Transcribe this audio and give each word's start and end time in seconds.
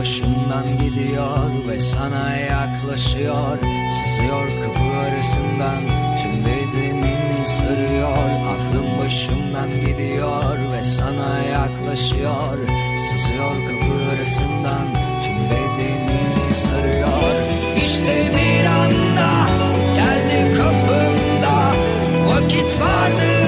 başımdan 0.00 0.78
gidiyor 0.82 1.50
ve 1.68 1.78
sana 1.78 2.36
yaklaşıyor. 2.36 3.58
Sızıyor 3.98 4.48
kapı 4.64 4.84
arasından 4.98 5.82
tüm 6.16 6.44
bedenim 6.44 7.46
sarıyor. 7.46 8.30
Aklım 8.40 8.98
başımdan 8.98 9.70
gidiyor 9.70 10.58
ve 10.72 10.82
sana 10.82 11.38
yaklaşıyor. 11.38 12.58
Sızıyor 13.08 13.54
kapı 13.68 13.94
arasından 14.14 14.86
tüm 15.22 15.38
bedenimi 15.50 16.54
sarıyor. 16.54 17.34
İşte 17.76 18.32
bir 18.36 18.66
anda 18.66 19.48
geldi 19.96 20.56
kapımda. 20.58 21.72
Vakit 22.26 22.80
vardı 22.80 23.47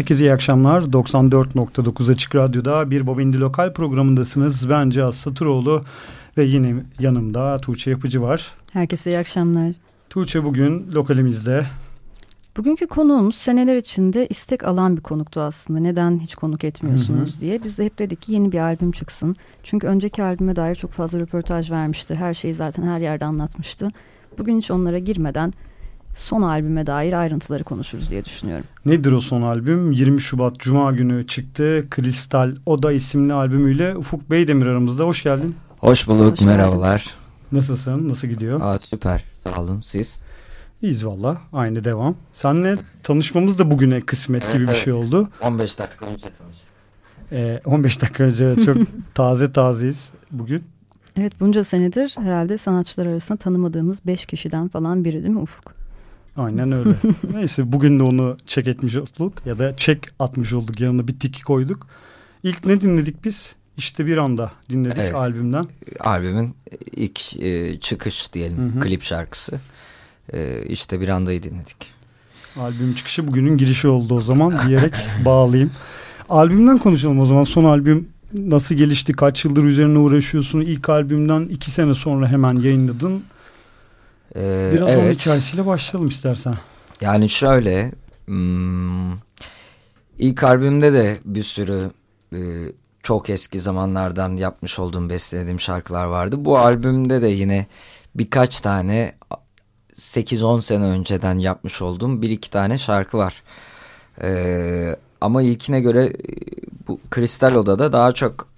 Herkese 0.00 0.24
iyi 0.24 0.32
akşamlar. 0.32 0.82
94.9 0.82 2.12
Açık 2.12 2.34
Radyo'da 2.34 2.90
bir 2.90 3.06
Bobindi 3.06 3.40
Lokal 3.40 3.72
programındasınız. 3.72 4.70
Ben 4.70 4.90
Cihaz 4.90 5.14
Satıroğlu 5.14 5.84
ve 6.36 6.44
yine 6.44 6.74
yanımda 6.98 7.58
Tuğçe 7.58 7.90
Yapıcı 7.90 8.22
var. 8.22 8.52
Herkese 8.72 9.10
iyi 9.10 9.18
akşamlar. 9.18 9.72
Tuğçe 10.10 10.44
bugün 10.44 10.92
lokalimizde. 10.92 11.66
Bugünkü 12.56 12.86
konuğumuz 12.86 13.34
seneler 13.34 13.76
içinde 13.76 14.26
istek 14.26 14.64
alan 14.64 14.96
bir 14.96 15.02
konuktu 15.02 15.40
aslında. 15.40 15.80
Neden 15.80 16.18
hiç 16.18 16.34
konuk 16.34 16.64
etmiyorsunuz 16.64 17.32
hı 17.32 17.36
hı. 17.36 17.40
diye. 17.40 17.62
Biz 17.62 17.78
de 17.78 17.84
hep 17.84 17.98
dedik 17.98 18.22
ki 18.22 18.32
yeni 18.32 18.52
bir 18.52 18.58
albüm 18.58 18.92
çıksın. 18.92 19.36
Çünkü 19.62 19.86
önceki 19.86 20.22
albüme 20.22 20.56
dair 20.56 20.74
çok 20.74 20.90
fazla 20.90 21.18
röportaj 21.18 21.70
vermişti. 21.70 22.14
Her 22.14 22.34
şeyi 22.34 22.54
zaten 22.54 22.82
her 22.82 23.00
yerde 23.00 23.24
anlatmıştı. 23.24 23.88
Bugün 24.38 24.58
hiç 24.58 24.70
onlara 24.70 24.98
girmeden 24.98 25.52
son 26.14 26.42
albüme 26.42 26.86
dair 26.86 27.12
ayrıntıları 27.12 27.64
konuşuruz 27.64 28.10
diye 28.10 28.24
düşünüyorum. 28.24 28.64
Nedir 28.86 29.12
o 29.12 29.20
son 29.20 29.42
albüm? 29.42 29.92
20 29.92 30.20
Şubat 30.20 30.58
Cuma 30.58 30.92
günü 30.92 31.26
çıktı. 31.26 31.86
Kristal 31.90 32.54
Oda 32.66 32.92
isimli 32.92 33.32
albümüyle 33.32 33.96
Ufuk 33.96 34.30
Beydemir 34.30 34.66
aramızda. 34.66 35.04
Hoş 35.04 35.22
geldin. 35.22 35.56
Hoş 35.78 36.08
bulduk. 36.08 36.32
Hoş 36.32 36.40
merhabalar. 36.40 37.14
Nasılsın? 37.52 38.08
Nasıl 38.08 38.28
gidiyor? 38.28 38.60
Aa, 38.60 38.78
süper. 38.78 39.24
Sağ 39.44 39.62
olun. 39.62 39.80
Siz? 39.80 40.22
İyiyiz 40.82 41.06
valla. 41.06 41.38
Aynı 41.52 41.84
devam. 41.84 42.14
Senle 42.32 42.76
tanışmamız 43.02 43.58
da 43.58 43.70
bugüne 43.70 44.00
kısmet 44.00 44.42
evet, 44.44 44.54
gibi 44.54 44.64
evet. 44.64 44.74
bir 44.74 44.80
şey 44.80 44.92
oldu. 44.92 45.28
15 45.42 45.78
dakika 45.78 46.06
önce 46.06 46.26
tanıştık. 46.38 46.70
Ee, 47.32 47.60
15 47.64 48.02
dakika 48.02 48.24
önce 48.24 48.56
çok 48.64 48.76
taze 49.14 49.52
tazeyiz 49.52 50.10
bugün. 50.30 50.64
Evet 51.16 51.32
bunca 51.40 51.64
senedir 51.64 52.14
herhalde 52.18 52.58
sanatçılar 52.58 53.06
arasında 53.06 53.38
tanımadığımız 53.38 54.06
5 54.06 54.26
kişiden 54.26 54.68
falan 54.68 55.04
biri 55.04 55.22
değil 55.22 55.34
mi 55.34 55.40
Ufuk? 55.40 55.79
Aynen 56.36 56.72
öyle. 56.72 56.94
Neyse 57.34 57.72
bugün 57.72 57.98
de 57.98 58.02
onu 58.02 58.36
çek 58.46 58.68
etmiş 58.68 58.96
olduk 58.96 59.32
ya 59.46 59.58
da 59.58 59.76
çek 59.76 60.08
atmış 60.18 60.52
olduk 60.52 60.80
yanına 60.80 61.08
bir 61.08 61.18
tik 61.18 61.44
koyduk. 61.44 61.86
İlk 62.42 62.66
ne 62.66 62.80
dinledik 62.80 63.24
biz? 63.24 63.54
işte 63.76 64.06
bir 64.06 64.18
anda 64.18 64.52
dinledik 64.70 64.98
Evet. 64.98 65.14
albümden. 65.14 65.64
Albümün 66.00 66.54
ilk 66.96 67.42
e, 67.42 67.80
çıkış 67.80 68.32
diyelim 68.32 68.58
Hı 68.58 68.78
hı. 68.78 68.80
klip 68.80 69.02
şarkısı. 69.02 69.60
E, 70.32 70.62
işte 70.68 71.00
bir 71.00 71.08
andayı 71.08 71.42
dinledik. 71.42 71.76
Albüm 72.56 72.94
çıkışı 72.94 73.28
bugünün 73.28 73.56
girişi 73.56 73.88
oldu 73.88 74.14
o 74.14 74.20
zaman 74.20 74.68
diyerek 74.68 74.94
bağlayayım. 75.24 75.70
Albümden 76.28 76.78
konuşalım 76.78 77.20
o 77.20 77.26
zaman. 77.26 77.44
Son 77.44 77.64
albüm 77.64 78.08
nasıl 78.38 78.74
gelişti? 78.74 79.12
Kaç 79.12 79.44
yıldır 79.44 79.64
üzerine 79.64 79.98
uğraşıyorsun? 79.98 80.60
İlk 80.60 80.88
albümden 80.88 81.40
iki 81.40 81.70
sene 81.70 81.94
sonra 81.94 82.28
hemen 82.28 82.54
yayınladın. 82.54 83.22
E, 84.36 84.70
Biraz 84.74 84.88
onun 84.88 84.98
evet. 84.98 85.20
hikayesiyle 85.20 85.66
başlayalım 85.66 86.08
istersen. 86.08 86.54
Yani 87.00 87.28
şöyle 87.28 87.92
hmm, 88.26 89.12
ilk 90.18 90.44
albümde 90.44 90.92
de 90.92 91.18
bir 91.24 91.42
sürü 91.42 91.90
e, 92.32 92.38
çok 93.02 93.30
eski 93.30 93.60
zamanlardan 93.60 94.36
yapmış 94.36 94.78
olduğum 94.78 95.10
bestelediğim 95.10 95.60
şarkılar 95.60 96.04
vardı. 96.04 96.44
Bu 96.44 96.58
albümde 96.58 97.22
de 97.22 97.28
yine 97.28 97.66
birkaç 98.14 98.60
tane 98.60 99.14
8-10 99.98 100.62
sene 100.62 100.84
önceden 100.84 101.38
yapmış 101.38 101.82
olduğum 101.82 102.22
bir 102.22 102.30
iki 102.30 102.50
tane 102.50 102.78
şarkı 102.78 103.18
var. 103.18 103.42
E, 104.22 104.96
ama 105.20 105.42
ilkine 105.42 105.80
göre 105.80 106.04
e, 106.04 106.12
bu 106.88 107.00
Kristal 107.10 107.54
Oda'da 107.54 107.92
daha 107.92 108.12
çok 108.12 108.48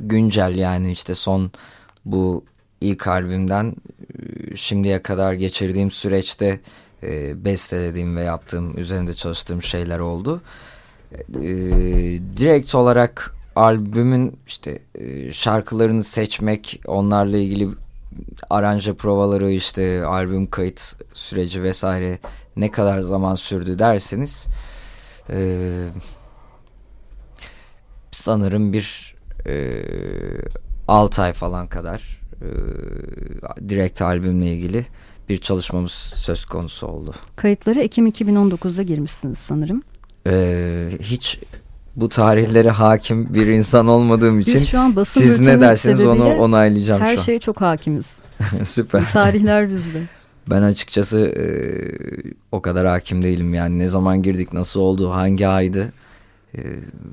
güncel 0.00 0.54
yani 0.54 0.92
işte 0.92 1.14
son 1.14 1.50
bu 2.04 2.44
ilk 2.82 3.06
albümden 3.06 3.76
e, 4.52 4.56
şimdiye 4.56 5.02
kadar 5.02 5.32
geçirdiğim 5.32 5.90
süreçte 5.90 6.60
e, 7.02 7.44
bestelediğim 7.44 8.16
ve 8.16 8.22
yaptığım 8.22 8.78
üzerinde 8.78 9.14
çalıştığım 9.14 9.62
şeyler 9.62 9.98
oldu. 9.98 10.42
E, 11.34 11.44
direkt 12.36 12.74
olarak 12.74 13.34
albümün 13.56 14.36
işte 14.46 14.82
e, 14.94 15.32
şarkılarını 15.32 16.04
seçmek, 16.04 16.80
onlarla 16.86 17.36
ilgili 17.36 17.68
aranje 18.50 18.94
provaları 18.94 19.52
işte 19.52 20.04
albüm 20.04 20.50
kayıt 20.50 20.96
süreci 21.14 21.62
vesaire 21.62 22.18
ne 22.56 22.70
kadar 22.70 23.00
zaman 23.00 23.34
sürdü 23.34 23.78
derseniz 23.78 24.46
e, 25.30 25.68
sanırım 28.10 28.72
bir 28.72 29.14
e, 29.46 29.82
6 30.88 31.22
ay 31.22 31.32
falan 31.32 31.66
kadar 31.66 32.21
direkt 33.68 34.02
albümle 34.02 34.46
ilgili 34.54 34.86
bir 35.28 35.38
çalışmamız 35.38 35.92
söz 36.14 36.44
konusu 36.44 36.86
oldu. 36.86 37.14
Kayıtları 37.36 37.80
Ekim 37.80 38.06
2019'da 38.06 38.82
girmişsiniz 38.82 39.38
sanırım. 39.38 39.82
Ee, 40.26 40.88
hiç 41.00 41.38
bu 41.96 42.08
tarihlere 42.08 42.70
hakim 42.70 43.34
bir 43.34 43.46
insan 43.46 43.86
olmadığım 43.86 44.40
için 44.40 44.54
Biz 44.54 44.68
şu 44.68 44.78
an 44.78 44.96
basın 44.96 45.20
siz 45.20 45.40
ne 45.40 45.60
derseniz 45.60 46.06
onu 46.06 46.34
onaylayacağım 46.34 47.02
Her 47.02 47.14
şu 47.14 47.20
an. 47.20 47.24
şeye 47.24 47.38
çok 47.38 47.60
hakimiz. 47.60 48.18
Süper. 48.64 49.10
Tarihler 49.12 49.70
bizde. 49.70 50.02
Ben 50.50 50.62
açıkçası 50.62 51.18
e, 51.18 51.44
o 52.52 52.62
kadar 52.62 52.86
hakim 52.86 53.22
değilim 53.22 53.54
yani 53.54 53.78
ne 53.78 53.88
zaman 53.88 54.22
girdik 54.22 54.52
nasıl 54.52 54.80
oldu 54.80 55.10
hangi 55.10 55.48
aydı 55.48 55.92
E, 56.56 56.60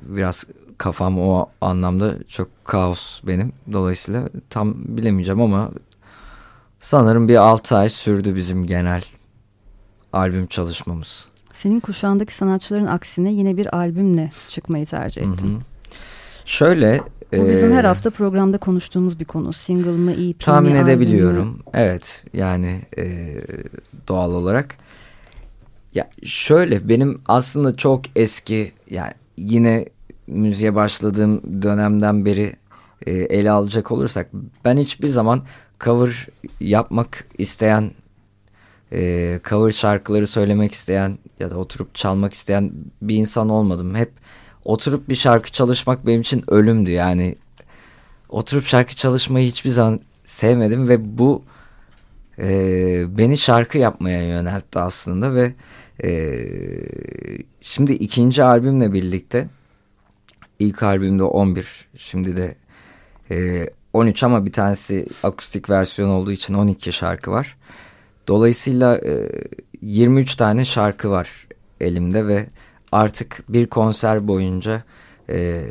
biraz 0.08 0.44
kafam 0.80 1.18
o 1.18 1.46
anlamda 1.60 2.14
çok 2.28 2.48
kaos 2.64 3.20
benim 3.26 3.52
dolayısıyla 3.72 4.28
tam 4.50 4.74
bilemeyeceğim 4.76 5.40
ama 5.40 5.70
sanırım 6.80 7.28
bir 7.28 7.36
6 7.36 7.76
ay 7.76 7.88
sürdü 7.88 8.36
bizim 8.36 8.66
genel 8.66 9.02
albüm 10.12 10.46
çalışmamız. 10.46 11.26
Senin 11.52 11.80
kuşağındaki 11.80 12.34
sanatçıların 12.34 12.86
aksine 12.86 13.32
yine 13.32 13.56
bir 13.56 13.76
albümle 13.76 14.30
çıkmayı 14.48 14.86
tercih 14.86 15.22
ettin. 15.22 15.48
Hı 15.48 15.56
hı. 15.56 15.60
Şöyle 16.44 17.00
Bu 17.32 17.48
bizim 17.48 17.72
e, 17.72 17.74
her 17.74 17.84
hafta 17.84 18.10
programda 18.10 18.58
konuştuğumuz 18.58 19.20
bir 19.20 19.24
konu. 19.24 19.52
Single 19.52 19.90
mı, 19.90 20.12
EP 20.12 20.18
mi, 20.18 20.34
tahmin 20.38 20.70
albüm 20.70 20.84
mü? 20.84 20.90
edebiliyorum. 20.90 21.58
Evet 21.74 22.24
yani 22.32 22.80
e, 22.98 23.34
doğal 24.08 24.32
olarak. 24.32 24.76
Ya 25.94 26.10
şöyle 26.24 26.88
benim 26.88 27.20
aslında 27.26 27.76
çok 27.76 28.02
eski 28.16 28.72
yani 28.90 29.12
yine 29.36 29.86
müziğe 30.30 30.74
başladığım 30.74 31.62
dönemden 31.62 32.24
beri 32.24 32.56
e, 33.06 33.12
ele 33.12 33.50
alacak 33.50 33.92
olursak 33.92 34.30
ben 34.64 34.78
hiçbir 34.78 35.08
zaman 35.08 35.42
cover 35.80 36.26
yapmak 36.60 37.24
isteyen 37.38 37.90
e, 38.92 39.40
cover 39.48 39.72
şarkıları 39.72 40.26
söylemek 40.26 40.74
isteyen 40.74 41.18
ya 41.40 41.50
da 41.50 41.56
oturup 41.56 41.94
çalmak 41.94 42.34
isteyen 42.34 42.72
bir 43.02 43.16
insan 43.16 43.48
olmadım. 43.48 43.94
Hep 43.94 44.12
oturup 44.64 45.08
bir 45.08 45.14
şarkı 45.14 45.52
çalışmak 45.52 46.06
benim 46.06 46.20
için 46.20 46.44
ölümdü 46.48 46.90
yani 46.90 47.36
oturup 48.28 48.64
şarkı 48.64 48.94
çalışmayı 48.94 49.48
hiçbir 49.48 49.70
zaman 49.70 50.00
sevmedim 50.24 50.88
ve 50.88 51.18
bu 51.18 51.42
e, 52.38 53.18
beni 53.18 53.38
şarkı 53.38 53.78
yapmaya 53.78 54.28
yöneltti 54.28 54.78
aslında 54.78 55.34
ve 55.34 55.52
e, 56.04 56.38
şimdi 57.60 57.92
ikinci 57.92 58.42
albümle 58.44 58.92
birlikte 58.92 59.48
ilk 60.60 60.82
albümde 60.82 61.22
11 61.22 61.88
şimdi 61.96 62.36
de 62.36 62.54
e, 63.30 63.66
13 63.92 64.22
ama 64.22 64.46
bir 64.46 64.52
tanesi 64.52 65.06
akustik 65.22 65.70
versiyon 65.70 66.08
olduğu 66.08 66.32
için 66.32 66.54
12 66.54 66.92
şarkı 66.92 67.30
var. 67.30 67.56
Dolayısıyla 68.28 68.98
e, 68.98 69.28
23 69.80 70.34
tane 70.34 70.64
şarkı 70.64 71.10
var 71.10 71.46
elimde 71.80 72.26
ve 72.26 72.46
artık 72.92 73.44
bir 73.48 73.66
konser 73.66 74.28
boyunca 74.28 74.82
e, 75.30 75.62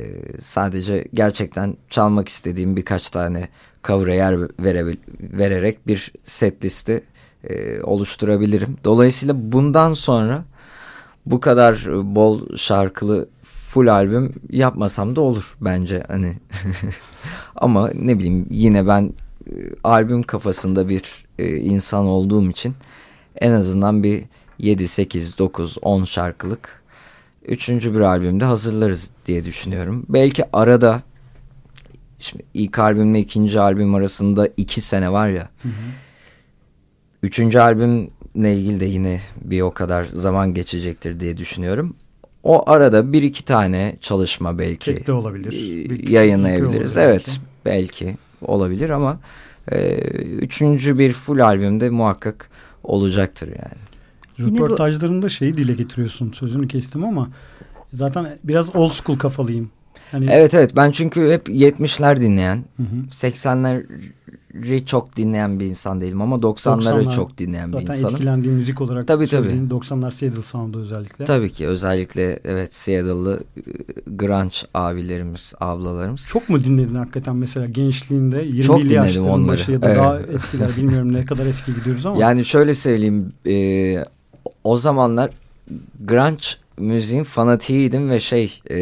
sadece 0.41 1.06
gerçekten 1.13 1.77
çalmak 1.89 2.30
istediğim 2.30 2.75
birkaç 2.75 3.09
tane 3.09 3.50
cover'a 3.83 4.13
yer 4.13 4.39
vere, 4.39 4.97
vererek 5.19 5.88
bir 5.88 6.12
set 6.25 6.65
listi 6.65 7.03
e, 7.44 7.81
oluşturabilirim. 7.81 8.77
Dolayısıyla 8.83 9.33
bundan 9.38 9.94
sonra 9.94 10.45
bu 11.25 11.39
kadar 11.39 11.85
bol 12.15 12.57
şarkılı 12.57 13.30
full 13.69 13.88
albüm 13.88 14.33
yapmasam 14.50 15.16
da 15.16 15.21
olur 15.21 15.57
bence 15.62 16.04
hani 16.07 16.33
ama 17.56 17.92
ne 17.94 18.19
bileyim 18.19 18.48
yine 18.50 18.88
ben 18.88 19.13
e, 19.48 19.54
albüm 19.83 20.24
kafasında 20.24 20.89
bir 20.89 21.25
e, 21.39 21.57
insan 21.57 22.06
olduğum 22.06 22.50
için 22.50 22.75
en 23.36 23.51
azından 23.51 24.04
bir 24.04 24.24
7 24.60 24.88
8 24.88 25.38
9 25.38 25.77
10 25.81 26.04
şarkılık 26.04 26.83
üçüncü 27.45 27.94
bir 27.94 28.00
albümde 28.00 28.45
hazırlarız 28.45 29.10
diye 29.25 29.45
düşünüyorum. 29.45 30.06
Belki 30.09 30.44
arada 30.54 31.02
şimdi 32.19 32.44
ilk 32.54 32.80
albümle 32.80 33.19
ikinci 33.19 33.59
albüm 33.59 33.95
arasında 33.95 34.49
iki 34.57 34.81
sene 34.81 35.11
var 35.11 35.30
ya. 35.30 35.49
Hı 35.61 35.69
hı. 35.69 35.71
Üçüncü 37.23 37.59
albümle 37.59 38.56
ilgili 38.56 38.80
de 38.80 38.85
yine 38.85 39.21
bir 39.42 39.61
o 39.61 39.71
kadar 39.71 40.06
zaman 40.06 40.54
geçecektir 40.54 41.19
diye 41.19 41.38
düşünüyorum. 41.38 41.95
O 42.43 42.69
arada 42.69 43.13
bir 43.13 43.23
iki 43.23 43.45
tane 43.45 43.95
çalışma 44.01 44.57
belki 44.57 44.95
Tek 44.95 45.07
de 45.07 45.11
olabilir. 45.13 45.85
e, 45.85 45.89
Bir 45.89 46.09
yayınlayabiliriz. 46.09 46.97
Olur 46.97 47.05
Evet 47.05 47.39
belki 47.65 48.15
olabilir 48.41 48.89
ama 48.89 49.19
e, 49.71 49.95
üçüncü 50.21 50.99
bir 50.99 51.13
full 51.13 51.39
albümde 51.39 51.89
muhakkak 51.89 52.49
olacaktır 52.83 53.47
yani. 53.47 53.79
Yine 54.37 54.49
bu- 54.59 54.63
Röportajlarında 54.63 55.29
şeyi 55.29 55.57
dile 55.57 55.73
getiriyorsun. 55.73 56.31
Sözünü 56.31 56.67
kestim 56.67 57.03
ama 57.05 57.29
zaten 57.93 58.37
biraz 58.43 58.75
old 58.75 58.91
school 58.91 59.17
kafalıyım. 59.17 59.69
Hani, 60.11 60.27
Evet 60.31 60.53
evet 60.53 60.75
ben 60.75 60.91
çünkü 60.91 61.31
hep 61.31 61.49
70'ler 61.49 62.21
dinleyen 62.21 62.63
Hı 62.77 62.83
hı. 64.53 64.57
80'leri 64.57 64.85
çok 64.85 65.15
dinleyen 65.15 65.59
bir 65.59 65.65
insan 65.65 66.01
değilim 66.01 66.21
ama 66.21 66.35
90'ları 66.35 67.03
90'lar 67.03 67.15
çok 67.15 67.37
dinleyen 67.37 67.71
bir 67.73 67.77
Zaten 67.77 67.94
insanım. 67.94 68.15
etkilendiğim 68.15 68.57
müzik 68.57 68.81
olarak 68.81 69.07
Tabii, 69.07 69.27
söylediğin 69.27 69.69
90'lar 69.69 70.11
Seattle 70.11 70.41
Sound'u 70.41 70.79
özellikle. 70.79 71.25
Tabii 71.25 71.51
ki 71.51 71.68
özellikle 71.68 72.39
evet 72.44 72.73
Seattle'lı 72.73 73.39
grunge 74.07 74.56
abilerimiz, 74.73 75.53
ablalarımız. 75.59 76.25
Çok 76.27 76.49
mu 76.49 76.63
dinledin 76.63 76.95
hakikaten 76.95 77.35
mesela 77.35 77.65
gençliğinde 77.65 78.44
20'li 78.45 78.63
Çok 78.63 78.79
dinledim 78.79 78.95
yaşların 78.95 79.29
onları. 79.29 79.47
başı 79.47 79.71
ya 79.71 79.81
da 79.81 79.87
Evet. 79.87 79.97
daha 79.97 80.19
eskiler 80.19 80.77
bilmiyorum 80.77 81.13
ne 81.13 81.25
kadar 81.25 81.45
eski 81.45 81.75
gidiyoruz 81.75 82.06
ama. 82.06 82.18
Yani 82.18 82.45
şöyle 82.45 82.73
söyleyeyim 82.73 83.29
e, 83.47 84.03
o 84.63 84.77
zamanlar 84.77 85.29
grunge 86.06 86.44
müziğin 86.77 87.23
fanatiydim 87.23 88.09
ve 88.09 88.19
şey 88.19 88.59
e, 88.71 88.77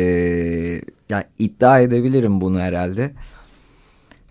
yani 1.10 1.24
iddia 1.40 1.80
edebilirim 1.80 2.42
bunu 2.42 2.60
herhalde. 2.60 3.12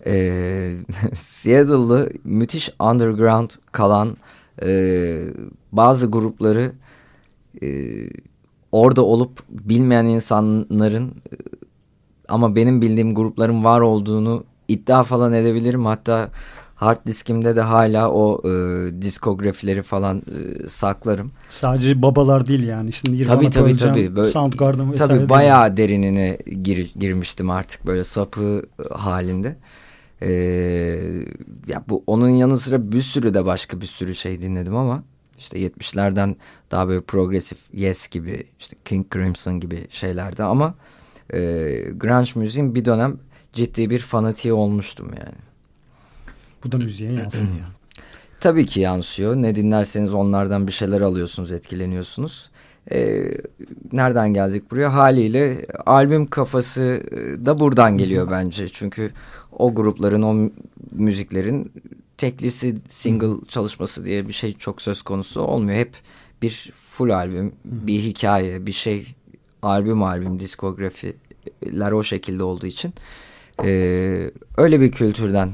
E, 0.12 0.76
Seattle'lı 1.14 2.10
müthiş 2.24 2.70
underground 2.80 3.50
kalan 3.72 4.16
e, 4.62 5.20
bazı 5.72 6.06
grupları 6.06 6.72
e, 7.62 7.68
orada 8.72 9.02
olup 9.04 9.42
bilmeyen 9.48 10.04
insanların 10.04 11.06
e, 11.08 11.34
ama 12.28 12.56
benim 12.56 12.82
bildiğim 12.82 13.14
grupların 13.14 13.64
var 13.64 13.80
olduğunu 13.80 14.44
iddia 14.68 15.02
falan 15.02 15.32
edebilirim. 15.32 15.86
Hatta 15.86 16.30
hard 16.74 17.06
diskimde 17.06 17.56
de 17.56 17.60
hala 17.60 18.10
o 18.10 18.48
e, 18.48 18.52
diskografileri 19.02 19.82
falan 19.82 20.18
e, 20.18 20.68
saklarım. 20.68 21.32
Sadece 21.50 22.02
babalar 22.02 22.46
değil 22.46 22.64
yani. 22.64 22.92
Şimdi 22.92 23.16
Nirvana, 23.16 23.36
tabii 23.36 23.50
tabii 23.50 23.76
tabii. 23.76 24.16
Böyle, 24.16 24.30
Soundgarden 24.30 24.92
vesaire. 24.92 25.08
Tabii 25.08 25.18
değil. 25.18 25.30
bayağı 25.30 25.76
derinine 25.76 26.38
gir, 26.62 26.92
girmiştim 26.96 27.50
artık 27.50 27.86
böyle 27.86 28.04
sapı 28.04 28.62
e, 28.78 28.94
Ee, 30.22 30.28
ya 31.66 31.84
bu 31.88 32.04
onun 32.06 32.28
yanı 32.28 32.58
sıra 32.58 32.92
bir 32.92 33.02
sürü 33.02 33.34
de 33.34 33.44
başka 33.44 33.80
bir 33.80 33.86
sürü 33.86 34.14
şey 34.14 34.40
dinledim 34.40 34.76
ama 34.76 35.04
işte 35.38 35.58
70'lerden 35.58 36.36
daha 36.70 36.88
böyle 36.88 37.00
progresif 37.00 37.58
Yes 37.72 38.08
gibi 38.08 38.46
işte 38.58 38.76
King 38.84 39.12
Crimson 39.12 39.60
gibi 39.60 39.86
şeylerde 39.90 40.42
ama 40.42 40.74
e, 41.30 41.38
grunge 41.96 42.30
müziğin 42.34 42.74
bir 42.74 42.84
dönem 42.84 43.18
ciddi 43.52 43.90
bir 43.90 43.98
fanatiği 43.98 44.54
olmuştum 44.54 45.10
yani. 45.18 45.36
Bu 46.64 46.72
da 46.72 46.76
müziğe 46.76 47.12
yansıyor. 47.12 47.46
Tabii 48.40 48.66
ki 48.66 48.80
yansıyor. 48.80 49.36
Ne 49.36 49.56
dinlerseniz 49.56 50.14
onlardan 50.14 50.66
bir 50.66 50.72
şeyler 50.72 51.00
alıyorsunuz, 51.00 51.52
etkileniyorsunuz. 51.52 52.50
Ee, 52.92 53.24
nereden 53.92 54.34
geldik 54.34 54.70
buraya? 54.70 54.94
Haliyle 54.94 55.66
albüm 55.86 56.26
kafası 56.26 57.02
da 57.46 57.58
buradan 57.58 57.98
geliyor 57.98 58.30
bence. 58.30 58.68
Çünkü 58.68 59.12
o 59.56 59.74
grupların, 59.74 60.22
o 60.22 60.50
müziklerin 60.92 61.72
teklisi, 62.18 62.76
single 62.88 63.46
çalışması 63.48 64.04
diye 64.04 64.28
bir 64.28 64.32
şey 64.32 64.52
çok 64.52 64.82
söz 64.82 65.02
konusu 65.02 65.40
olmuyor. 65.40 65.78
Hep 65.78 65.94
bir 66.42 66.72
full 66.74 67.10
albüm, 67.10 67.52
bir 67.64 68.00
hikaye, 68.00 68.66
bir 68.66 68.72
şey, 68.72 69.14
albüm 69.62 70.02
albüm, 70.02 70.40
diskografiler 70.40 71.92
o 71.92 72.02
şekilde 72.02 72.42
olduğu 72.42 72.66
için 72.66 72.94
ee, 73.64 74.30
öyle 74.56 74.80
bir 74.80 74.92
kültürden 74.92 75.50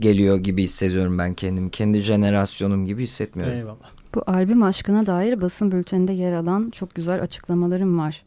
geliyor 0.00 0.36
gibi 0.36 0.62
hissediyorum 0.62 1.18
ben 1.18 1.34
kendimi. 1.34 1.70
Kendi 1.70 2.00
jenerasyonum 2.00 2.86
gibi 2.86 3.02
hissetmiyorum. 3.02 3.56
Eyvallah. 3.56 3.90
Bu 4.14 4.22
albüm 4.26 4.62
aşkına 4.62 5.06
dair 5.06 5.40
basın 5.40 5.72
bülteninde 5.72 6.12
yer 6.12 6.32
alan 6.32 6.70
çok 6.70 6.94
güzel 6.94 7.22
açıklamalarım 7.22 7.98
var. 7.98 8.22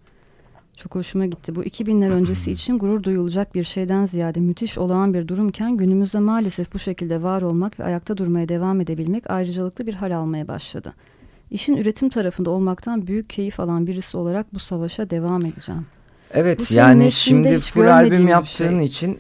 Çok 0.84 0.96
hoşuma 0.96 1.26
gitti. 1.26 1.56
Bu 1.56 1.64
2000'ler 1.64 2.10
öncesi 2.10 2.52
için 2.52 2.80
gurur 2.80 3.04
duyulacak 3.04 3.56
bir 3.56 3.64
şeyden 3.64 4.06
ziyade 4.06 4.40
müthiş 4.40 4.78
olağan 4.78 5.14
bir 5.14 5.28
durumken 5.28 5.78
günümüzde 5.78 6.20
maalesef 6.20 6.74
bu 6.74 6.80
şekilde 6.80 7.24
var 7.24 7.42
olmak 7.42 7.80
ve 7.80 7.84
ayakta 7.84 8.18
durmaya 8.18 8.50
devam 8.50 8.82
edebilmek 8.82 9.30
ayrıcalıklı 9.30 9.88
bir 9.88 9.94
hal 9.94 10.18
almaya 10.18 10.48
başladı. 10.48 10.94
İşin 11.52 11.78
üretim 11.78 12.10
tarafında 12.10 12.50
olmaktan 12.50 13.08
büyük 13.08 13.30
keyif 13.30 13.60
alan 13.60 13.88
birisi 13.88 14.18
olarak 14.18 14.54
bu 14.54 14.60
savaşa 14.60 15.10
devam 15.10 15.46
edeceğim. 15.46 15.86
Evet 16.32 16.68
Bu 16.72 16.74
yani 16.74 17.12
şimdi 17.12 17.60
full 17.60 17.88
albüm 17.88 18.24
bir 18.24 18.32
yaptığın 18.32 18.78
şey. 18.78 18.86
için 18.86 19.20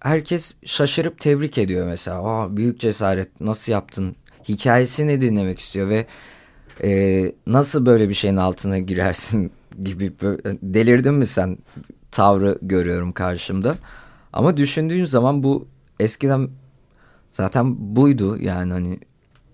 herkes 0.00 0.54
şaşırıp 0.64 1.20
tebrik 1.20 1.58
ediyor 1.58 1.86
mesela. 1.86 2.22
Aa, 2.24 2.56
büyük 2.56 2.80
cesaret 2.80 3.40
nasıl 3.40 3.72
yaptın? 3.72 4.16
Hikayesini 4.48 5.20
dinlemek 5.20 5.58
istiyor 5.58 5.88
ve 5.88 6.06
e, 6.84 7.32
nasıl 7.46 7.86
böyle 7.86 8.08
bir 8.08 8.14
şeyin 8.14 8.36
altına 8.36 8.78
girersin 8.78 9.52
gibi 9.84 10.12
delirdin 10.62 11.14
mi 11.14 11.26
sen 11.26 11.58
tavrı 12.10 12.58
görüyorum 12.62 13.12
karşımda. 13.12 13.74
Ama 14.32 14.56
düşündüğün 14.56 15.04
zaman 15.04 15.42
bu 15.42 15.66
eskiden 16.00 16.48
zaten 17.30 17.96
buydu 17.96 18.38
yani 18.38 18.72
hani 18.72 18.98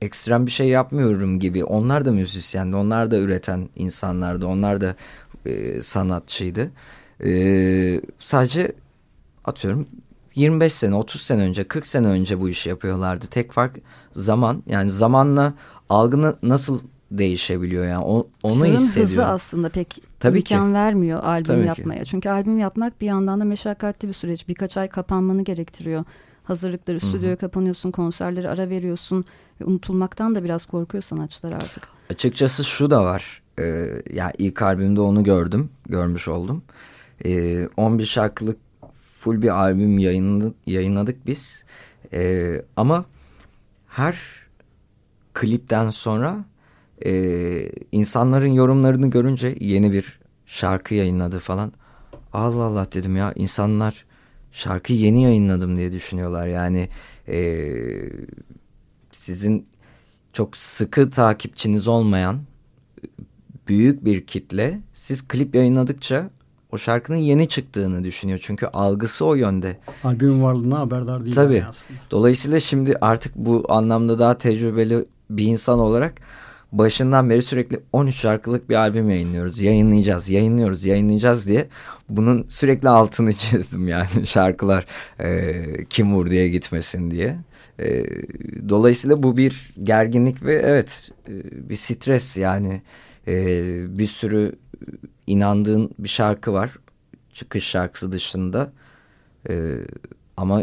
ekstrem 0.01 0.47
bir 0.47 0.51
şey 0.51 0.69
yapmıyorum 0.69 1.41
gibi. 1.41 1.65
Onlar 1.65 2.05
da 2.05 2.13
müzisyendi, 2.13 2.77
onlar 2.77 3.11
da 3.11 3.19
üreten 3.19 3.69
insanlardı, 3.77 4.47
onlar 4.47 4.81
da 4.81 4.95
e, 5.47 5.83
sanatçıydı. 5.83 6.71
E, 7.25 8.01
sadece 8.19 8.73
atıyorum 9.45 9.87
25 10.35 10.73
sene, 10.73 10.95
30 10.95 11.23
sene 11.23 11.43
önce, 11.43 11.65
40 11.65 11.87
sene 11.87 12.07
önce 12.07 12.41
bu 12.41 12.49
işi 12.49 12.69
yapıyorlardı. 12.69 13.27
Tek 13.27 13.53
fark 13.53 13.77
zaman 14.13 14.63
yani 14.67 14.91
zamanla 14.93 15.55
algını 15.89 16.37
nasıl 16.43 16.81
değişebiliyor 17.11 17.87
yani 17.87 18.05
o- 18.05 18.27
onu 18.43 18.55
hızı 18.55 18.65
hissediyorum. 18.67 19.31
aslında 19.35 19.69
pek 19.69 20.03
Tabii 20.23 20.39
imkan 20.39 20.75
vermiyor 20.75 21.25
albüm 21.25 21.45
Tabii 21.45 21.63
ki. 21.63 21.69
yapmaya. 21.69 22.05
Çünkü 22.05 22.29
albüm 22.29 22.59
yapmak 22.59 23.01
bir 23.01 23.07
yandan 23.07 23.41
da 23.41 23.45
meşakkatli 23.45 24.09
bir 24.09 24.13
süreç. 24.13 24.49
Birkaç 24.49 24.77
ay 24.77 24.89
kapanmanı 24.89 25.45
gerektiriyor. 25.45 26.05
Hazırlıkları, 26.45 27.01
stüdyoya 27.01 27.37
kapanıyorsun, 27.37 27.91
konserleri 27.91 28.49
ara 28.49 28.69
veriyorsun. 28.69 29.25
Ve 29.61 29.65
unutulmaktan 29.65 30.35
da 30.35 30.45
biraz 30.45 30.67
korkuyor 30.67 31.03
sanatçılar 31.03 31.53
artık. 31.53 31.89
Açıkçası 32.11 32.65
şu 32.65 32.91
da 32.91 33.05
var. 33.05 33.43
Ee, 33.59 33.63
ya 34.13 34.33
ilk 34.39 34.63
albümde 34.63 35.01
onu 35.01 35.25
gördüm, 35.25 35.71
görmüş 35.89 36.29
oldum. 36.29 36.63
Ee, 37.25 37.69
11 37.77 38.05
şarkılık 38.05 38.57
full 39.17 39.43
bir 39.43 39.49
albüm 39.49 39.99
yayınladık, 39.99 40.55
yayınladık 40.67 41.27
biz. 41.27 41.65
Ee, 42.13 42.63
ama 42.77 43.05
her 43.89 44.19
klipten 45.35 45.91
sonra 45.91 46.45
e, 47.05 47.73
insanların 47.93 48.53
yorumlarını 48.53 49.11
görünce 49.11 49.57
yeni 49.61 49.93
bir 49.93 50.21
şarkı 50.47 50.95
yayınladı 50.95 51.39
falan. 51.39 51.73
Allah 52.33 52.63
Allah 52.63 52.87
dedim 52.93 53.17
ya 53.17 53.33
insanlar 53.37 54.05
şarkıyı 54.53 54.99
yeni 54.99 55.23
yayınladım 55.23 55.79
diye 55.79 55.93
düşünüyorlar. 55.93 56.47
Yani 56.47 56.89
e, 57.29 57.69
sizin 59.13 59.67
çok 60.33 60.57
sıkı 60.57 61.11
takipçiniz 61.11 61.89
olmayan 61.89 62.41
büyük 63.69 64.05
bir 64.05 64.27
kitle 64.27 64.81
siz 64.95 65.29
klip 65.29 65.55
yayınladıkça 65.55 66.31
o 66.73 66.79
şarkının 66.79 67.17
yeni 67.17 67.49
çıktığını 67.49 68.05
düşünüyor. 68.05 68.39
Çünkü 68.43 68.67
algısı 68.67 69.25
o 69.25 69.35
yönde. 69.35 69.79
Albümün 70.05 70.43
varlığına 70.43 70.79
haberdar 70.79 71.25
değil 71.25 71.35
Tabii. 71.35 71.55
yani 71.55 71.67
aslında. 71.67 72.01
Dolayısıyla 72.11 72.61
şimdi 72.61 72.97
artık 73.01 73.37
bu 73.37 73.65
anlamda 73.69 74.19
daha 74.19 74.39
tecrübeli 74.39 75.05
bir 75.31 75.47
insan 75.47 75.79
olarak 75.79 76.15
başından 76.73 77.31
beri 77.31 77.43
sürekli 77.43 77.81
13 77.93 78.17
şarkılık 78.17 78.69
bir 78.69 78.75
albüm 78.75 79.11
yayınlıyoruz. 79.11 79.61
Yayınlayacağız, 79.61 80.29
yayınlıyoruz, 80.29 80.85
yayınlayacağız 80.85 81.49
diye 81.49 81.69
bunun 82.09 82.47
sürekli 82.49 82.89
altını 82.89 83.33
çizdim 83.33 83.89
yani 83.89 84.27
şarkılar 84.27 84.87
e, 85.21 85.65
kim 85.91 86.15
vur 86.15 86.31
diye 86.31 86.49
gitmesin 86.49 87.11
diye. 87.11 87.37
E, 87.81 88.05
dolayısıyla 88.69 89.23
bu 89.23 89.37
bir 89.37 89.75
gerginlik 89.83 90.43
ve 90.45 90.55
evet 90.55 91.11
e, 91.29 91.69
bir 91.69 91.77
stres 91.77 92.37
yani 92.37 92.83
e, 93.29 93.99
bir 93.99 94.07
sürü 94.07 94.53
inandığın 95.27 95.91
bir 95.99 96.09
şarkı 96.09 96.53
var 96.53 96.71
çıkış 97.35 97.65
şarkısı 97.65 98.13
dışında 98.13 98.73
E, 99.51 99.77
ama 100.37 100.63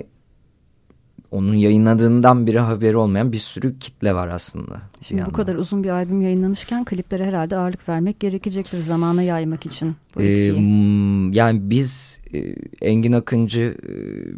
onun 1.32 1.54
yayınladığından 1.54 2.48
biri 2.48 2.60
haberi 2.60 2.98
olmayan 2.98 3.32
bir 3.32 3.38
sürü 3.38 3.80
kitle 3.80 4.16
var 4.16 4.28
aslında. 4.28 4.82
bir 5.02 5.06
Şimdi 5.06 5.26
bu 5.26 5.32
kadar 5.32 5.56
uzun 5.56 5.84
bir 5.84 5.90
albüm 5.90 6.22
yayınlamışken 6.22 6.86
kliplere 6.86 7.26
herhalde 7.26 7.58
ağırlık 7.58 7.90
vermek 7.90 8.20
gerekecektir 8.20 8.78
zamana 8.80 9.22
yaymak 9.24 9.66
için 9.66 9.96
bu 10.16 10.22
Ee, 10.22 10.28
etkiyi. 10.32 10.52
m, 10.62 11.36
yani 11.36 11.60
biz 11.70 12.20
e, 12.34 12.40
Engin 12.82 13.12
Akıncı 13.12 13.76
e, 13.84 13.92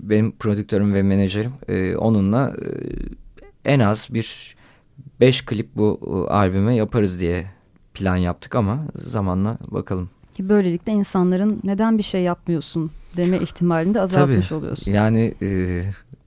benim 0.10 0.32
prodüktörüm 0.32 0.94
ve 0.94 1.04
menajerim 1.04 1.52
e, 1.68 1.96
onunla 1.96 2.56
e, 3.66 3.72
en 3.72 3.80
az 3.80 4.08
bir 4.10 4.56
beş 5.20 5.46
klip 5.46 5.70
bu 5.76 6.00
e, 6.30 6.32
albüme 6.34 6.76
yaparız 6.76 7.20
diye 7.22 7.46
plan 7.94 8.16
yaptık 8.16 8.56
ama 8.56 8.80
zamanla 9.08 9.58
bakalım. 9.68 10.10
Böylelikle 10.40 10.92
insanların 10.92 11.60
neden 11.64 11.98
bir 11.98 12.04
şey 12.04 12.22
yapmıyorsun 12.22 12.92
deme 13.18 13.38
ihtimalini 13.40 13.94
de 13.94 14.02
azaltmış 14.02 14.48
Tabii. 14.50 14.60
oluyorsun. 14.60 14.92
Yani 14.92 15.34
e, 15.42 15.82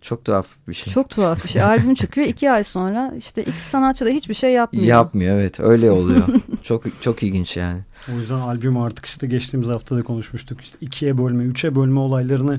çok 0.05 0.25
tuhaf 0.25 0.47
bir 0.69 0.75
şey. 0.75 0.93
Çok 0.93 1.11
tuhaf 1.11 1.45
bir 1.45 1.49
şey. 1.49 1.63
Albüm 1.63 1.95
çıkıyor 1.95 2.27
iki 2.27 2.51
ay 2.51 2.65
sonra 2.65 3.13
işte 3.19 3.45
X 3.45 3.55
sanatçı 3.57 4.07
da 4.07 4.09
hiçbir 4.09 4.35
şey 4.35 4.53
yapmıyor. 4.53 4.87
Yapmıyor 4.87 5.39
evet 5.39 5.61
öyle 5.61 5.91
oluyor. 5.91 6.23
çok 6.63 7.03
çok 7.03 7.23
ilginç 7.23 7.57
yani. 7.57 7.81
O 8.15 8.17
yüzden 8.17 8.39
albüm 8.39 8.77
artık 8.77 9.07
işte 9.07 9.27
geçtiğimiz 9.27 9.69
hafta 9.69 9.97
da 9.97 10.03
konuşmuştuk. 10.03 10.61
İşte 10.61 10.79
ikiye 10.81 11.19
bölme, 11.19 11.45
üçe 11.45 11.75
bölme 11.75 12.01
olaylarını 12.01 12.59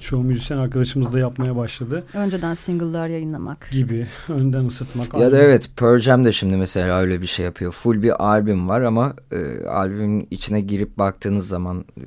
çoğu 0.00 0.22
müzisyen 0.22 0.58
arkadaşımız 0.58 1.12
da 1.14 1.18
yapmaya 1.18 1.56
başladı 1.56 2.04
Önceden 2.14 2.54
single'lar 2.54 3.08
yayınlamak. 3.08 3.68
gibi. 3.72 4.06
Önden 4.28 4.64
ısıtmak. 4.64 5.14
Ya 5.14 5.20
da 5.20 5.24
albüm- 5.36 5.40
evet 5.44 5.70
Pearl 5.76 5.98
Jam 5.98 6.24
de 6.24 6.32
şimdi 6.32 6.56
mesela 6.56 6.98
öyle 6.98 7.20
bir 7.20 7.26
şey 7.26 7.44
yapıyor. 7.44 7.72
Full 7.72 8.02
bir 8.02 8.24
albüm 8.24 8.68
var 8.68 8.80
ama 8.82 9.14
e, 9.32 9.66
albümün 9.66 10.28
içine 10.30 10.60
girip 10.60 10.98
baktığınız 10.98 11.48
zaman 11.48 11.84
e, 11.98 12.02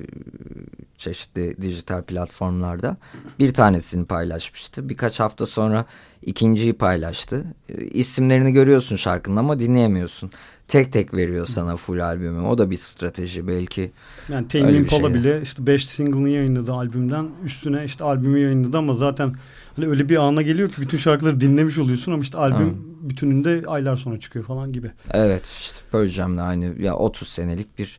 çeşitli 0.96 1.56
dijital 1.62 2.02
platformlarda 2.02 2.96
bir 3.38 3.54
tanesini 3.54 4.04
paylaşmıştı. 4.06 4.88
Birkaç 4.88 5.20
hafta 5.20 5.46
sonra 5.46 5.84
ikinciyi 6.22 6.72
paylaştı. 6.72 7.44
E, 7.68 7.84
isimlerini 7.84 8.52
görüyorsun 8.52 8.96
şarkının 8.96 9.36
ama 9.36 9.58
dinleyemiyorsun. 9.58 10.30
Tek 10.70 10.92
tek 10.92 11.14
veriyor 11.14 11.46
sana 11.46 11.76
full 11.76 11.98
albümü. 11.98 12.40
O 12.40 12.58
da 12.58 12.70
bir 12.70 12.76
strateji 12.76 13.48
belki. 13.48 13.92
Yani 14.28 14.48
Tame 14.48 14.72
Impala 14.72 15.00
şey. 15.00 15.14
bile 15.14 15.42
işte 15.42 15.66
5 15.66 15.86
single'ını 15.86 16.28
yayınladı 16.28 16.72
albümden. 16.72 17.28
Üstüne 17.44 17.84
işte 17.84 18.04
albümü 18.04 18.38
yayınladı 18.38 18.78
ama 18.78 18.94
zaten 18.94 19.34
hani 19.76 19.86
öyle 19.86 20.08
bir 20.08 20.16
ana 20.16 20.42
geliyor 20.42 20.68
ki 20.68 20.80
bütün 20.80 20.98
şarkıları 20.98 21.40
dinlemiş 21.40 21.78
oluyorsun 21.78 22.12
ama 22.12 22.22
işte 22.22 22.38
albüm 22.38 22.76
bütününde 23.00 23.62
aylar 23.66 23.96
sonra 23.96 24.20
çıkıyor 24.20 24.44
falan 24.44 24.72
gibi. 24.72 24.90
Evet 25.10 25.46
işte 25.60 25.76
Pearl 25.92 26.06
Jam'le 26.06 26.38
aynı 26.38 26.82
ya 26.82 26.96
30 26.96 27.28
senelik 27.28 27.78
bir 27.78 27.98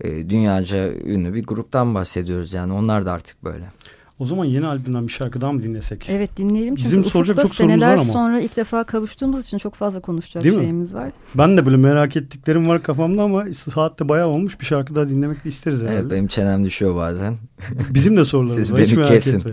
e, 0.00 0.30
dünyaca 0.30 0.92
ünlü 0.94 1.34
bir 1.34 1.44
gruptan 1.44 1.94
bahsediyoruz 1.94 2.52
yani 2.52 2.72
onlar 2.72 3.06
da 3.06 3.12
artık 3.12 3.44
böyle. 3.44 3.64
O 4.18 4.24
zaman 4.24 4.44
yeni 4.44 4.66
albümden 4.66 5.06
bir 5.08 5.12
şarkı 5.12 5.40
daha 5.40 5.52
mı 5.52 5.62
dinlesek? 5.62 6.06
Evet 6.10 6.36
dinleyelim 6.36 6.74
çünkü 6.74 6.86
Bizim 6.86 7.04
soracak 7.04 7.36
çok 7.36 7.54
sorumuz 7.54 7.74
seneler 7.74 7.92
var 7.94 8.00
ama. 8.00 8.12
sonra 8.12 8.40
ilk 8.40 8.56
defa 8.56 8.84
kavuştuğumuz 8.84 9.46
için 9.46 9.58
çok 9.58 9.74
fazla 9.74 10.00
konuşacak 10.00 10.44
Değil 10.44 10.54
mi? 10.56 10.60
şeyimiz 10.60 10.94
var. 10.94 11.10
Ben 11.34 11.56
de 11.56 11.66
böyle 11.66 11.76
merak 11.76 12.16
ettiklerim 12.16 12.68
var 12.68 12.82
kafamda 12.82 13.22
ama 13.22 13.44
saatte 13.74 14.08
bayağı 14.08 14.28
olmuş. 14.28 14.60
Bir 14.60 14.64
şarkı 14.64 14.94
daha 14.94 15.08
dinlemek 15.08 15.44
de 15.44 15.48
isteriz 15.48 15.82
herhalde. 15.82 15.98
Evet 15.98 16.10
benim 16.10 16.26
çenem 16.26 16.64
düşüyor 16.64 16.96
bazen. 16.96 17.36
Bizim 17.90 18.16
de 18.16 18.24
sorularımız 18.24 18.56
Siz 18.66 18.72
var. 18.72 18.80
hiç 18.80 18.90
beni 18.92 18.98
merak 19.00 19.12
kesin. 19.12 19.38
etme. 19.38 19.52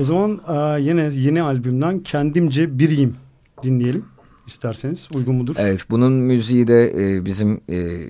O 0.00 0.04
zaman 0.04 0.40
yine 0.78 1.10
yeni 1.14 1.42
albümden 1.42 1.98
Kendimce 1.98 2.78
Biriyim 2.78 3.16
dinleyelim 3.62 4.04
isterseniz. 4.46 5.08
Uygun 5.14 5.34
mudur? 5.34 5.54
Evet 5.58 5.86
bunun 5.90 6.12
müziği 6.12 6.68
de 6.68 6.90
e, 6.90 7.24
bizim 7.24 7.60
e, 7.68 8.08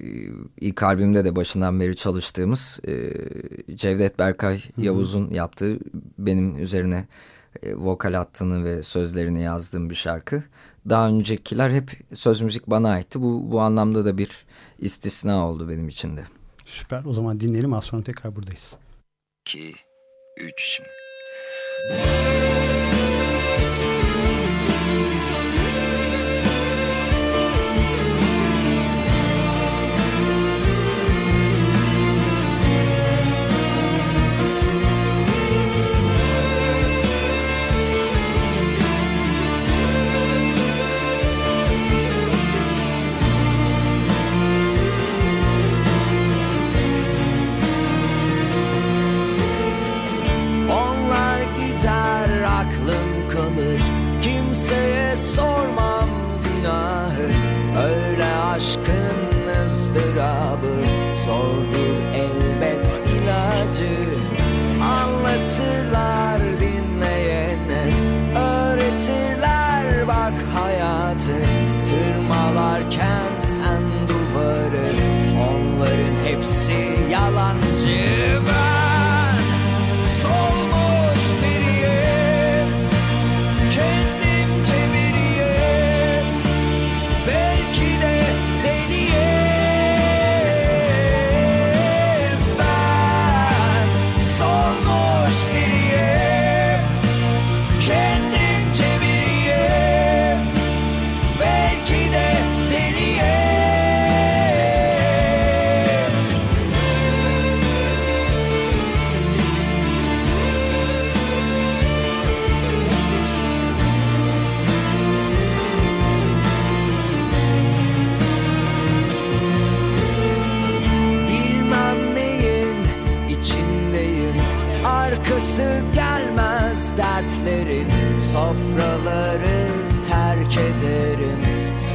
ilk 0.61 0.83
albümde 0.83 1.25
de 1.25 1.37
başından 1.37 1.81
beri 1.81 1.97
çalıştığımız 1.97 2.81
e, 2.88 3.12
Cevdet 3.76 4.19
Berkay 4.19 4.62
Yavuz'un 4.76 5.31
yaptığı 5.31 5.78
benim 6.19 6.59
üzerine 6.59 7.07
e, 7.62 7.75
vokal 7.75 8.21
attığını 8.21 8.64
ve 8.64 8.83
sözlerini 8.83 9.43
yazdığım 9.43 9.90
bir 9.90 9.95
şarkı. 9.95 10.43
Daha 10.88 11.09
öncekiler 11.09 11.71
hep 11.71 11.90
söz 12.14 12.40
müzik 12.40 12.66
bana 12.66 12.90
aitti. 12.90 13.23
Bu, 13.23 13.50
bu 13.50 13.61
anlamda 13.61 14.05
da 14.05 14.19
bir 14.19 14.47
istisna 14.78 15.49
oldu 15.49 15.69
benim 15.69 15.88
için 15.88 16.16
de. 16.16 16.25
Süper. 16.64 17.02
O 17.05 17.12
zaman 17.12 17.40
dinleyelim. 17.40 17.73
Az 17.73 17.85
sonra 17.85 18.02
tekrar 18.02 18.37
buradayız. 18.37 18.76
2, 19.47 19.75
3 20.37 20.52
şimdi. 20.59 20.88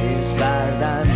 Sizlerden 0.02 1.11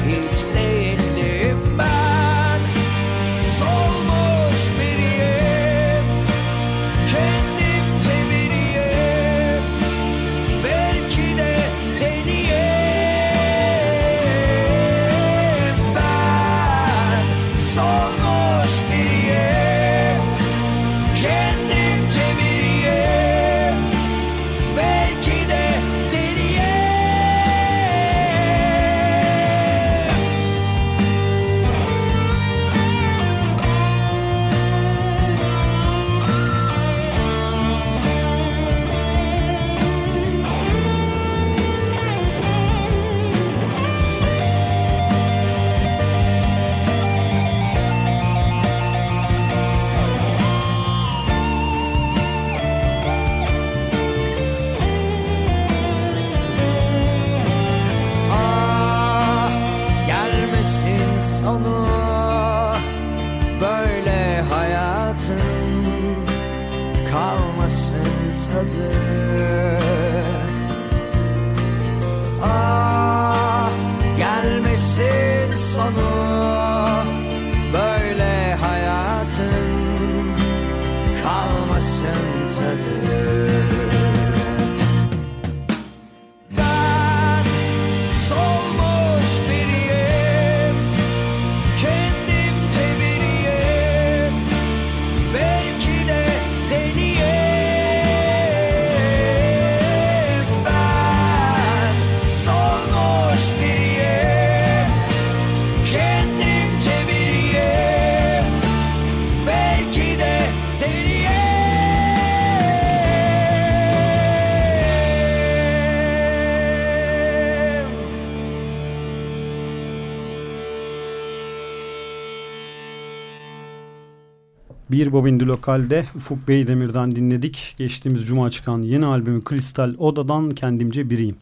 Bir 125.06 125.12
Bobindi 125.12 125.46
Lokal'de 125.46 126.04
Ufuk 126.16 126.48
Beydemir'den 126.48 127.16
dinledik. 127.16 127.74
Geçtiğimiz 127.78 128.26
cuma 128.26 128.50
çıkan 128.50 128.82
yeni 128.82 129.06
albümü 129.06 129.44
Kristal 129.44 129.94
Oda'dan 129.98 130.50
Kendimce 130.50 131.10
Biriyim. 131.10 131.36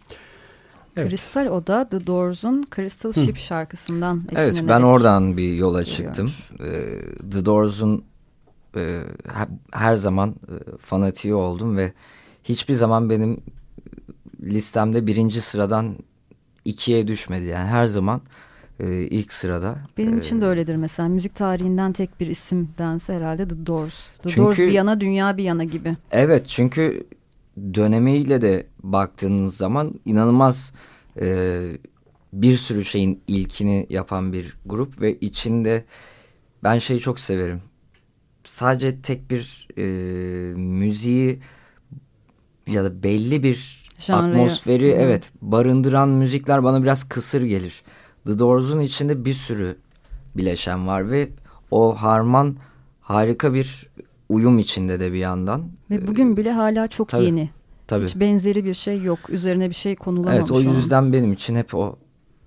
Evet. 0.97 1.11
Kristal 1.11 1.47
Oda 1.47 1.89
The 1.89 2.07
Doors'un 2.07 2.67
Crystal 2.77 3.13
Ship 3.13 3.37
şarkısından 3.37 4.23
Evet 4.33 4.49
esinlenerek 4.49 4.69
ben 4.69 4.87
oradan 4.87 5.37
bir 5.37 5.55
yola 5.55 5.85
çıktım. 5.85 6.31
Ee, 6.61 6.65
The 7.31 7.47
Doors'un 7.47 8.05
e, 8.77 9.01
her, 9.29 9.49
her 9.73 9.97
zaman 9.97 10.31
e, 10.31 10.77
fanatiği 10.79 11.35
oldum 11.35 11.77
ve 11.77 11.93
hiçbir 12.45 12.75
zaman 12.75 13.11
benim 13.11 13.41
listemde 14.43 15.07
birinci 15.07 15.41
sıradan 15.41 15.97
ikiye 16.65 17.09
düşmedi. 17.09 17.45
Yani 17.45 17.69
her 17.69 17.87
zaman 17.87 18.21
e, 18.81 19.03
ilk 19.03 19.33
sırada. 19.33 19.79
Benim 19.99 20.15
E, 20.15 20.19
için 20.19 20.41
de 20.41 20.47
öyledir 20.47 20.77
mesela. 20.77 21.09
Müzik 21.09 21.35
tarihinden 21.35 21.93
tek 21.93 22.21
bir 22.21 22.27
isim 22.27 22.69
dense 22.79 23.15
herhalde 23.15 23.49
The 23.49 23.67
Doors. 23.67 24.01
The 24.23 24.29
Çünkü- 24.29 24.41
Doors 24.41 24.59
bir 24.59 24.69
yana 24.73 25.01
dünya 25.01 25.37
bir 25.37 25.45
yana 25.45 25.65
gibi. 25.65 25.97
Evet 26.11 26.47
çünkü 26.49 27.07
dönemiyle 27.75 28.43
de 28.43 28.67
baktığınız 28.83 29.57
zaman 29.57 29.95
inanılmaz 30.05 30.73
e, 31.21 31.59
bir 32.33 32.57
sürü 32.57 32.85
şeyin 32.85 33.21
ilkini 33.29 33.87
yapan 33.91 34.33
bir 34.33 34.57
grup 34.67 35.01
ve 35.01 35.19
içinde 35.19 35.85
ben 36.65 36.79
şeyi 36.79 37.01
çok 37.01 37.21
severim. 37.21 37.63
Sadece 38.45 39.01
tek 39.03 39.31
bir 39.31 39.69
e, 39.79 39.83
müziği 40.57 41.41
ya 42.67 42.85
da 42.85 43.03
belli 43.03 43.43
bir 43.43 43.85
Janraya- 43.99 44.31
atmosferi 44.31 44.93
Hı. 44.93 44.97
evet 44.97 45.31
barındıran 45.43 46.09
müzikler 46.09 46.65
bana 46.65 46.83
biraz 46.83 47.09
kısır 47.09 47.43
gelir. 47.43 47.83
The 48.27 48.39
Doors'un 48.39 48.81
içinde 48.81 49.25
bir 49.25 49.35
sürü 49.35 49.77
bileşen 50.37 50.87
var 50.87 51.11
ve 51.11 51.29
o 51.71 51.95
harman 51.95 52.57
harika 53.01 53.55
bir 53.55 53.87
uyum 54.29 54.59
içinde 54.59 55.01
de 55.01 55.13
bir 55.13 55.19
yandan. 55.19 55.63
Ve 55.91 56.07
bugün 56.07 56.37
bile 56.37 56.53
hala 56.53 56.89
çok 56.89 57.09
tabii, 57.09 57.25
yeni. 57.25 57.51
Tabii. 57.87 58.05
Hiç 58.07 58.17
benzeri 58.17 58.65
bir 58.65 58.75
şey 58.75 59.03
yok. 59.03 59.19
Üzerine 59.29 59.69
bir 59.69 59.75
şey 59.75 59.97
konulamamış. 59.97 60.51
Evet 60.51 60.51
o 60.51 60.61
yüzden 60.61 61.13
benim 61.13 61.33
için 61.33 61.57
hep 61.57 61.75
o 61.75 61.97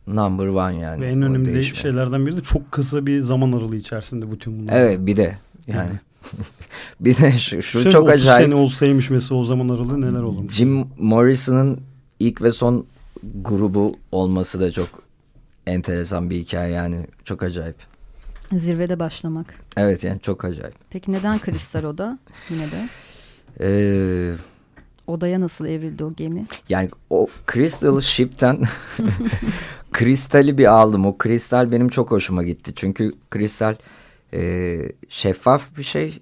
number 0.07 0.47
one 0.47 0.75
yani. 0.75 1.01
Ve 1.01 1.07
en 1.07 1.21
önemli 1.21 1.53
değişme. 1.53 1.75
şeylerden 1.75 2.25
biri 2.25 2.37
de 2.37 2.41
çok 2.41 2.71
kısa 2.71 3.05
bir 3.05 3.21
zaman 3.21 3.51
aralığı 3.51 3.75
içerisinde 3.75 4.31
bütün 4.31 4.59
bunlar. 4.59 4.73
Evet 4.73 4.99
bir 5.01 5.15
de 5.15 5.37
yani. 5.67 5.89
bir 6.99 7.17
de 7.17 7.31
şu, 7.31 7.61
şu 7.61 7.79
Şöyle 7.79 7.91
çok 7.91 8.03
30 8.03 8.13
acayip. 8.13 8.45
sene 8.45 8.55
olsaymış 8.55 9.09
mesela 9.09 9.39
o 9.39 9.43
zaman 9.43 9.69
aralığı 9.69 10.01
neler 10.01 10.21
olurmuş? 10.21 10.53
Jim 10.53 10.85
Morrison'ın 10.99 11.79
ilk 12.19 12.41
ve 12.41 12.51
son 12.51 12.85
grubu 13.43 13.95
olması 14.11 14.59
da 14.59 14.71
çok 14.71 15.07
enteresan 15.67 16.30
bir 16.30 16.36
hikaye 16.36 16.73
yani. 16.73 17.08
Çok 17.25 17.43
acayip. 17.43 17.75
Zirvede 18.53 18.99
başlamak. 18.99 19.53
Evet 19.77 20.03
yani 20.03 20.19
çok 20.19 20.45
acayip. 20.45 20.75
Peki 20.89 21.12
neden 21.12 21.39
kristal 21.39 21.84
oda? 21.84 22.19
Yine 22.49 22.65
de. 22.71 22.89
Ee, 23.62 24.32
Odaya 25.08 25.41
nasıl 25.41 25.65
evrildi 25.65 26.03
o 26.03 26.13
gemi? 26.13 26.45
yani 26.69 26.89
o 27.10 27.27
Crystal 27.53 28.01
Ship'ten 28.01 28.62
kristali 29.93 30.58
bir 30.58 30.65
aldım. 30.65 31.06
O 31.06 31.17
kristal 31.17 31.71
benim 31.71 31.89
çok 31.89 32.12
hoşuma 32.12 32.43
gitti. 32.43 32.71
Çünkü 32.75 33.13
kristal 33.32 33.75
e, 34.34 34.80
şeffaf 35.10 35.77
bir 35.77 35.84
şey 35.84 36.19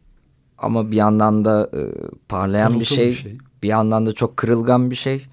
ama 0.57 0.91
bir 0.91 0.95
yandan 0.95 1.45
da 1.45 1.69
e, 1.73 1.81
parlayan 2.29 2.79
bir 2.79 2.85
şey, 2.85 3.07
bir 3.07 3.13
şey. 3.13 3.37
Bir 3.63 3.67
yandan 3.67 4.05
da 4.05 4.13
çok 4.13 4.37
kırılgan 4.37 4.91
bir 4.91 4.95
şey. 4.95 5.25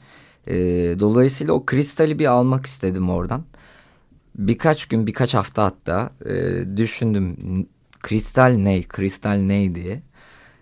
E, 0.46 0.54
dolayısıyla 1.00 1.52
o 1.52 1.66
kristali 1.66 2.18
bir 2.18 2.26
almak 2.26 2.66
istedim 2.66 3.10
oradan. 3.10 3.42
Birkaç 4.34 4.86
gün, 4.86 5.06
birkaç 5.06 5.34
hafta 5.34 5.64
hatta 5.64 6.10
e, 6.24 6.64
düşündüm. 6.76 7.36
Kristal 8.00 8.48
ne, 8.48 8.82
kristal 8.82 9.36
ne 9.36 9.74
diye. 9.74 10.02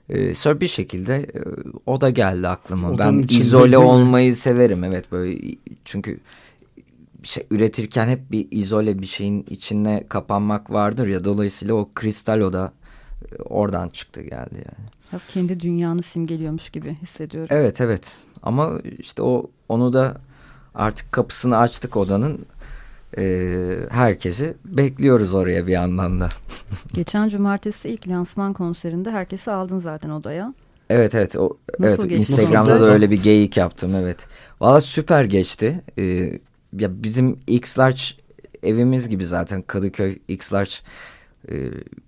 E, 0.09 0.35
sonra 0.35 0.61
bir 0.61 0.68
şekilde 0.68 1.16
e, 1.16 1.40
o 1.87 2.00
da 2.00 2.11
geldi 2.11 2.48
aklıma. 2.48 2.90
Odanın 2.90 3.22
ben 3.22 3.37
izole 3.37 3.72
değil 3.72 3.83
mi? 3.83 3.88
olmayı 3.88 4.37
severim. 4.37 4.85
Evet 4.85 5.12
böyle 5.12 5.38
çünkü 5.85 6.20
bir 7.22 7.28
şey 7.28 7.46
üretirken 7.50 8.09
hep 8.09 8.30
bir 8.30 8.48
izole 8.50 8.98
bir 8.98 9.06
şeyin 9.06 9.46
içine 9.50 10.04
kapanmak 10.09 10.70
vardır 10.70 11.06
ya. 11.06 11.24
Dolayısıyla 11.24 11.74
o 11.74 11.88
kristal 11.94 12.40
oda 12.40 12.72
e, 13.33 13.42
oradan 13.42 13.88
çıktı 13.88 14.20
geldi 14.20 14.54
yani. 14.54 14.88
Biraz 15.12 15.26
kendi 15.26 15.61
dünyanı 15.61 16.02
simgeliyormuş 16.02 16.70
gibi 16.70 16.94
hissediyorum. 17.02 17.48
Evet 17.50 17.80
evet 17.80 18.09
ama 18.42 18.78
işte 18.98 19.22
o 19.22 19.50
onu 19.68 19.92
da 19.92 20.16
artık 20.74 21.12
kapısını 21.12 21.59
açtık 21.59 21.96
odanın. 21.96 22.46
Ee, 23.18 23.76
herkesi 23.90 24.54
bekliyoruz 24.64 25.34
oraya 25.34 25.66
bir 25.66 25.72
yandan 25.72 26.20
da. 26.20 26.28
Geçen 26.94 27.28
cumartesi 27.28 27.88
ilk 27.88 28.08
lansman 28.08 28.52
konserinde 28.52 29.10
herkesi 29.10 29.50
aldın 29.50 29.78
zaten 29.78 30.10
odaya. 30.10 30.54
Evet 30.90 31.14
evet 31.14 31.36
o 31.36 31.56
Nasıl 31.78 32.02
evet 32.02 32.18
geçti? 32.18 32.32
Instagram'da 32.32 32.70
Nasıl? 32.70 32.84
da 32.84 32.90
öyle 32.90 33.10
bir 33.10 33.22
geyik 33.22 33.56
yaptım 33.56 33.96
evet. 33.96 34.26
Valla 34.60 34.80
süper 34.80 35.24
geçti. 35.24 35.80
Ee, 35.98 36.02
ya 36.78 37.02
bizim 37.02 37.38
X 37.46 37.78
Large 37.78 38.00
evimiz 38.62 39.08
gibi 39.08 39.24
zaten 39.26 39.62
Kadıköy 39.62 40.18
X 40.28 40.52
Large 40.52 40.70
e, 41.50 41.54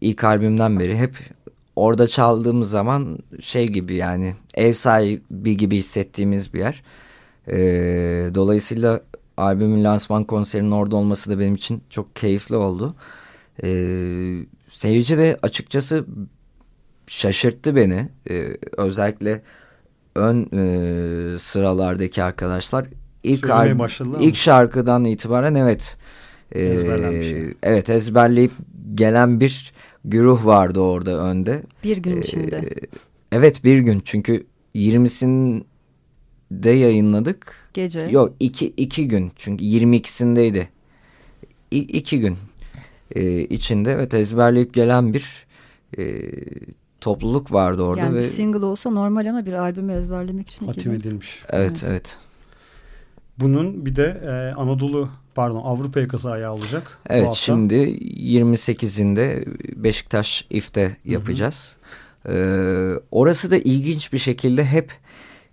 ilk 0.01 0.25
albümden 0.25 0.81
beri 0.81 0.99
hep 0.99 1.15
orada 1.77 2.07
çaldığımız 2.07 2.71
zaman 2.71 3.19
şey 3.41 3.69
gibi 3.69 3.95
yani 3.95 4.35
ev 4.55 4.73
sahibi 4.73 5.57
gibi 5.57 5.77
hissettiğimiz 5.77 6.55
bir 6.55 6.59
yer. 6.59 6.83
Ee, 7.49 8.31
dolayısıyla 8.35 9.01
albümün 9.37 9.85
lansman 9.85 10.25
konserinin 10.25 10.71
orada 10.71 10.97
olması 10.97 11.31
da 11.31 11.39
benim 11.39 11.55
için 11.55 11.83
çok 11.91 12.17
keyifli 12.17 12.57
oldu. 12.57 12.95
Ee, 13.63 14.39
seyirci 14.71 15.19
de 15.19 15.39
açıkçası 15.43 16.05
şaşırttı 17.07 17.77
beni. 17.77 18.09
Ee, 18.31 18.57
özellikle 18.77 19.43
ön 20.15 20.49
e, 20.53 21.39
sıralardaki 21.39 22.23
arkadaşlar 22.23 22.87
ilk 23.23 23.43
mı? 24.19 24.19
ilk 24.21 24.37
şarkıdan 24.37 25.05
itibaren 25.05 25.55
evet 25.55 25.97
e, 26.55 26.61
evet 27.63 27.91
ezberleyip 27.91 28.53
gelen 28.95 29.41
bir 29.41 29.73
güruh 30.05 30.47
vardı 30.47 30.81
orada 30.81 31.19
önde. 31.19 31.63
Bir 31.85 31.97
gün 31.97 32.17
Ee, 32.17 32.21
içinde. 32.21 32.71
Evet 33.33 33.65
bir 33.65 33.79
gün 33.79 34.01
çünkü 34.05 34.47
20'sinde 34.75 35.65
yayınladık. 36.71 37.62
Gece. 37.75 38.01
Yok 38.01 38.33
iki, 38.41 38.67
iki 38.67 39.09
gün 39.09 39.33
çünkü 39.37 39.65
22'sindeydi. 39.65 40.67
İ, 41.71 41.79
iki 41.79 42.21
gün 42.21 42.37
e, 43.15 43.41
içinde 43.41 43.93
evet 43.93 44.15
ezberleyip 44.15 44.75
gelen 44.75 45.15
bir 45.15 45.47
e, 45.99 46.31
topluluk 47.01 47.53
vardı 47.53 47.83
orada. 47.83 48.01
yani 48.01 48.15
ve, 48.15 48.19
bir 48.19 48.29
single 48.29 48.65
olsa 48.65 48.91
normal 48.91 49.27
ama 49.27 49.47
bir 49.47 49.53
albümü 49.53 49.93
ezberlemek 49.93 50.51
için 50.51 50.67
Hatim 50.67 50.93
edilmiş. 50.93 51.43
Evet 51.51 51.85
evet. 51.87 52.17
Bunun 53.39 53.87
bir 53.87 53.97
de 53.97 54.23
e, 54.25 54.55
Anadolu 54.61 55.09
pardon 55.35 55.63
Avrupa 55.65 56.01
yakası 56.01 56.31
ayağı 56.31 56.53
olacak. 56.53 56.99
bu 57.09 57.13
Evet 57.13 57.31
şimdi 57.33 57.75
28'inde 57.75 59.47
Beşiktaş 59.83 60.47
İF'te 60.51 60.97
yapacağız. 61.05 61.77
Ee, 62.29 62.93
orası 63.11 63.51
da 63.51 63.57
ilginç 63.57 64.13
bir 64.13 64.19
şekilde 64.19 64.65
hep 64.65 64.93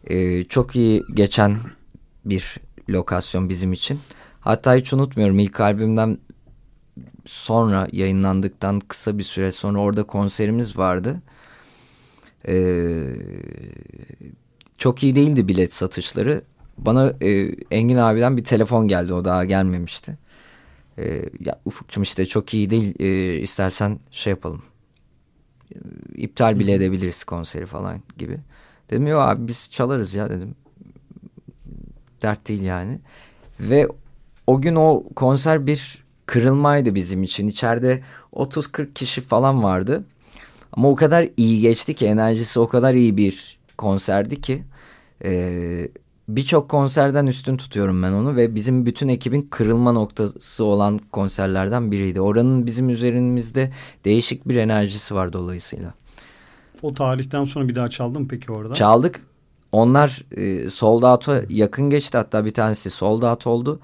e, 0.04 0.44
çok 0.44 0.76
iyi 0.76 1.04
geçen 1.14 1.58
bir 2.26 2.58
lokasyon 2.90 3.50
bizim 3.50 3.74
için. 3.74 4.00
Hatta 4.40 4.76
hiç 4.76 4.94
unutmuyorum 4.94 5.40
ilk 5.40 5.60
albümden 5.60 6.18
sonra 7.26 7.88
yayınlandıktan 7.92 8.80
kısa 8.80 9.18
bir 9.18 9.24
süre 9.24 9.52
sonra 9.52 9.80
orada 9.80 10.04
konserimiz 10.04 10.78
vardı. 10.78 11.22
Ee, 12.48 13.16
çok 14.78 15.04
iyi 15.04 15.16
değildi 15.16 15.48
bilet 15.48 15.74
satışları. 15.74 16.42
Bana 16.78 17.14
e, 17.22 17.30
Engin 17.72 17.98
abiden 17.98 18.38
bir 18.38 18.44
telefon 18.44 18.88
geldi 18.88 19.14
o 19.14 19.26
daha 19.26 19.46
gelmemişti. 19.46 20.18
Ee, 20.98 21.26
ya 21.40 21.60
Ufukçum 21.66 22.04
işte 22.04 22.26
çok 22.26 22.54
iyi 22.54 22.70
değil 22.70 22.96
e, 23.00 23.36
istersen 23.40 24.00
şey 24.12 24.32
yapalım. 24.32 24.62
E, 25.76 25.78
iptal 26.16 26.60
bile 26.60 26.74
edebiliriz 26.74 27.24
konseri 27.24 27.66
falan 27.66 28.02
gibi. 28.18 28.40
Dedim 28.90 29.08
yok 29.08 29.22
abi 29.22 29.48
biz 29.48 29.70
çalarız 29.72 30.14
ya 30.14 30.30
dedim. 30.30 30.56
Dert 32.22 32.48
değil 32.48 32.62
yani. 32.62 33.00
Ve 33.60 33.88
o 34.48 34.62
gün 34.62 34.76
o 34.76 35.04
konser 35.16 35.68
bir 35.68 36.04
kırılmaydı 36.26 36.96
bizim 36.96 37.24
için. 37.24 37.48
İçeride 37.48 38.04
30-40 38.34 38.94
kişi 38.94 39.22
falan 39.22 39.64
vardı. 39.64 40.04
Ama 40.74 40.90
o 40.90 40.96
kadar 40.96 41.30
iyi 41.38 41.62
geçti 41.62 41.94
ki 41.94 42.06
enerjisi 42.06 42.60
o 42.60 42.68
kadar 42.68 42.94
iyi 42.94 43.18
bir 43.18 43.60
konserdi 43.78 44.42
ki 44.42 44.64
e, 45.24 45.90
birçok 46.28 46.70
konserden 46.70 47.28
üstün 47.28 47.58
tutuyorum 47.58 48.04
ben 48.04 48.12
onu 48.12 48.36
ve 48.36 48.56
bizim 48.56 48.86
bütün 48.86 49.08
ekibin 49.08 49.48
kırılma 49.52 49.92
noktası 49.92 50.64
olan 50.64 51.00
konserlerden 51.12 51.92
biriydi. 51.92 52.22
Oranın 52.22 52.66
bizim 52.66 52.90
üzerimizde 52.90 53.72
değişik 54.06 54.48
bir 54.48 54.56
enerjisi 54.56 55.16
var 55.16 55.34
dolayısıyla. 55.34 55.94
O 56.82 56.94
tarihten 56.94 57.44
sonra 57.44 57.68
bir 57.68 57.76
daha 57.76 57.90
çaldın 57.90 58.22
mı 58.22 58.28
peki 58.28 58.52
orada? 58.52 58.74
Çaldık. 58.74 59.22
Onlar 59.72 60.24
e, 60.38 60.70
sold 60.70 61.04
out'a 61.04 61.42
yakın 61.50 61.90
geçti. 61.90 62.18
Hatta 62.18 62.46
bir 62.46 62.54
tanesi 62.54 62.90
sold 62.90 63.22
out 63.24 63.48
oldu. 63.48 63.80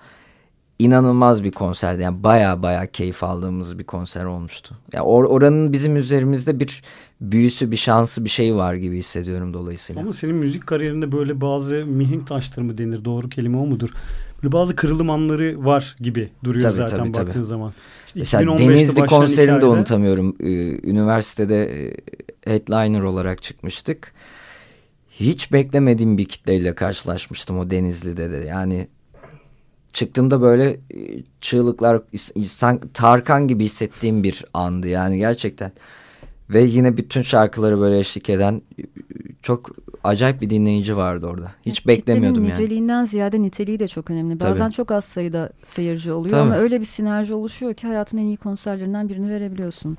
İnanılmaz 0.79 1.43
bir 1.43 1.51
konserdi. 1.51 2.01
Yani 2.01 2.23
baya 2.23 2.63
baya 2.63 2.85
keyif 2.91 3.23
aldığımız 3.23 3.79
bir 3.79 3.83
konser 3.83 4.25
olmuştu. 4.25 4.75
Ya 4.93 5.01
or- 5.01 5.27
oranın 5.27 5.73
bizim 5.73 5.95
üzerimizde 5.97 6.59
bir 6.59 6.83
büyüsü, 7.21 7.71
bir 7.71 7.77
şansı, 7.77 8.25
bir 8.25 8.29
şey 8.29 8.55
var 8.55 8.73
gibi 8.73 8.97
hissediyorum 8.97 9.53
dolayısıyla. 9.53 10.01
Ama 10.01 10.13
senin 10.13 10.35
müzik 10.35 10.67
kariyerinde 10.67 11.11
böyle 11.11 11.41
bazı 11.41 11.85
mihenk 11.85 12.27
taşları 12.27 12.65
mı 12.65 12.77
denir? 12.77 13.05
Doğru 13.05 13.29
kelime 13.29 13.57
o 13.57 13.65
mudur? 13.65 13.89
Böyle 14.43 14.51
bazı 14.51 14.75
kırılım 14.75 15.09
anları 15.09 15.65
var 15.65 15.95
gibi 15.99 16.29
duruyor 16.43 16.63
Tabii, 16.63 16.75
zaten 16.75 16.97
tabii, 16.97 17.11
tabii. 17.11 17.27
baktığın 17.27 17.43
zaman. 17.43 17.73
İşte 18.07 18.19
Mesela 18.19 18.43
2015'te 18.43 18.69
Denizli 18.69 19.05
konserini 19.05 19.61
de 19.61 19.65
hikayede- 19.65 19.65
unutamıyorum. 19.65 20.35
Ee, 20.39 20.89
üniversitede 20.89 21.87
e, 21.87 21.93
headliner 22.45 23.01
olarak 23.01 23.43
çıkmıştık. 23.43 24.13
Hiç 25.19 25.51
beklemediğim 25.51 26.17
bir 26.17 26.25
kitleyle 26.25 26.75
karşılaşmıştım 26.75 27.59
o 27.59 27.69
Denizli'de 27.69 28.31
de. 28.31 28.45
Yani 28.45 28.87
çıktığımda 29.93 30.41
böyle 30.41 30.69
e, 30.69 30.79
çığlıklar 31.41 32.01
insan 32.35 32.79
Tarkan 32.93 33.47
gibi 33.47 33.63
hissettiğim 33.63 34.23
bir 34.23 34.45
andı 34.53 34.87
yani 34.87 35.17
gerçekten. 35.17 35.71
Ve 36.49 36.61
yine 36.61 36.97
bütün 36.97 37.21
şarkıları 37.21 37.79
böyle 37.79 37.99
eşlik 37.99 38.29
eden 38.29 38.61
e, 38.79 38.83
çok 39.41 39.69
acayip 40.03 40.41
bir 40.41 40.49
dinleyici 40.49 40.97
vardı 40.97 41.27
orada. 41.27 41.51
Hiç 41.65 41.79
Evet, 41.79 41.87
beklemiyordum 41.87 42.43
yani. 42.43 42.53
niceliğinden 42.53 43.05
ziyade 43.05 43.41
niteliği 43.41 43.79
de 43.79 43.87
çok 43.87 44.11
önemli. 44.11 44.39
Bazen 44.39 44.59
Tabii. 44.65 44.73
çok 44.73 44.91
az 44.91 45.05
sayıda 45.05 45.49
seyirci 45.65 46.11
oluyor 46.11 46.31
Tabii. 46.35 46.41
ama 46.41 46.55
öyle 46.55 46.79
bir 46.79 46.85
sinerji 46.85 47.33
oluşuyor 47.33 47.73
ki 47.73 47.87
hayatın 47.87 48.17
en 48.17 48.23
iyi 48.25 48.37
konserlerinden 48.37 49.09
birini 49.09 49.29
verebiliyorsun. 49.29 49.97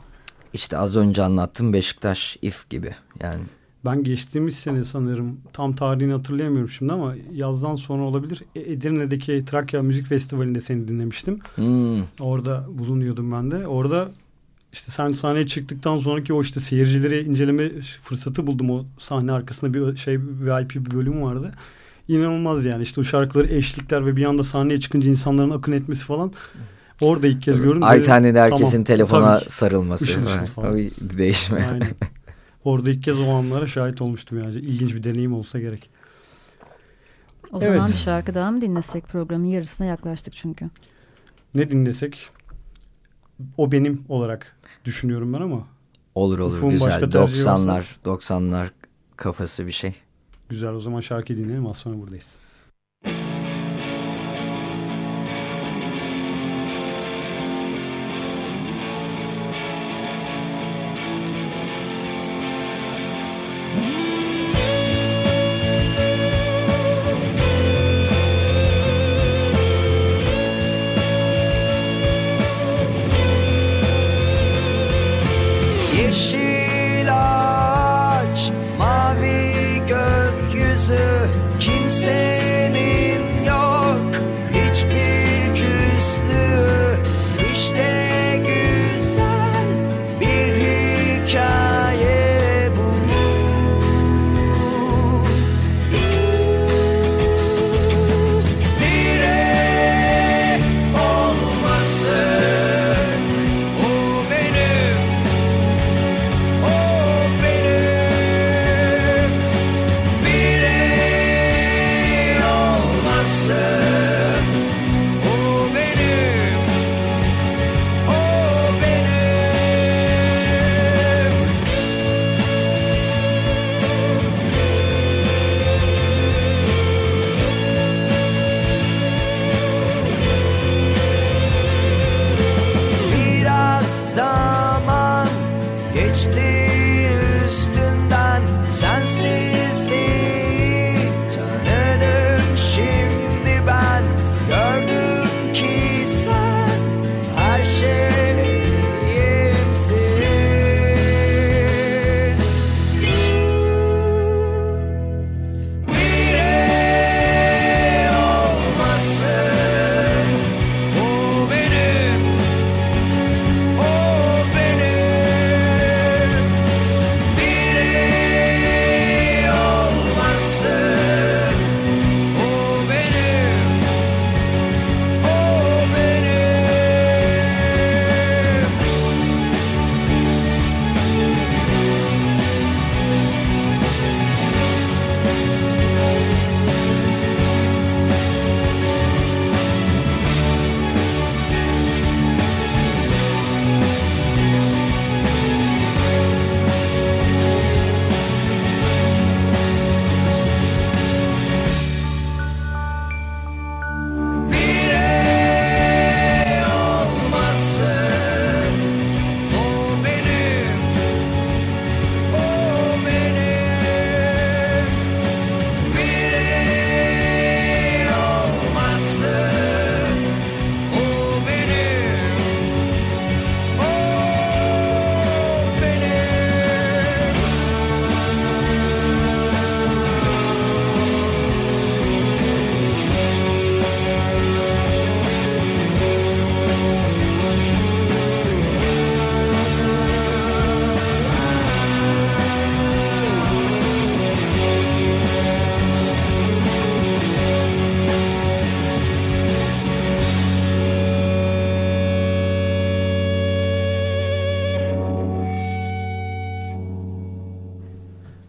İşte 0.53 0.79
az 0.79 0.97
önce 0.97 1.23
anlattığım 1.23 1.73
Beşiktaş 1.73 2.39
if 2.43 2.71
gibi 2.71 2.91
yani. 3.23 3.43
Ben 3.87 4.05
geçtiğimiz 4.05 4.57
sene 4.57 4.85
sanırım 4.85 5.41
tam 5.53 5.75
tarihini 5.75 6.13
hatırlayamıyorum 6.13 6.71
şimdi 6.71 6.93
ama 6.93 7.15
yazdan 7.35 7.75
sonra 7.75 8.03
olabilir. 8.03 8.43
E- 8.57 8.73
Edirne'deki 8.73 9.45
Trakya 9.45 9.83
Müzik 9.83 10.07
Festivali'nde 10.07 10.61
seni 10.61 10.89
dinlemiştim. 10.89 11.39
Hmm. 11.55 12.03
Orada 12.21 12.67
bulunuyordum 12.69 13.33
ben 13.33 13.51
de. 13.51 13.67
Orada 13.67 14.09
işte 14.73 14.93
sen 14.93 15.13
sahneye 15.13 15.47
çıktıktan 15.47 15.97
sonraki 15.97 16.33
o 16.33 16.43
işte 16.43 16.61
seyircileri 16.61 17.23
inceleme 17.23 17.71
fırsatı 18.03 18.47
buldum. 18.47 18.71
O 18.71 18.85
sahne 18.99 19.33
arkasında 19.33 19.75
bir 19.75 19.97
şey 19.97 20.19
VIP 20.21 20.75
bir 20.75 20.91
bölüm 20.91 21.23
vardı. 21.23 21.53
İnanılmaz 22.09 22.65
yani 22.65 22.83
işte 22.83 23.01
o 23.01 23.05
şarkıları 23.05 23.49
eşlikler 23.49 24.07
ve 24.07 24.17
bir 24.17 24.25
anda 24.25 24.43
sahneye 24.43 24.81
çıkınca 24.81 25.11
insanların 25.11 25.51
akın 25.51 25.73
etmesi 25.73 26.05
falan. 26.05 26.33
Orada 27.01 27.27
ilk 27.27 27.43
kez 27.43 27.63
gördüm. 27.63 27.83
Ay 27.83 28.03
tane 28.03 28.35
de 28.35 28.41
herkesin 28.41 28.71
Tamam, 28.71 28.85
telefona 28.85 29.39
tabii 29.39 29.51
sarılması. 29.51 30.05
Işıl 30.05 30.27
ışıl 30.27 30.47
falan. 30.47 30.77
Bir 30.77 31.19
değişme. 31.19 31.67
Aynen. 31.73 31.89
Orada 32.67 32.91
ilk 32.91 33.03
kez 33.03 33.21
o 33.21 33.29
anlara 33.31 33.67
şahit 33.67 34.03
olmuştum 34.03 34.39
yani. 34.39 34.55
İlginç 34.57 34.95
bir 34.95 35.03
deneyim 35.03 35.35
olsa 35.35 35.61
gerek. 35.61 35.91
O 37.53 37.59
Evet. 37.63 37.77
zaman 37.77 37.89
bir 37.89 37.97
şarkı 37.97 38.35
daha 38.35 38.51
mı 38.51 38.61
dinlesek 38.61 39.09
programın 39.09 39.45
yarısına 39.45 39.87
yaklaştık 39.87 40.35
çünkü. 40.35 40.71
Ne 41.55 41.71
dinlesek 41.71 42.29
o 43.57 43.73
benim 43.73 44.05
olarak 44.09 44.57
düşünüyorum 44.85 45.33
ben 45.33 45.41
ama 45.41 45.67
Olur 46.15 46.39
olur 46.39 46.53
Ufuk'un 46.53 46.71
güzel. 46.71 46.87
başka 46.89 47.09
tercihi 47.09 47.43
90'lar 47.43 47.85
90'lar 48.05 48.69
kafası 49.17 49.67
bir 49.67 49.73
şey. 49.73 49.95
güzel 50.49 50.71
o 50.73 50.81
zaman 50.81 51.01
şarkı 51.01 51.37
dinleyelim 51.37 51.67
az 51.67 51.77
sonra 51.77 51.99
buradayız. 51.99 52.37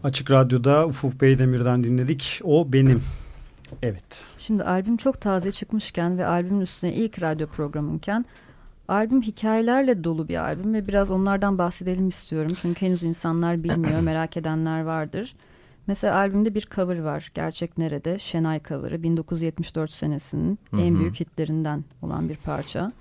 Açık 0.08 0.30
Radyo'da 0.30 0.86
Ufuk 0.86 1.20
Beydemir'den 1.20 1.84
dinledik. 1.84 2.40
O 2.44 2.72
benim. 2.72 3.02
Evet. 3.82 4.26
Şimdi 4.38 4.64
albüm 4.64 4.96
çok 4.96 5.20
taze 5.20 5.52
çıkmışken 5.52 6.18
ve 6.18 6.26
albümün 6.26 6.60
üstüne 6.60 6.94
ilk 6.94 7.22
radyo 7.22 7.46
programınken 7.46 8.24
Albüm 8.88 9.22
hikayelerle 9.22 10.04
dolu 10.04 10.28
bir 10.28 10.36
albüm 10.36 10.74
ve 10.74 10.88
biraz 10.88 11.10
onlardan 11.10 11.58
bahsedelim 11.58 12.08
istiyorum. 12.08 12.52
Çünkü 12.62 12.86
henüz 12.86 13.02
insanlar 13.02 13.64
bilmiyor, 13.64 14.00
merak 14.02 14.36
edenler 14.36 14.80
vardır. 14.80 15.32
Mesela 15.86 16.16
albümde 16.16 16.54
bir 16.54 16.68
cover 16.74 16.98
var. 16.98 17.30
Gerçek 17.34 17.78
Nerede? 17.78 18.18
Şenay 18.18 18.62
cover'ı. 18.62 19.02
1974 19.02 19.92
senesinin 19.92 20.58
Hı 20.70 20.80
en 20.80 20.98
büyük 20.98 21.20
hitlerinden 21.20 21.84
olan 22.02 22.28
bir 22.28 22.36
parça. 22.36 22.92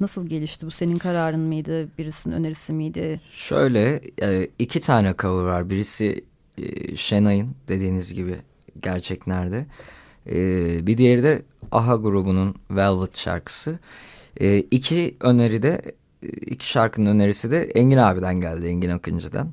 Nasıl 0.00 0.26
gelişti? 0.26 0.66
Bu 0.66 0.70
senin 0.70 0.98
kararın 0.98 1.40
mıydı? 1.40 1.88
Birisinin 1.98 2.34
önerisi 2.34 2.72
miydi? 2.72 3.20
Şöyle 3.30 4.00
e, 4.22 4.48
iki 4.58 4.80
tane 4.80 5.14
cover 5.18 5.44
var. 5.44 5.70
Birisi 5.70 6.24
e, 6.58 6.96
Şenay'ın 6.96 7.54
dediğiniz 7.68 8.14
gibi 8.14 8.36
gerçek 8.82 9.26
nerede. 9.26 9.66
E, 10.26 10.36
bir 10.86 10.98
diğeri 10.98 11.22
de 11.22 11.42
Aha 11.72 11.96
grubunun 11.96 12.54
Velvet 12.70 13.16
şarkısı. 13.18 13.78
E, 14.40 14.58
iki 14.58 15.16
öneri 15.20 15.62
de 15.62 15.82
iki 16.40 16.68
şarkının 16.68 17.10
önerisi 17.10 17.50
de 17.50 17.62
Engin 17.64 17.96
abiden 17.96 18.40
geldi. 18.40 18.66
Engin 18.66 18.90
Akıncı'dan. 18.90 19.48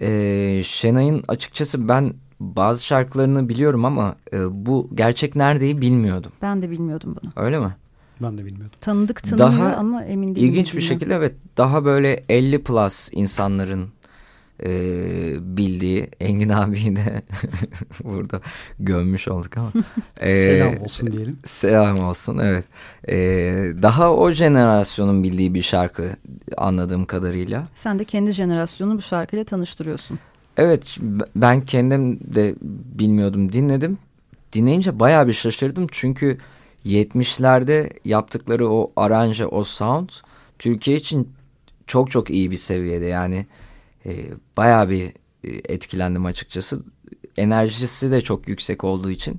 E, 0.00 0.60
Şenay'ın 0.64 1.24
açıkçası 1.28 1.88
ben 1.88 2.14
bazı 2.40 2.84
şarkılarını 2.84 3.48
biliyorum 3.48 3.84
ama 3.84 4.16
e, 4.32 4.66
bu 4.66 4.90
gerçek 4.94 5.36
neredeyi 5.36 5.80
bilmiyordum. 5.80 6.32
Ben 6.42 6.62
de 6.62 6.70
bilmiyordum 6.70 7.16
bunu. 7.22 7.44
Öyle 7.44 7.58
mi? 7.58 7.76
Ben 8.22 8.38
de 8.38 8.44
bilmiyordum. 8.44 8.78
Tanıdık 8.80 9.22
tanıyor 9.22 9.38
Daha 9.38 9.76
ama 9.76 10.04
emin 10.04 10.34
değilim. 10.34 10.48
İlginç 10.48 10.74
bir 10.74 10.80
şekilde 10.80 11.14
evet 11.14 11.34
daha 11.56 11.84
böyle 11.84 12.22
50 12.28 12.62
plus 12.62 13.08
insanların 13.12 13.88
e, 14.64 14.70
bildiği 15.56 16.10
Engin 16.20 16.48
abiyi 16.48 16.96
de 16.96 17.22
burada 18.04 18.40
gömmüş 18.78 19.28
olduk 19.28 19.56
ama. 19.56 19.70
E, 20.20 20.34
Selam 20.34 20.82
olsun 20.82 21.12
diyelim. 21.12 21.38
Selam 21.44 21.98
olsun 21.98 22.38
evet. 22.38 22.64
E, 23.08 23.16
daha 23.82 24.12
o 24.14 24.30
jenerasyonun 24.30 25.22
bildiği 25.22 25.54
bir 25.54 25.62
şarkı 25.62 26.16
anladığım 26.56 27.04
kadarıyla. 27.04 27.66
Sen 27.74 27.98
de 27.98 28.04
kendi 28.04 28.30
jenerasyonunu 28.30 28.96
bu 28.96 29.02
şarkıyla 29.02 29.44
tanıştırıyorsun. 29.44 30.18
Evet 30.56 30.98
ben 31.36 31.60
kendim 31.60 32.20
de 32.20 32.54
bilmiyordum 32.98 33.52
dinledim. 33.52 33.98
Dinleyince 34.52 35.00
bayağı 35.00 35.28
bir 35.28 35.32
şaşırdım 35.32 35.86
çünkü 35.90 36.38
70'lerde 36.86 37.90
yaptıkları 38.04 38.70
o 38.70 38.92
aranje 38.96 39.46
o 39.46 39.64
sound 39.64 40.08
Türkiye 40.58 40.96
için 40.96 41.28
çok 41.86 42.10
çok 42.10 42.30
iyi 42.30 42.50
bir 42.50 42.56
seviyede 42.56 43.06
yani 43.06 43.46
e, 44.06 44.12
bayağı 44.56 44.90
bir 44.90 45.06
e, 45.44 45.50
etkilendim 45.74 46.26
açıkçası. 46.26 46.82
Enerjisi 47.36 48.10
de 48.10 48.20
çok 48.20 48.48
yüksek 48.48 48.84
olduğu 48.84 49.10
için 49.10 49.34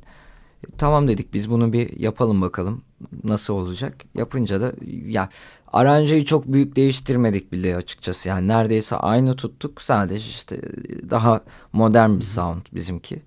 e, 0.68 0.68
tamam 0.78 1.08
dedik 1.08 1.34
biz 1.34 1.50
bunu 1.50 1.74
bir 1.74 2.00
yapalım 2.00 2.42
bakalım 2.42 2.82
nasıl 3.24 3.54
olacak. 3.54 3.96
Yapınca 4.16 4.62
da 4.62 4.74
ya 5.06 5.30
aranjeyi 5.74 6.26
çok 6.26 6.48
büyük 6.48 6.76
değiştirmedik 6.76 7.52
bile 7.52 7.76
açıkçası. 7.76 8.30
Yani 8.30 8.48
neredeyse 8.48 8.96
aynı 8.96 9.36
tuttuk. 9.36 9.82
Sadece 9.82 10.30
işte 10.30 10.62
daha 11.10 11.42
modern 11.74 12.18
bir 12.18 12.26
sound 12.26 12.62
bizimki 12.74 13.22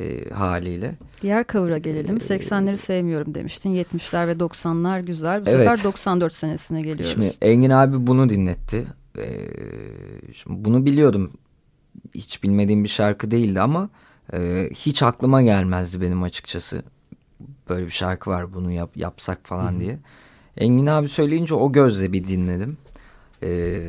e, 0.00 0.30
haliyle. 0.30 0.94
Diğer 1.22 1.44
cover'a 1.46 1.78
gelelim. 1.78 2.16
80'leri 2.16 2.76
sevmiyorum 2.76 3.34
demiştin. 3.34 3.74
70'ler 3.74 4.28
ve 4.28 4.32
90'lar 4.32 5.00
güzel. 5.04 5.46
Bu 5.46 5.50
Evet. 5.50 5.68
sefer 5.68 5.84
94 5.84 6.34
senesine 6.34 6.80
geliyoruz. 6.82 7.10
Şimdi 7.12 7.32
Engin 7.42 7.70
abi 7.70 8.06
bunu 8.06 8.28
dinletti. 8.28 8.86
Ee, 9.18 9.24
şimdi 10.32 10.64
bunu 10.64 10.84
biliyordum. 10.86 11.32
Hiç 12.14 12.42
bilmediğim 12.42 12.84
bir 12.84 12.88
şarkı 12.88 13.30
değildi 13.30 13.60
ama 13.60 13.88
e, 14.32 14.68
hiç 14.74 15.02
aklıma 15.02 15.42
gelmezdi 15.42 16.00
benim 16.00 16.22
açıkçası. 16.22 16.82
Böyle 17.68 17.86
bir 17.86 17.90
şarkı 17.90 18.30
var 18.30 18.54
bunu 18.54 18.72
yap, 18.72 18.96
yapsak 18.96 19.38
falan 19.42 19.80
diye. 19.80 19.98
Engin 20.56 20.86
abi 20.86 21.08
söyleyince 21.08 21.54
o 21.54 21.72
gözle 21.72 22.12
bir 22.12 22.26
dinledim. 22.26 22.76
Ee, 23.42 23.80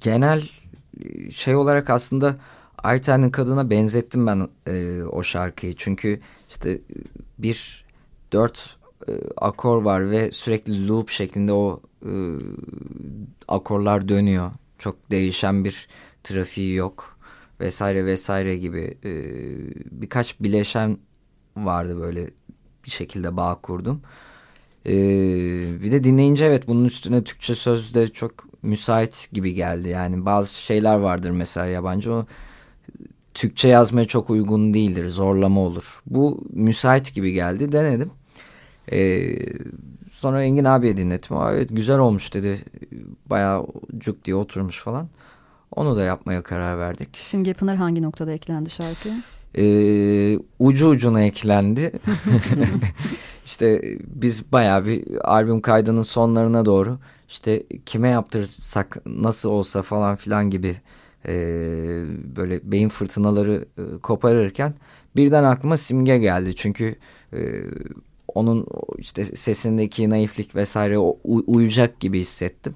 genel 0.00 0.48
e, 1.04 1.30
şey 1.30 1.54
olarak 1.56 1.90
aslında 1.90 2.36
Ayten'in 2.82 3.30
kadına 3.30 3.70
benzettim 3.70 4.26
ben 4.26 4.48
e, 4.66 5.02
o 5.02 5.22
şarkıyı. 5.22 5.74
Çünkü 5.76 6.20
işte 6.48 6.70
e, 6.70 6.80
bir 7.38 7.84
dört 8.32 8.76
e, 9.08 9.12
akor 9.36 9.82
var 9.82 10.10
ve 10.10 10.32
sürekli 10.32 10.88
loop 10.88 11.10
şeklinde 11.10 11.52
o 11.52 11.80
e, 12.06 12.12
akorlar 13.48 14.08
dönüyor. 14.08 14.50
Çok 14.78 15.10
değişen 15.10 15.64
bir 15.64 15.88
trafiği 16.24 16.74
yok 16.74 17.18
vesaire 17.60 18.06
vesaire 18.06 18.56
gibi 18.56 18.98
e, 19.04 19.12
birkaç 19.90 20.40
bileşen 20.40 20.98
vardı 21.56 22.00
böyle 22.00 22.30
bir 22.84 22.90
şekilde 22.90 23.36
bağ 23.36 23.54
kurdum. 23.62 24.02
E, 24.86 24.92
bir 25.82 25.92
de 25.92 26.04
dinleyince 26.04 26.44
evet 26.44 26.68
bunun 26.68 26.84
üstüne 26.84 27.24
Türkçe 27.24 27.54
söz 27.54 27.94
de 27.94 28.08
çok 28.08 28.32
müsait 28.62 29.28
gibi 29.32 29.54
geldi. 29.54 29.88
Yani 29.88 30.26
bazı 30.26 30.54
şeyler 30.54 30.96
vardır 30.96 31.30
mesela 31.30 31.66
yabancı 31.66 32.12
o 32.12 32.26
Türkçe 33.34 33.68
yazmaya 33.68 34.06
çok 34.06 34.30
uygun 34.30 34.74
değildir 34.74 35.08
zorlama 35.08 35.60
olur. 35.60 36.02
Bu 36.06 36.44
müsait 36.52 37.14
gibi 37.14 37.32
geldi 37.32 37.72
denedim. 37.72 38.10
Ee, 38.92 39.36
sonra 40.10 40.42
Engin 40.42 40.64
abiye 40.64 40.96
dinlettim. 40.96 41.36
Aa, 41.36 41.52
evet 41.52 41.68
güzel 41.72 41.98
olmuş 41.98 42.34
dedi. 42.34 42.64
Bayağı 43.26 43.66
cuk 43.98 44.24
diye 44.24 44.36
oturmuş 44.36 44.80
falan. 44.82 45.08
Onu 45.76 45.96
da 45.96 46.02
yapmaya 46.02 46.42
karar 46.42 46.78
verdik. 46.78 47.08
Simge 47.16 47.54
Pınar 47.54 47.76
hangi 47.76 48.02
noktada 48.02 48.32
eklendi 48.32 48.70
şarkıya? 48.70 49.14
Ee, 49.58 50.38
ucu 50.58 50.88
ucuna 50.88 51.22
eklendi. 51.22 51.92
işte 53.46 53.82
biz 54.00 54.52
bayağı 54.52 54.84
bir 54.86 55.04
albüm 55.34 55.60
kaydının 55.60 56.02
sonlarına 56.02 56.64
doğru 56.64 56.98
işte 57.28 57.62
kime 57.86 58.08
yaptırsak 58.08 58.96
nasıl 59.06 59.50
olsa 59.50 59.82
falan 59.82 60.16
filan 60.16 60.50
gibi 60.50 60.76
e, 61.28 61.34
böyle 62.36 62.72
beyin 62.72 62.88
fırtınaları 62.88 63.64
e, 63.78 63.98
koparırken 63.98 64.74
birden 65.16 65.44
aklıma 65.44 65.76
Simge 65.76 66.18
geldi. 66.18 66.56
Çünkü 66.56 66.96
e, 67.32 67.62
onun 68.28 68.66
işte 68.98 69.24
sesindeki 69.24 70.10
naiflik 70.10 70.54
vesaire 70.54 70.98
o, 70.98 71.18
u- 71.24 71.44
uyacak 71.46 72.00
gibi 72.00 72.20
hissettim. 72.20 72.74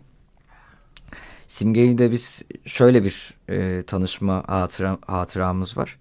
Simge'yi 1.49 1.99
de 1.99 2.13
biz 2.13 2.43
şöyle 2.65 3.05
bir 3.05 3.35
e, 3.49 3.83
tanışma 3.83 4.45
hatıra, 4.47 4.99
hatıramız 5.07 5.77
var. 5.77 5.99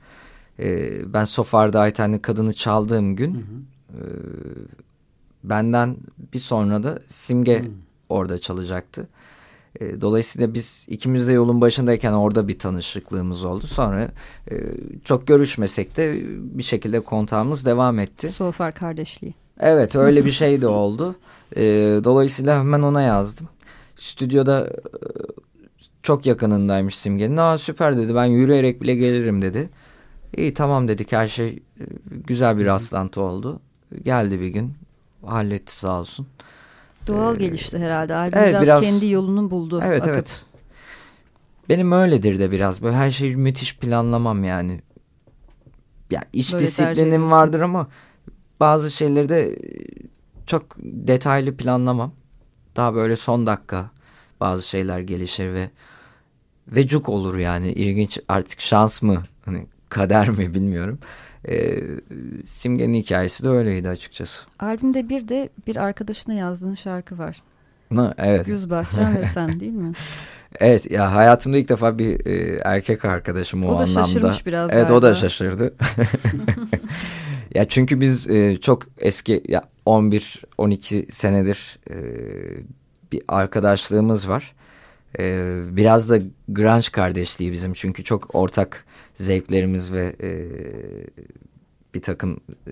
E, 0.60 1.14
ben 1.14 1.24
Sofar'da 1.24 1.80
Ayten'li 1.80 2.22
kadını 2.22 2.54
çaldığım 2.54 3.16
gün 3.16 3.34
e, 3.90 4.02
benden 5.44 5.98
bir 6.34 6.40
sonra 6.40 6.84
da 6.84 7.00
Simge 7.10 7.66
orada 8.10 8.40
çalacaktı. 8.40 9.08
E, 9.80 10.02
dolayısıyla 10.02 10.54
biz 10.54 10.86
ikimiz 10.88 11.28
de 11.28 11.32
yolun 11.32 11.62
başındayken 11.62 12.12
orada 12.14 12.48
bir 12.48 12.60
tanışıklığımız 12.60 13.44
oldu. 13.44 13.68
Sonra 13.68 14.12
e, 14.52 14.56
çok 15.04 15.28
görüşmesek 15.28 15.98
de 15.98 16.22
bir 16.58 16.64
şekilde 16.64 17.00
kontağımız 17.00 17.66
devam 17.66 18.00
etti. 18.00 18.28
Sofar 18.28 18.72
kardeşliği. 18.74 19.34
Evet 19.60 19.96
öyle 19.96 20.26
bir 20.26 20.32
şey 20.32 20.62
de 20.62 20.68
oldu. 20.84 21.16
E, 21.56 21.64
dolayısıyla 22.04 22.60
hemen 22.60 22.82
ona 22.82 23.02
yazdım. 23.02 23.48
Stüdyoda 23.96 24.70
çok 26.04 26.26
yakınındaymış 26.26 26.98
Simge'nin. 26.98 27.38
Aa 27.38 27.58
süper 27.58 27.98
dedi 27.98 28.16
ben 28.16 28.26
yürüyerek 28.26 28.82
bile 28.82 28.96
gelirim 28.96 29.42
dedi. 29.42 29.70
İyi 30.38 30.54
tamam 30.54 30.88
dedik 30.88 31.12
her 31.12 31.28
şey 31.28 31.60
güzel 32.28 32.58
bir 32.58 32.66
rastlantı 32.66 33.22
oldu. 33.22 33.60
Geldi 34.04 34.40
bir 34.42 34.48
gün 34.48 34.74
halletti 35.26 35.78
sağ 35.78 36.00
olsun. 36.00 36.28
Doğal 37.08 37.36
Ee, 37.36 37.40
gelişti 37.40 37.80
herhalde. 37.80 38.16
Albüm 38.16 38.40
evet, 38.40 38.50
biraz, 38.50 38.64
biraz- 38.64 38.82
kendi 38.82 39.08
yolunu 39.08 39.52
buldu. 39.52 39.82
Evet 39.84 40.02
akıp. 40.02 40.14
evet. 40.14 40.44
Benim 41.70 41.92
öyledir 41.92 42.40
de 42.40 42.52
biraz 42.52 42.82
böyle 42.82 42.96
her 42.96 43.12
şeyi 43.12 43.38
müthiş 43.38 43.78
planlamam 43.78 44.44
yani. 44.44 44.82
Ya 46.12 46.22
iş 46.34 46.54
Böyle 46.54 46.66
disiplinim 46.66 47.32
vardır 47.32 47.60
ama 47.60 47.88
bazı 48.60 48.92
şeyleri 48.92 49.30
de 49.30 49.54
e, 49.54 49.58
çok 50.46 50.64
detaylı 50.80 51.58
planlamam. 51.58 52.14
Daha 52.76 52.96
böyle 52.96 53.16
son 53.16 53.48
dakika 53.48 53.90
bazı 54.40 54.68
şeyler 54.68 55.00
gelişir 55.00 55.54
ve 55.54 55.70
ve 56.68 56.88
cuk 56.88 57.10
olur 57.10 57.38
yani 57.38 57.72
ilginç 57.72 58.20
artık 58.30 58.62
şans 58.62 59.02
mı 59.02 59.24
hani 59.46 59.66
kader 59.90 60.30
mi 60.30 60.54
bilmiyorum. 60.54 61.00
Ee, 61.50 61.80
Simge'nin 62.46 62.94
hikayesi 62.94 63.44
de 63.44 63.50
öyleydi 63.50 63.90
açıkçası. 63.90 64.42
Albümde 64.60 65.10
bir 65.10 65.28
de 65.28 65.50
bir 65.68 65.76
arkadaşına 65.76 66.34
yazdığın 66.34 66.74
şarkı 66.74 67.18
var. 67.18 67.42
Ama 67.92 68.14
evet. 68.18 68.46
Güz 68.46 68.70
Bahçen 68.70 69.18
ve 69.18 69.26
sen 69.26 69.60
değil 69.60 69.74
mi? 69.74 69.94
Evet 70.60 70.92
ya 70.92 71.16
hayatımda 71.16 71.58
ilk 71.58 71.70
defa 71.70 71.98
bir 72.00 72.26
e, 72.26 72.60
erkek 72.64 73.06
arkadaşım 73.06 73.64
o, 73.64 73.68
O 73.68 73.80
da 73.80 73.84
anlamda. 73.84 74.04
şaşırmış 74.04 74.46
biraz 74.46 74.70
Evet 74.74 74.92
o 74.92 75.02
da 75.02 75.08
galiba. 75.08 75.20
şaşırdı. 75.20 75.74
ya 77.56 77.66
çünkü 77.66 78.02
biz 78.02 78.30
e, 78.30 78.58
çok 78.58 78.84
eski 78.98 79.44
ya 79.48 79.64
11 79.86 80.42
12 80.58 81.08
senedir 81.12 81.80
e, 81.90 81.96
bir 83.12 83.22
arkadaşlığımız 83.28 84.30
var. 84.30 84.54
E, 85.20 85.62
biraz 85.70 86.10
da 86.10 86.20
grunge 86.50 86.88
kardeşliği 86.92 87.52
bizim 87.52 87.74
çünkü 87.74 88.04
çok 88.04 88.36
ortak 88.36 88.86
zevklerimiz 89.16 89.94
ve 89.94 90.16
e, 90.22 90.32
bir 91.94 92.02
takım 92.02 92.38
e, 92.68 92.72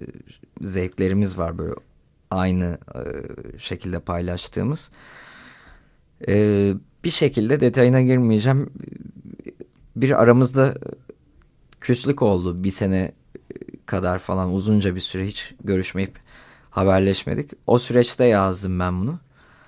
zevklerimiz 0.61 1.37
var 1.37 1.57
böyle 1.57 1.73
aynı 2.31 2.77
e, 2.95 2.99
şekilde 3.59 3.99
paylaştığımız. 3.99 4.91
E, 6.27 6.73
bir 7.03 7.09
şekilde 7.09 7.59
detayına 7.59 8.01
girmeyeceğim. 8.01 8.69
Bir 9.95 10.21
aramızda 10.21 10.75
küslük 11.81 12.21
oldu 12.21 12.63
bir 12.63 12.71
sene 12.71 13.11
kadar 13.85 14.19
falan 14.19 14.53
uzunca 14.53 14.95
bir 14.95 14.99
süre 14.99 15.27
hiç 15.27 15.53
görüşmeyip 15.63 16.19
haberleşmedik. 16.69 17.51
O 17.67 17.77
süreçte 17.77 18.25
yazdım 18.25 18.79
ben 18.79 19.01
bunu. 19.01 19.19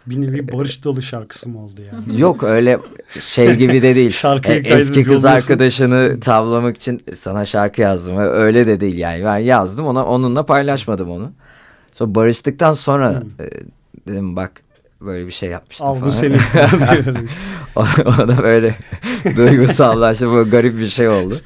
Bir 0.07 0.21
nevi 0.21 0.51
Barış 0.51 0.83
Dalı 0.85 1.01
şarkısı 1.01 1.49
mı 1.49 1.63
oldu 1.63 1.81
yani? 1.93 2.21
Yok 2.21 2.43
öyle 2.43 2.79
şey 3.21 3.55
gibi 3.55 3.81
de 3.81 3.95
değil. 3.95 4.09
Şarkıyı 4.21 4.55
E, 4.63 4.67
Eski 4.73 4.93
kız 5.03 5.23
yolluyorsun. 5.23 5.27
arkadaşını 5.27 6.19
tavlamak 6.19 6.75
için 6.77 7.01
sana 7.15 7.45
şarkı 7.45 7.81
yazdım. 7.81 8.17
Öyle 8.17 8.67
de 8.67 8.79
değil 8.79 8.97
yani. 8.97 9.23
Ben 9.25 9.37
yazdım 9.37 9.85
ona 9.85 10.05
onunla 10.05 10.45
paylaşmadım 10.45 11.11
onu. 11.11 11.31
Sonra 11.91 12.15
barıştıktan 12.15 12.73
sonra 12.73 13.23
e, 13.39 13.49
dedim 14.07 14.35
bak 14.35 14.51
böyle 15.01 15.27
bir 15.27 15.31
şey 15.31 15.49
yapmıştım 15.49 15.87
Al 15.87 16.01
bu 16.01 16.11
senin. 16.11 16.39
o, 17.75 17.85
o 18.05 18.27
da 18.27 18.43
böyle 18.43 18.75
duygusallaştı. 19.37 20.29
Bu 20.31 20.49
garip 20.49 20.77
bir 20.79 20.87
şey 20.87 21.09
oldu. 21.09 21.37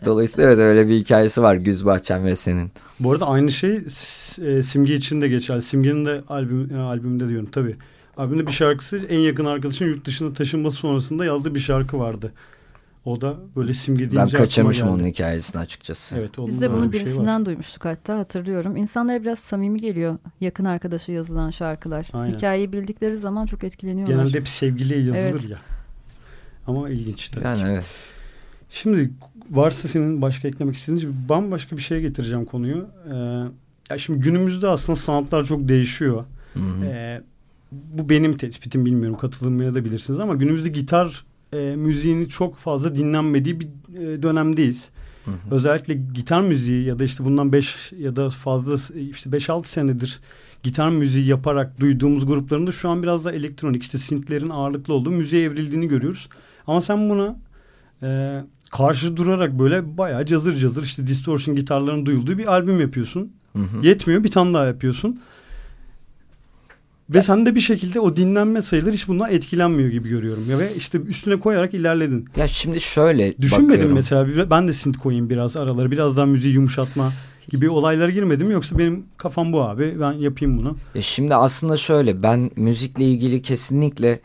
Dolayısıyla 0.04 0.48
evet 0.50 0.58
öyle 0.58 0.88
bir 0.88 0.96
hikayesi 0.98 1.42
var 1.42 1.54
Güzbahçem 1.54 2.24
ve 2.24 2.36
senin. 2.36 2.70
Bu 3.00 3.12
arada 3.12 3.28
aynı 3.28 3.52
şey 3.52 3.76
e, 4.42 4.62
Simge 4.62 4.94
için 4.94 5.20
de 5.20 5.28
geçerli. 5.28 5.62
Simge'nin 5.62 6.06
de 6.06 6.20
albüm, 6.28 6.74
e, 6.74 6.78
albümünde 6.78 7.28
diyorum 7.28 7.48
tabii. 7.52 7.76
Albümde 8.16 8.46
bir 8.46 8.52
şarkısı 8.52 8.98
en 8.98 9.18
yakın 9.18 9.44
arkadaşın 9.44 9.84
yurt 9.86 10.04
dışına 10.04 10.32
taşınması 10.32 10.76
sonrasında 10.76 11.24
yazdığı 11.24 11.54
bir 11.54 11.60
şarkı 11.60 11.98
vardı. 11.98 12.32
O 13.04 13.20
da 13.20 13.36
böyle 13.56 13.74
Simge 13.74 13.98
deyince 14.10 14.16
Ben 14.18 14.28
kaçırmışım 14.42 14.88
onun 14.88 15.04
hikayesini 15.06 15.60
açıkçası. 15.60 16.16
Evet, 16.18 16.30
Biz 16.46 16.60
de 16.60 16.72
bunu 16.72 16.92
bir 16.92 16.98
şey 16.98 17.06
birisinden 17.06 17.46
duymuştuk 17.46 17.84
hatta 17.84 18.18
hatırlıyorum. 18.18 18.76
İnsanlara 18.76 19.22
biraz 19.22 19.38
samimi 19.38 19.80
geliyor 19.80 20.14
yakın 20.40 20.64
arkadaşa 20.64 21.12
yazılan 21.12 21.50
şarkılar. 21.50 22.08
Aynen. 22.12 22.34
Hikayeyi 22.36 22.72
bildikleri 22.72 23.16
zaman 23.16 23.46
çok 23.46 23.64
etkileniyorlar. 23.64 24.16
Genelde 24.16 24.38
hep 24.38 24.48
sevgiliye 24.48 25.00
yazılır 25.00 25.22
Evet. 25.30 25.48
ya. 25.48 25.58
Ama 26.66 26.90
ilginç 26.90 27.28
tabii 27.28 27.44
Yani 27.44 27.58
ki. 27.60 27.66
evet. 27.68 27.84
Şimdi 28.70 29.10
varsa 29.50 29.88
senin 29.88 30.22
başka 30.22 30.48
eklemek 30.48 30.76
istediğin 30.76 31.16
bambaşka 31.28 31.76
bir 31.76 31.82
şeye 31.82 32.00
getireceğim 32.00 32.44
konuyu. 32.44 32.86
Ee, 33.12 33.14
ya 33.90 33.98
şimdi 33.98 34.20
günümüzde 34.20 34.68
aslında 34.68 34.96
sanatlar 34.96 35.44
çok 35.44 35.68
değişiyor. 35.68 36.24
Hı 36.54 36.60
hı. 36.60 36.84
Ee, 36.84 37.22
bu 37.72 38.08
benim 38.08 38.36
tespitim 38.36 38.84
bilmiyorum 38.84 39.18
katılmaya 39.18 39.74
da 39.74 39.84
bilirsiniz 39.84 40.20
ama 40.20 40.34
günümüzde 40.34 40.68
gitar 40.68 41.24
e, 41.52 41.76
müziğinin 41.76 42.24
çok 42.24 42.56
fazla 42.56 42.94
dinlenmediği 42.94 43.60
bir 43.60 43.66
e, 43.66 44.22
dönemdeyiz. 44.22 44.90
Hı 45.24 45.30
hı. 45.30 45.54
Özellikle 45.54 45.94
gitar 45.94 46.40
müziği 46.40 46.84
ya 46.84 46.98
da 46.98 47.04
işte 47.04 47.24
bundan 47.24 47.52
5 47.52 47.92
ya 47.98 48.16
da 48.16 48.30
fazla 48.30 48.74
işte 48.94 49.30
5-6 49.30 49.66
senedir 49.66 50.20
gitar 50.62 50.90
müziği 50.90 51.26
yaparak 51.26 51.80
duyduğumuz 51.80 52.26
grupların 52.26 52.66
da 52.66 52.72
şu 52.72 52.88
an 52.88 53.02
biraz 53.02 53.24
da 53.24 53.32
elektronik 53.32 53.82
işte 53.82 53.98
synthlerin 53.98 54.50
ağırlıklı 54.50 54.94
olduğu 54.94 55.10
müziğe 55.10 55.44
evrildiğini 55.44 55.88
görüyoruz. 55.88 56.28
Ama 56.66 56.80
sen 56.80 57.10
buna 57.10 57.36
e, 58.02 58.40
karşı 58.70 59.16
durarak 59.16 59.58
böyle 59.58 59.98
bayağı 59.98 60.26
cazır 60.26 60.56
cazır 60.56 60.82
işte 60.82 61.06
distortion 61.06 61.56
gitarların 61.56 62.06
duyulduğu 62.06 62.38
bir 62.38 62.46
albüm 62.46 62.80
yapıyorsun. 62.80 63.32
Hı 63.56 63.62
hı. 63.62 63.86
Yetmiyor 63.86 64.24
bir 64.24 64.30
tane 64.30 64.54
daha 64.54 64.66
yapıyorsun. 64.66 65.20
Ve 67.10 67.22
sen 67.22 67.46
de 67.46 67.54
bir 67.54 67.60
şekilde 67.60 68.00
o 68.00 68.16
dinlenme 68.16 68.62
sayıları 68.62 68.92
hiç 68.92 69.08
bundan 69.08 69.30
etkilenmiyor 69.30 69.88
gibi 69.88 70.08
görüyorum. 70.08 70.50
Ya 70.50 70.58
ve 70.58 70.74
işte 70.74 70.98
üstüne 71.00 71.36
koyarak 71.36 71.74
ilerledin. 71.74 72.28
Ya 72.36 72.48
şimdi 72.48 72.80
şöyle 72.80 73.38
Düşünmedin 73.38 73.70
bakıyorum. 73.70 73.94
mesela 73.94 74.50
ben 74.50 74.68
de 74.68 74.72
synth 74.72 74.98
koyayım 74.98 75.30
biraz 75.30 75.56
araları 75.56 75.90
biraz 75.90 76.16
daha 76.16 76.26
müziği 76.26 76.54
yumuşatma 76.54 77.12
gibi 77.48 77.70
olaylara 77.70 78.10
girmedim 78.10 78.50
yoksa 78.50 78.78
benim 78.78 79.04
kafam 79.16 79.52
bu 79.52 79.62
abi 79.62 79.96
ben 80.00 80.12
yapayım 80.12 80.58
bunu. 80.58 80.76
Ya 80.94 81.02
şimdi 81.02 81.34
aslında 81.34 81.76
şöyle 81.76 82.22
ben 82.22 82.50
müzikle 82.56 83.04
ilgili 83.04 83.42
kesinlikle 83.42 84.20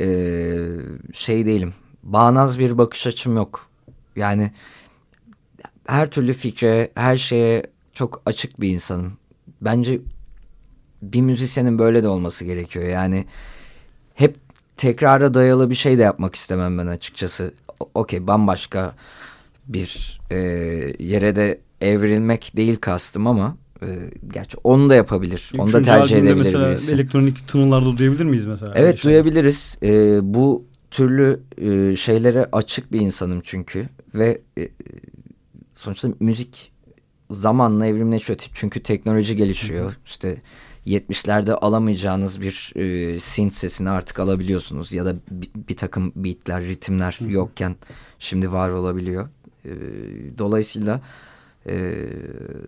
eee, 0.00 0.68
şey 1.12 1.46
değilim. 1.46 1.72
Bağnaz 2.02 2.58
bir 2.58 2.78
bakış 2.78 3.06
açım 3.06 3.36
yok. 3.36 3.66
Yani 4.16 4.50
her 5.86 6.10
türlü 6.10 6.32
fikre, 6.32 6.90
her 6.94 7.16
şeye 7.16 7.62
çok 7.92 8.22
açık 8.26 8.60
bir 8.60 8.68
insanım. 8.68 9.12
Bence 9.60 10.00
bir 11.02 11.20
müzisyenin 11.20 11.78
böyle 11.78 12.02
de 12.02 12.08
olması 12.08 12.44
gerekiyor. 12.44 12.84
Yani 12.84 13.26
hep 14.14 14.36
tekrara 14.76 15.34
dayalı 15.34 15.70
bir 15.70 15.74
şey 15.74 15.98
de 15.98 16.02
yapmak 16.02 16.34
istemem 16.34 16.78
ben 16.78 16.86
açıkçası. 16.86 17.54
Okey 17.94 18.26
bambaşka 18.26 18.94
bir 19.68 20.20
e, 20.30 20.36
yere 20.98 21.36
de 21.36 21.60
evrilmek 21.80 22.52
değil 22.56 22.76
kastım 22.76 23.26
ama 23.26 23.56
e, 23.82 23.86
gerçi 24.32 24.56
onu 24.64 24.88
da 24.88 24.94
yapabilir. 24.94 25.52
Onu 25.54 25.60
da 25.60 25.70
Üçüncü 25.70 25.84
tercih 25.84 26.16
edebilir 26.16 26.34
mesela 26.34 26.70
birisi. 26.70 26.92
elektronik 26.92 27.48
tınılarda 27.48 27.96
duyabilir 27.96 28.24
miyiz 28.24 28.46
mesela? 28.46 28.72
Evet 28.76 28.98
şey. 28.98 29.10
duyabiliriz. 29.10 29.76
E, 29.82 30.18
bu 30.34 30.64
türlü 30.92 31.42
e, 31.58 31.96
şeylere 31.96 32.48
açık 32.52 32.92
bir 32.92 33.00
insanım 33.00 33.40
çünkü 33.44 33.88
ve 34.14 34.40
e, 34.58 34.68
sonuçta 35.74 36.08
müzik 36.20 36.72
zamanla 37.30 37.86
evrimleşiyor. 37.86 38.38
Çünkü 38.54 38.82
teknoloji 38.82 39.36
gelişiyor. 39.36 39.96
İşte 40.06 40.42
70'lerde 40.86 41.52
alamayacağınız 41.52 42.40
bir 42.40 42.72
e, 42.76 43.20
synth 43.20 43.54
sesini 43.54 43.90
artık 43.90 44.20
alabiliyorsunuz 44.20 44.92
ya 44.92 45.04
da 45.04 45.16
bir, 45.30 45.50
bir 45.68 45.76
takım 45.76 46.12
beatler, 46.16 46.64
ritimler 46.64 47.18
yokken 47.28 47.76
şimdi 48.18 48.52
var 48.52 48.70
olabiliyor. 48.70 49.28
E, 49.64 49.70
dolayısıyla 50.38 51.00
e, 51.66 51.72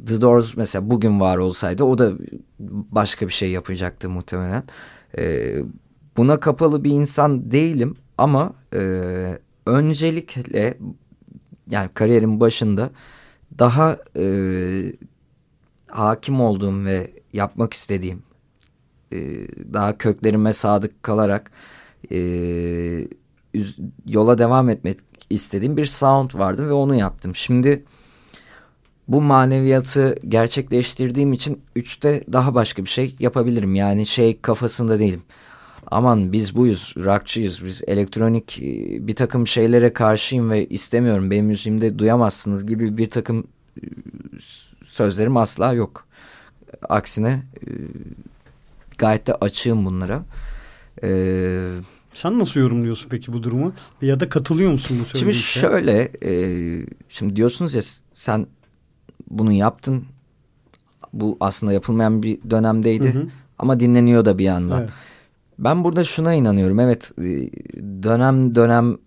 The 0.07 0.20
Doors 0.20 0.57
mesela 0.57 0.91
bugün 0.91 1.20
var 1.20 1.37
olsaydı 1.37 1.85
o 1.85 1.99
da 1.99 2.12
başka 2.91 3.29
bir 3.29 3.33
şey 3.33 3.51
yapacaktı 3.51 4.11
muhtemelen. 4.11 4.64
E, 5.18 5.57
buna 6.16 6.41
kapalı 6.41 6.85
bir 6.85 6.91
insan 6.91 7.51
değilim 7.53 7.97
ama 8.18 8.54
e, 8.74 8.80
öncelikle 9.66 10.78
yani 11.70 11.90
kariyerin 11.94 12.40
başında 12.40 12.90
daha 13.58 13.98
e, 14.16 14.24
hakim 15.88 16.40
olduğum 16.40 16.84
ve 16.84 17.10
yapmak 17.32 17.72
istediğim 17.72 18.22
e, 19.12 19.18
daha 19.72 19.98
köklerime 19.98 20.52
sadık 20.52 21.02
kalarak 21.02 21.50
e, 22.12 22.18
yola 24.06 24.38
devam 24.38 24.68
etmek 24.68 24.98
istediğim 25.30 25.76
bir 25.76 25.86
sound 25.86 26.30
vardı 26.34 26.68
ve 26.68 26.72
onu 26.72 26.94
yaptım. 26.94 27.34
Şimdi 27.34 27.84
bu 29.08 29.22
maneviyatı 29.22 30.14
gerçekleştirdiğim 30.28 31.32
için 31.32 31.62
üçte 31.76 32.24
daha 32.32 32.54
başka 32.54 32.84
bir 32.84 32.90
şey 32.90 33.16
yapabilirim. 33.18 33.74
Yani 33.74 34.06
şey 34.06 34.40
kafasında 34.40 34.98
değilim. 34.98 35.22
Aman 35.91 36.32
biz 36.32 36.57
buyuz, 36.57 36.95
rockçıyız, 36.97 37.64
biz 37.64 37.82
elektronik 37.87 38.59
e, 38.59 38.62
bir 39.07 39.14
takım 39.16 39.47
şeylere 39.47 39.93
karşıyım 39.93 40.51
ve 40.51 40.68
istemiyorum. 40.68 41.30
Benim 41.30 41.47
müziğimde 41.47 41.99
duyamazsınız 41.99 42.66
gibi 42.66 42.99
bir 42.99 43.11
takım 43.11 43.45
e, 43.76 43.87
sözlerim 44.85 45.37
asla 45.37 45.72
yok. 45.72 46.07
Aksine 46.89 47.43
e, 47.66 47.68
gayet 48.99 49.26
de 49.26 49.35
açığım 49.35 49.87
bunlara. 49.87 50.22
Eee 51.03 51.68
Sen 52.14 52.39
nasıl 52.39 52.61
yorumluyorsun 52.61 53.09
peki 53.09 53.32
bu 53.32 53.43
durumu? 53.43 53.72
Ya 54.03 54.20
da 54.20 54.28
katılıyor 54.28 54.72
musun 54.72 54.97
bu 55.01 55.07
Şimdi 55.07 55.18
söylediğin 55.18 55.43
şeye? 55.43 55.61
şöyle, 55.61 56.11
e, 56.22 56.32
şimdi 57.09 57.37
diyorsunuz 57.37 57.74
ya 57.74 57.82
sen 58.14 58.47
bunu 59.30 59.53
yaptın. 59.53 60.05
Bu 61.12 61.37
aslında 61.41 61.72
yapılmayan 61.72 62.22
bir 62.22 62.39
dönemdeydi. 62.51 63.14
Hı 63.14 63.18
hı. 63.18 63.26
Ama 63.59 63.80
dinleniyor 63.80 64.24
da 64.24 64.39
bir 64.39 64.45
yandan. 64.45 64.80
Evet. 64.80 64.91
Ben 65.59 65.84
burada 65.84 66.05
şuna 66.05 66.34
inanıyorum. 66.34 66.80
Evet 66.80 67.12
e, 67.18 67.22
dönem 68.02 68.55
dönem 68.55 68.98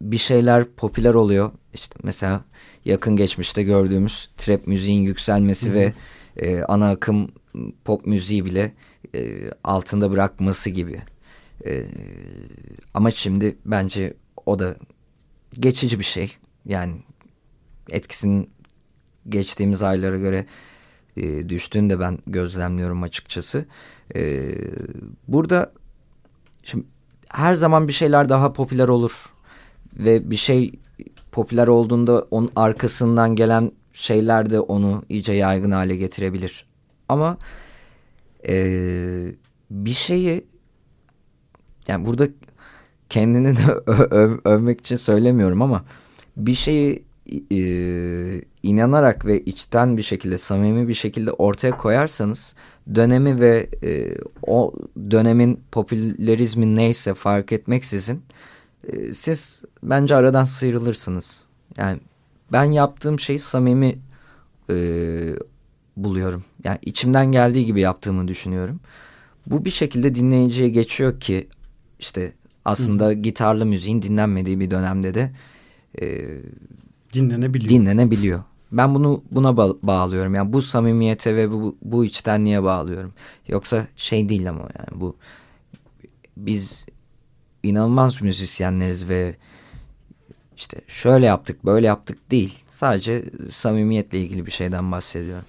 bir 0.00 0.18
şeyler 0.18 0.64
popüler 0.64 1.14
oluyor. 1.14 1.52
İşte 1.74 1.96
mesela 2.02 2.44
yakın 2.84 3.16
geçmişte 3.16 3.62
gördüğümüz 3.62 4.30
trap 4.36 4.66
müziğin 4.66 5.02
yükselmesi 5.02 5.74
ve 5.74 5.92
e, 6.36 6.62
ana 6.62 6.90
akım 6.90 7.32
pop 7.84 8.06
müziği 8.06 8.44
bile 8.44 8.72
e, 9.14 9.50
altında 9.64 10.10
bırakması 10.10 10.70
gibi. 10.70 11.00
E, 11.66 11.84
ama 12.94 13.10
şimdi 13.10 13.56
bence 13.64 14.14
o 14.46 14.58
da 14.58 14.76
geçici 15.52 15.98
bir 15.98 16.04
şey. 16.04 16.36
Yani 16.66 16.94
etkisinin 17.90 18.50
geçtiğimiz 19.28 19.82
aylara 19.82 20.18
göre 20.18 20.46
e, 21.16 21.48
düştüğünü 21.48 21.90
de 21.90 22.00
ben 22.00 22.18
gözlemliyorum 22.26 23.02
açıkçası. 23.02 23.66
E, 24.16 24.52
burada 25.28 25.72
şimdi 26.62 26.86
her 27.28 27.54
zaman 27.54 27.88
bir 27.88 27.92
şeyler 27.92 28.28
daha 28.28 28.52
popüler 28.52 28.88
olur 28.88 29.32
ve 29.96 30.30
bir 30.30 30.36
şey 30.36 30.72
popüler 31.32 31.66
olduğunda 31.66 32.26
onun 32.30 32.50
arkasından 32.56 33.34
gelen 33.34 33.72
şeyler 33.92 34.50
de 34.50 34.60
onu 34.60 35.02
iyice 35.08 35.32
yaygın 35.32 35.70
hale 35.70 35.96
getirebilir. 35.96 36.66
Ama 37.08 37.36
e, 38.48 39.34
bir 39.70 39.92
şeyi 39.92 40.46
yani 41.88 42.06
burada 42.06 42.28
kendini 43.08 43.56
de 43.56 43.72
övmek 44.48 44.80
için 44.80 44.96
söylemiyorum 44.96 45.62
ama 45.62 45.84
bir 46.36 46.54
şeyi 46.54 47.04
e, 47.52 47.60
inanarak 48.62 49.26
ve 49.26 49.40
içten 49.40 49.96
bir 49.96 50.02
şekilde 50.02 50.38
samimi 50.38 50.88
bir 50.88 50.94
şekilde 50.94 51.32
ortaya 51.32 51.76
koyarsanız 51.76 52.54
dönemi 52.94 53.40
ve 53.40 53.68
e, 53.84 54.14
o 54.46 54.72
dönemin 55.10 55.60
popülerizmi 55.72 56.76
neyse 56.76 57.14
fark 57.14 57.52
etmeksizin 57.52 58.22
e, 58.88 59.14
siz 59.14 59.62
bence 59.82 60.14
aradan 60.16 60.44
sıyrılırsınız. 60.44 61.44
Yani 61.76 62.00
ben 62.52 62.64
yaptığım 62.64 63.20
şeyi 63.20 63.38
samimi 63.38 63.98
e, 64.70 64.76
buluyorum. 65.96 66.44
Yani 66.64 66.78
içimden 66.82 67.32
geldiği 67.32 67.66
gibi 67.66 67.80
yaptığımı 67.80 68.28
düşünüyorum. 68.28 68.80
Bu 69.46 69.64
bir 69.64 69.70
şekilde 69.70 70.14
dinleyiciye 70.14 70.68
geçiyor 70.68 71.20
ki 71.20 71.48
işte 71.98 72.32
aslında 72.64 73.08
Hı. 73.08 73.12
gitarlı 73.12 73.66
müziğin 73.66 74.02
dinlenmediği 74.02 74.60
bir 74.60 74.70
dönemde 74.70 75.14
de 75.14 75.32
e, 76.02 76.28
dinlenebiliyor. 77.12 77.68
dinlenebiliyor. 77.70 78.42
Ben 78.72 78.94
bunu 78.94 79.22
buna 79.30 79.56
ba 79.56 79.74
bağlıyorum. 79.82 80.34
Yani 80.34 80.52
bu 80.52 80.62
samimiyete 80.62 81.36
ve 81.36 81.50
bu, 81.52 81.76
bu 81.82 82.04
içtenliğe 82.04 82.62
bağlıyorum. 82.62 83.12
Yoksa 83.48 83.86
şey 83.96 84.28
değil 84.28 84.48
ama 84.48 84.68
yani 84.78 85.00
bu 85.00 85.16
biz 86.36 86.84
inanılmaz 87.62 88.22
müzisyenleriz 88.22 89.08
ve 89.08 89.36
işte 90.56 90.80
şöyle 90.86 91.26
yaptık 91.26 91.64
böyle 91.64 91.86
yaptık 91.86 92.30
değil. 92.30 92.58
Sadece 92.68 93.24
samimiyetle 93.50 94.20
ilgili 94.20 94.46
bir 94.46 94.50
şeyden 94.50 94.92
bahsediyorum. 94.92 95.44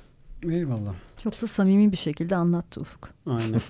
Eyvallah. 0.49 0.93
Çok 1.23 1.41
da 1.41 1.47
samimi 1.47 1.91
bir 1.91 1.97
şekilde 1.97 2.35
anlattı 2.35 2.81
Ufuk. 2.81 3.09
Aynen. 3.25 3.61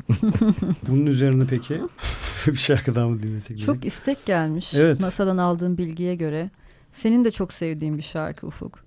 Bunun 0.87 1.05
üzerine 1.05 1.43
peki 1.49 1.81
bir 2.47 2.57
şarkı 2.57 2.95
daha 2.95 3.07
mı 3.07 3.23
dinlesek? 3.23 3.59
Çok 3.59 3.85
istek 3.85 4.25
gelmiş. 4.25 4.73
Evet. 4.73 4.99
Masadan 4.99 5.37
aldığım 5.37 5.77
bilgiye 5.77 6.15
göre. 6.15 6.49
Senin 6.93 7.25
de 7.25 7.31
çok 7.31 7.53
sevdiğin 7.53 7.97
bir 7.97 8.03
şarkı 8.03 8.47
Ufuk. 8.47 8.82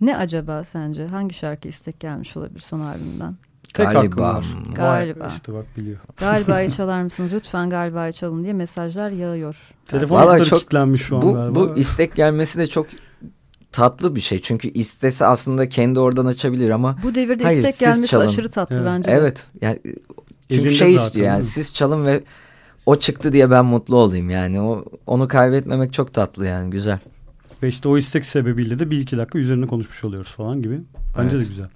Ne 0.00 0.16
acaba 0.16 0.64
sence? 0.64 1.06
Hangi 1.06 1.34
şarkı 1.34 1.68
istek 1.68 2.00
gelmiş 2.00 2.36
olabilir 2.36 2.60
son 2.60 2.80
albümden? 2.80 3.34
Tek 3.74 3.92
Galiba. 3.92 4.42
Galiba. 4.74 5.26
İşte 5.26 5.52
bak 5.54 5.64
biliyor. 5.76 5.98
Galiba'yı 6.16 6.70
çalar 6.76 7.02
mısınız? 7.02 7.32
Lütfen 7.32 7.70
Galiba'yı 7.70 8.12
çalın 8.12 8.42
diye 8.44 8.52
mesajlar 8.52 9.10
yağıyor. 9.10 9.56
Telefon 9.86 10.16
hatları 10.18 10.44
çok- 10.44 10.58
kilitlenmiş 10.58 11.02
şu 11.02 11.16
an 11.16 11.22
Bu, 11.22 11.34
galiba. 11.34 11.54
bu 11.54 11.76
istek 11.76 12.14
gelmesi 12.14 12.58
de 12.58 12.66
çok 12.66 12.86
tatlı 13.72 14.16
bir 14.16 14.20
şey. 14.20 14.42
Çünkü 14.42 14.68
istese 14.68 15.26
aslında 15.26 15.68
kendi 15.68 16.00
oradan 16.00 16.26
açabilir 16.26 16.70
ama 16.70 16.96
Bu 17.02 17.14
devirde 17.14 17.44
Hayır, 17.44 17.64
istek 17.64 17.78
gelmesi 17.78 18.10
çalın. 18.10 18.26
aşırı 18.26 18.50
tatlı 18.50 18.76
Evet. 18.76 18.86
bence 18.86 19.08
de. 19.08 19.12
evet 19.12 19.46
yani 19.60 19.78
çünkü 19.84 19.94
Elinde 20.50 20.70
şey 20.74 20.92
zaten, 20.92 21.06
istiyor 21.06 21.26
yani 21.26 21.42
siz 21.42 21.74
çalın 21.74 22.06
ve 22.06 22.20
o 22.86 22.96
çıktı 22.96 23.32
diye 23.32 23.50
ben 23.50 23.64
mutlu 23.64 23.96
olayım 23.96 24.30
yani 24.30 24.60
o 24.60 24.84
onu 25.06 25.28
kaybetmemek 25.28 25.92
çok 25.92 26.14
tatlı 26.14 26.46
yani 26.46 26.70
güzel. 26.70 26.98
Ve 27.62 27.68
işte 27.68 27.88
o 27.88 27.98
istek 27.98 28.24
sebebiyle 28.24 28.78
de 28.78 28.90
bir 28.90 28.98
iki 29.00 29.16
dakika 29.16 29.38
üzerine 29.38 29.66
konuşmuş 29.66 30.04
oluyoruz 30.04 30.30
falan 30.30 30.62
gibi. 30.62 30.80
Bence 31.18 31.36
Evet. 31.36 31.46
de 31.46 31.48
güzel. 31.48 31.68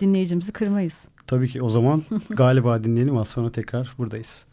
Dinleyicimizi 0.00 0.52
kırmayız. 0.52 1.04
Tabii 1.26 1.48
ki 1.48 1.62
o 1.62 1.70
zaman 1.70 2.02
galiba 2.30 2.84
dinleyelim 2.84 3.16
az 3.16 3.28
sonra 3.28 3.52
tekrar 3.52 3.92
buradayız. 3.98 4.44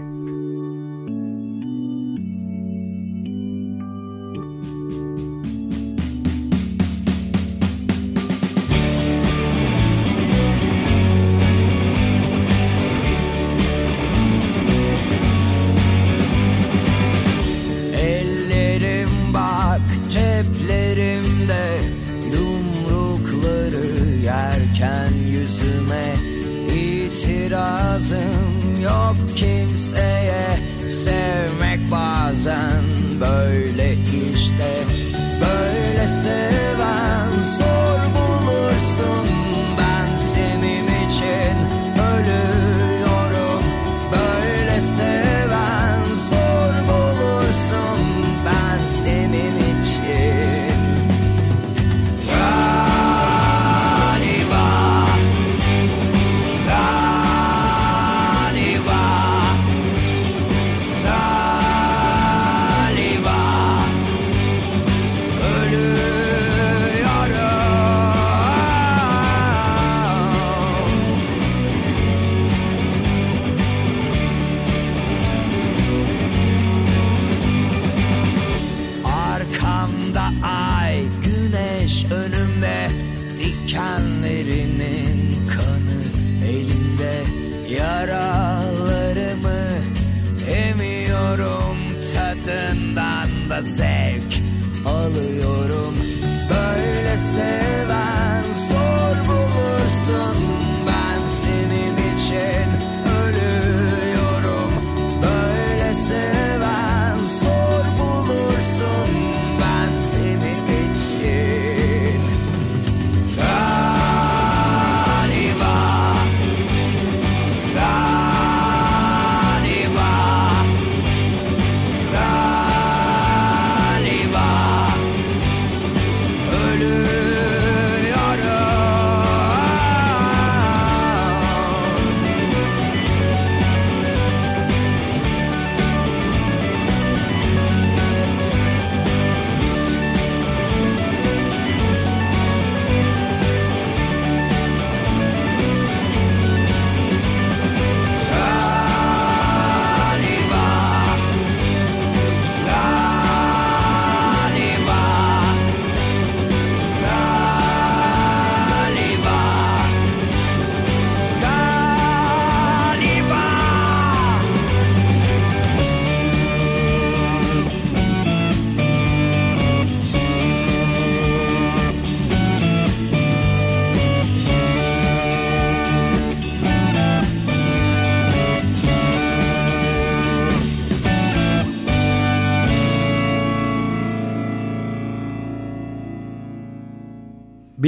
Ellerim 0.00 1.77
ceplerimde 20.38 21.78
Yumrukları 22.32 23.86
yerken 24.24 25.12
yüzüme 25.30 26.14
itirazım 26.74 28.22
yok. 28.82 29.16
Kimseye 29.36 30.58
Sevmek 30.86 31.90
bazen 31.90 32.84
böyle 33.20 33.94
işte. 34.34 34.84
Böyle 35.40 36.08
seven 36.08 37.32
zor 37.42 38.00
bulursun 38.14 39.27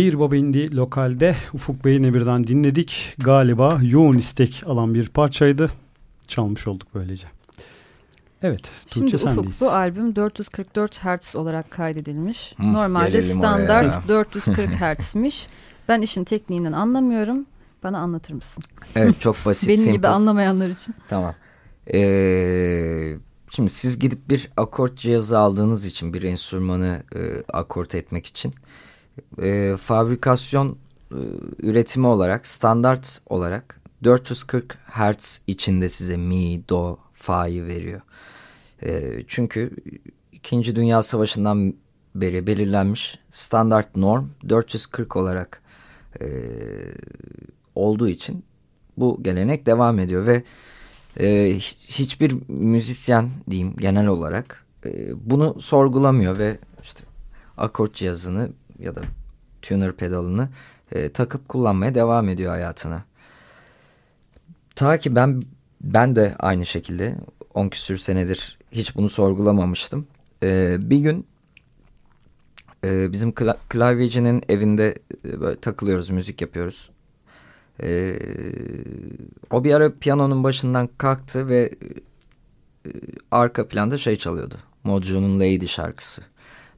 Bir 0.00 0.18
Baba 0.18 0.36
indi 0.36 0.76
lokalde 0.76 1.36
Ufuk 1.54 1.84
Bey'in 1.84 2.14
birden 2.14 2.46
dinledik. 2.46 3.14
Galiba 3.18 3.78
yoğun 3.82 4.18
istek 4.18 4.62
alan 4.66 4.94
bir 4.94 5.08
parçaydı. 5.08 5.70
Çalmış 6.26 6.66
olduk 6.66 6.88
böylece. 6.94 7.26
Evet, 8.42 8.70
Şimdi 8.92 9.06
Tuğçe 9.06 9.16
Ufuk 9.16 9.34
sendeyiz. 9.34 9.60
bu 9.60 9.70
albüm 9.70 10.16
444 10.16 11.04
Hz 11.04 11.36
olarak 11.36 11.70
kaydedilmiş. 11.70 12.54
Hı, 12.56 12.72
Normalde 12.72 13.22
standart 13.22 13.86
oraya. 14.06 14.08
440 14.08 14.70
Hz'miş. 14.74 15.46
Ben 15.88 16.00
işin 16.02 16.24
tekniğinden 16.24 16.72
anlamıyorum. 16.72 17.46
Bana 17.82 17.98
anlatır 17.98 18.34
mısın? 18.34 18.62
Evet 18.96 19.20
çok 19.20 19.36
basit. 19.44 19.68
Benim 19.68 19.78
simple. 19.80 19.92
gibi 19.96 20.08
anlamayanlar 20.08 20.68
için. 20.68 20.94
Tamam. 21.08 21.34
Ee, 21.94 23.16
şimdi 23.50 23.70
siz 23.70 23.98
gidip 23.98 24.28
bir 24.30 24.50
akort 24.56 24.96
cihazı 24.98 25.38
aldığınız 25.38 25.84
için 25.86 26.14
bir 26.14 26.22
enstrümanı 26.22 27.02
e, 27.14 27.18
akort 27.52 27.94
etmek 27.94 28.26
için 28.26 28.54
e, 29.42 29.76
fabrikasyon 29.76 30.68
e, 31.10 31.18
üretimi 31.58 32.06
olarak 32.06 32.46
standart 32.46 33.20
olarak 33.26 33.80
440 34.04 34.78
Hz 34.90 35.40
içinde 35.46 35.88
size 35.88 36.16
mi, 36.16 36.68
do, 36.68 36.98
fa'yı 37.12 37.66
veriyor. 37.66 38.00
E, 38.82 39.22
çünkü 39.28 39.76
İkinci 40.32 40.76
Dünya 40.76 41.02
Savaşı'ndan 41.02 41.74
beri 42.14 42.46
belirlenmiş 42.46 43.18
standart 43.30 43.96
norm 43.96 44.28
440 44.48 45.16
olarak 45.16 45.62
e, 46.20 46.26
olduğu 47.74 48.08
için 48.08 48.44
bu 48.96 49.22
gelenek 49.22 49.66
devam 49.66 49.98
ediyor 49.98 50.26
ve 50.26 50.42
e, 51.16 51.26
hi- 51.56 51.76
hiçbir 51.88 52.36
müzisyen 52.48 53.30
diyeyim 53.50 53.76
genel 53.76 54.06
olarak 54.06 54.66
e, 54.86 55.10
bunu 55.30 55.60
sorgulamıyor 55.60 56.38
ve 56.38 56.58
işte 56.82 57.04
akort 57.56 57.94
cihazını 57.94 58.50
ya 58.80 58.94
da 58.94 59.00
tuner 59.62 59.92
pedalını 59.92 60.48
e, 60.92 61.08
takıp 61.08 61.48
kullanmaya 61.48 61.94
devam 61.94 62.28
ediyor 62.28 62.50
hayatına. 62.52 63.04
Ta 64.74 64.98
ki 64.98 65.14
ben 65.14 65.42
ben 65.80 66.16
de 66.16 66.34
aynı 66.38 66.66
şekilde 66.66 67.16
10 67.54 67.68
küsür 67.68 67.96
senedir 67.96 68.58
hiç 68.72 68.96
bunu 68.96 69.08
sorgulamamıştım. 69.08 70.06
E, 70.42 70.78
bir 70.80 70.98
gün 70.98 71.26
e, 72.84 73.12
bizim 73.12 73.30
kla- 73.30 73.56
klavyecinin 73.68 74.42
evinde 74.48 74.94
e, 75.24 75.40
böyle 75.40 75.60
takılıyoruz, 75.60 76.10
müzik 76.10 76.40
yapıyoruz. 76.40 76.90
Ee, 77.82 78.18
o 79.50 79.64
bir 79.64 79.74
ara 79.74 79.92
piyanonun 80.00 80.44
başından 80.44 80.88
kalktı 80.98 81.48
ve 81.48 81.70
e, 82.86 82.90
arka 83.30 83.68
planda 83.68 83.98
şey 83.98 84.16
çalıyordu. 84.16 84.54
Mojo'nun 84.84 85.40
Lady 85.40 85.66
şarkısı. 85.66 86.22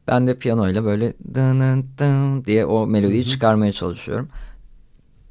Ben 0.09 0.27
de 0.27 0.39
piyanoyla 0.39 0.85
böyle 0.85 1.15
dın 1.35 1.87
dın 1.99 2.45
diye 2.45 2.67
o 2.67 2.87
melodiyi 2.87 3.25
çıkarmaya 3.25 3.73
çalışıyorum. 3.73 4.29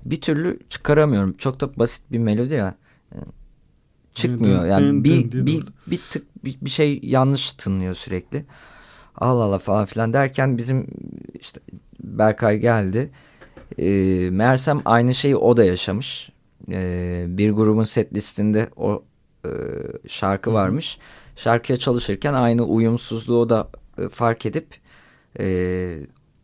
Bir 0.05 0.21
türlü 0.21 0.59
çıkaramıyorum. 0.69 1.33
Çok 1.37 1.59
da 1.59 1.79
basit 1.79 2.11
bir 2.11 2.19
melodi 2.19 2.53
ya. 2.53 2.75
Yani 3.15 3.25
Çıkmıyor. 4.13 4.65
Yani 4.65 5.03
bir, 5.03 5.31
bir, 5.31 5.63
bir 5.87 5.99
tık 6.11 6.45
bir, 6.45 6.57
bir 6.61 6.69
şey 6.69 6.99
yanlış 7.03 7.53
tınlıyor 7.53 7.93
sürekli. 7.93 8.45
Allah 9.15 9.43
Allah 9.43 9.57
falan 9.57 9.85
filan 9.85 10.13
derken 10.13 10.57
bizim 10.57 10.87
işte 11.39 11.61
Berkay 12.03 12.59
geldi. 12.59 13.11
E, 13.77 13.85
meğersem 14.29 14.81
aynı 14.85 15.13
şeyi 15.13 15.35
o 15.35 15.57
da 15.57 15.63
yaşamış. 15.63 16.31
E, 16.71 17.25
bir 17.27 17.51
grubun 17.51 17.83
set 17.83 18.13
listinde 18.13 18.69
o 18.75 19.03
e, 19.45 19.49
şarkı 20.07 20.53
varmış. 20.53 20.97
Şarkıya 21.35 21.77
çalışırken 21.79 22.33
aynı 22.33 22.63
uyumsuzluğu 22.63 23.49
da 23.49 23.69
e, 23.97 24.09
fark 24.09 24.45
edip 24.45 24.67
e, 25.39 25.97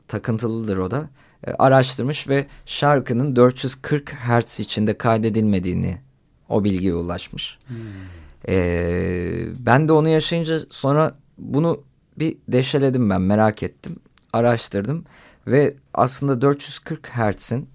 takıntılıdır 0.07 0.77
o 0.77 0.91
da. 0.91 1.09
E, 1.47 1.51
araştırmış 1.51 2.27
ve 2.27 2.45
şarkının 2.65 3.35
440 3.35 4.13
Hz 4.13 4.59
içinde 4.59 4.97
kaydedilmediğini 4.97 5.97
o 6.49 6.63
bilgiye 6.63 6.93
ulaşmış. 6.93 7.59
E, 8.47 8.55
ben 9.59 9.87
de 9.87 9.93
onu 9.93 10.09
yaşayınca 10.09 10.59
sonra 10.69 11.17
bunu 11.37 11.83
bir 12.19 12.37
deşeledim 12.47 13.09
ben 13.09 13.21
merak 13.21 13.63
ettim. 13.63 13.95
Araştırdım 14.33 15.05
ve 15.47 15.75
aslında 15.93 16.41
440 16.41 17.07
Hz'in 17.07 17.69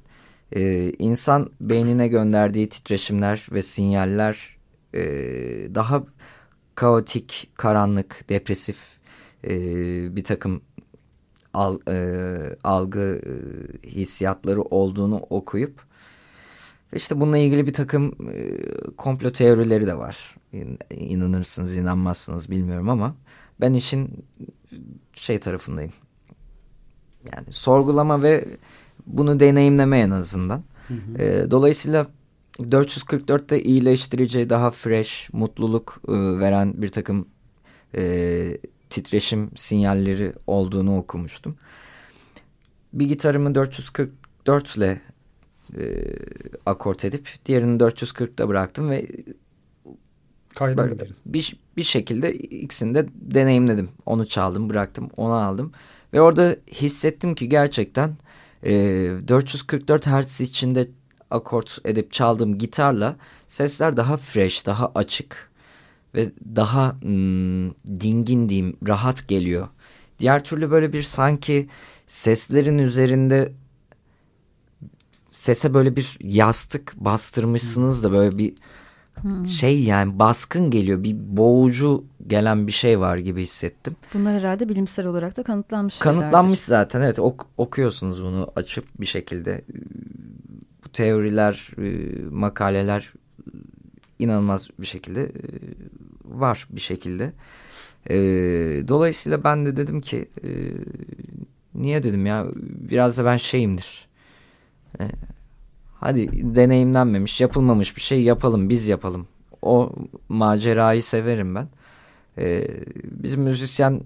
e, 0.52 0.90
insan 0.90 1.50
beynine 1.60 2.08
gönderdiği 2.08 2.68
titreşimler 2.68 3.46
ve 3.52 3.62
sinyaller 3.62 4.56
e, 4.94 5.02
daha 5.74 6.04
kaotik, 6.74 7.50
karanlık, 7.54 8.28
depresif 8.28 8.78
e, 9.44 10.16
bir 10.16 10.24
takım 10.24 10.60
al, 11.54 11.78
e, 11.88 11.96
algı 12.64 13.20
e, 13.26 13.32
hissiyatları 13.88 14.62
olduğunu 14.62 15.16
okuyup 15.30 15.82
işte 16.92 17.20
bununla 17.20 17.38
ilgili 17.38 17.66
bir 17.66 17.72
takım 17.72 18.16
e, 18.32 18.56
komplo 18.96 19.30
teorileri 19.32 19.86
de 19.86 19.98
var. 19.98 20.34
İn- 20.52 20.78
İnanırsınız, 20.90 21.76
inanmazsınız 21.76 22.50
bilmiyorum 22.50 22.88
ama 22.88 23.14
ben 23.60 23.74
işin 23.74 24.24
şey 25.14 25.38
tarafındayım. 25.38 25.92
Yani 27.32 27.52
sorgulama 27.52 28.22
ve 28.22 28.44
bunu 29.06 29.40
deneyimleme 29.40 29.98
en 30.00 30.10
azından. 30.10 30.62
E, 31.18 31.50
dolayısıyla 31.50 32.06
444'te 32.60 33.62
iyileştirici, 33.62 34.50
daha 34.50 34.70
fresh, 34.70 35.28
mutluluk 35.32 36.00
e, 36.08 36.12
veren 36.12 36.82
bir 36.82 36.88
takım 36.88 37.28
e, 37.96 38.02
titreşim 38.92 39.50
sinyalleri 39.56 40.32
olduğunu 40.46 40.98
okumuştum. 40.98 41.56
Bir 42.92 43.08
gitarımı 43.08 43.54
444 43.54 44.76
ile 44.76 45.00
e, 45.78 45.84
akort 46.66 47.04
edip 47.04 47.28
diğerini 47.46 47.78
440'da 47.78 48.48
bıraktım 48.48 48.90
ve 48.90 49.06
Kayda 50.54 50.88
bir, 51.26 51.56
bir 51.76 51.82
şekilde 51.82 52.34
ikisini 52.34 52.94
de 52.94 53.06
deneyimledim. 53.14 53.88
Onu 54.06 54.26
çaldım, 54.26 54.70
bıraktım, 54.70 55.10
onu 55.16 55.32
aldım. 55.32 55.72
Ve 56.12 56.20
orada 56.20 56.56
hissettim 56.72 57.34
ki 57.34 57.48
gerçekten 57.48 58.16
e, 58.62 58.72
444 59.28 60.06
Hz 60.06 60.40
içinde 60.40 60.88
akort 61.30 61.78
edip 61.84 62.12
çaldığım 62.12 62.58
gitarla 62.58 63.16
sesler 63.48 63.96
daha 63.96 64.16
fresh, 64.16 64.66
daha 64.66 64.92
açık 64.94 65.51
ve 66.14 66.30
daha 66.56 66.96
hmm, 67.00 67.70
dingin 68.00 68.48
diyeyim, 68.48 68.76
rahat 68.88 69.28
geliyor. 69.28 69.68
Diğer 70.18 70.44
türlü 70.44 70.70
böyle 70.70 70.92
bir 70.92 71.02
sanki 71.02 71.68
seslerin 72.06 72.78
üzerinde 72.78 73.52
sese 75.30 75.74
böyle 75.74 75.96
bir 75.96 76.18
yastık 76.20 76.94
bastırmışsınız 76.96 78.02
da 78.04 78.12
böyle 78.12 78.38
bir 78.38 78.54
şey 79.46 79.82
yani 79.82 80.18
baskın 80.18 80.70
geliyor. 80.70 81.04
Bir 81.04 81.16
boğucu 81.36 82.04
gelen 82.26 82.66
bir 82.66 82.72
şey 82.72 83.00
var 83.00 83.16
gibi 83.16 83.42
hissettim. 83.42 83.96
Bunlar 84.14 84.34
herhalde 84.38 84.68
bilimsel 84.68 85.06
olarak 85.06 85.36
da 85.36 85.42
kanıtlanmış 85.42 85.94
şeylerdir. 85.94 86.20
Kanıtlanmış 86.20 86.60
zaten 86.60 87.00
evet 87.00 87.18
ok- 87.18 87.46
okuyorsunuz 87.56 88.22
bunu 88.22 88.52
açıp 88.56 88.84
bir 89.00 89.06
şekilde. 89.06 89.64
Bu 90.84 90.88
teoriler, 90.88 91.70
e, 91.78 92.18
makaleler 92.30 93.12
inanılmaz 94.22 94.68
bir 94.80 94.86
şekilde 94.86 95.22
e, 95.24 95.30
var 96.24 96.68
bir 96.70 96.80
şekilde. 96.80 97.32
E, 98.10 98.16
Dolayısıyla 98.88 99.44
ben 99.44 99.66
de 99.66 99.76
dedim 99.76 100.00
ki 100.00 100.28
e, 100.46 100.50
niye 101.74 102.02
dedim 102.02 102.26
ya 102.26 102.46
biraz 102.90 103.18
da 103.18 103.24
ben 103.24 103.36
şeyimdir. 103.36 104.08
E, 105.00 105.04
Hadi 106.02 106.54
deneyimlenmemiş, 106.54 107.40
yapılmamış 107.40 107.96
bir 107.96 108.00
şey 108.00 108.22
yapalım, 108.22 108.68
biz 108.68 108.88
yapalım. 108.88 109.26
O 109.62 109.92
macerayı 110.28 111.02
severim 111.02 111.54
ben. 111.54 111.68
Ee, 112.38 112.68
bizim 113.04 113.42
müzisyen 113.42 114.00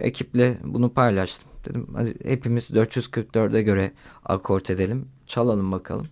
ekiple 0.00 0.58
bunu 0.64 0.92
paylaştım. 0.92 1.48
Dedim 1.64 1.86
hadi 1.94 2.14
hepimiz 2.24 2.70
444'e 2.70 3.62
göre 3.62 3.92
akort 4.24 4.70
edelim, 4.70 5.08
çalalım 5.26 5.72
bakalım. 5.72 6.06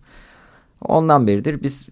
Ondan 0.80 1.26
beridir 1.26 1.62
biz 1.62 1.86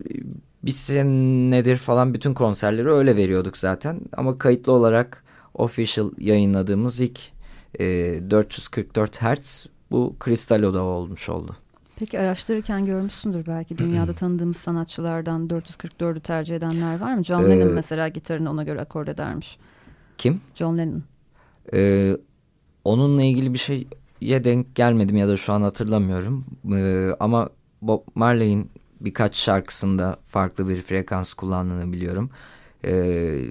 bir 0.69 0.73
senedir 0.73 1.77
falan 1.77 2.14
bütün 2.14 2.35
konserleri 2.35 2.91
öyle 2.91 3.16
veriyorduk 3.16 3.57
zaten. 3.57 4.01
Ama 4.16 4.39
kayıtlı 4.39 4.73
olarak 4.73 5.25
official 5.55 6.11
yayınladığımız 6.19 7.01
ilk 7.01 7.21
e, 7.81 7.85
444 8.31 9.23
Hz 9.23 9.66
bu 9.91 10.16
Kristalo'da 10.21 10.83
olmuş 10.83 11.29
oldu. 11.29 11.57
Peki 11.99 12.19
araştırırken 12.19 12.87
görmüşsündür 12.87 13.47
belki 13.47 13.79
dünyada 13.79 14.12
tanıdığımız 14.16 14.57
sanatçılardan 14.57 15.49
444'ü 15.49 16.21
tercih 16.21 16.57
edenler 16.57 17.01
var 17.01 17.14
mı? 17.14 17.25
John 17.25 17.45
Ee, 17.45 17.51
Lennon 17.51 17.75
mesela 17.75 18.09
gitarını 18.09 18.51
ona 18.51 18.62
göre 18.64 18.81
akord 18.81 19.09
edermiş. 19.09 19.59
Kim? 20.19 20.41
John 20.55 20.79
Lennon. 20.79 21.03
Ee, 21.75 22.16
onunla 22.85 23.23
ilgili 23.23 23.55
bir 23.55 23.59
şeye 23.59 24.45
denk 24.45 24.75
gelmedim 24.75 25.16
ya 25.16 25.29
da 25.29 25.37
şu 25.37 25.53
an 25.53 25.62
hatırlamıyorum. 25.62 26.45
Ee, 26.75 27.09
ama 27.21 27.49
Bob 27.83 28.03
Marley'in 28.14 28.71
birkaç 29.01 29.37
şarkısında 29.37 30.19
farklı 30.27 30.69
bir 30.69 30.83
frekans 30.83 31.35
kullandığını 31.35 31.93
biliyorum. 31.93 32.31
Ee, 32.85 33.45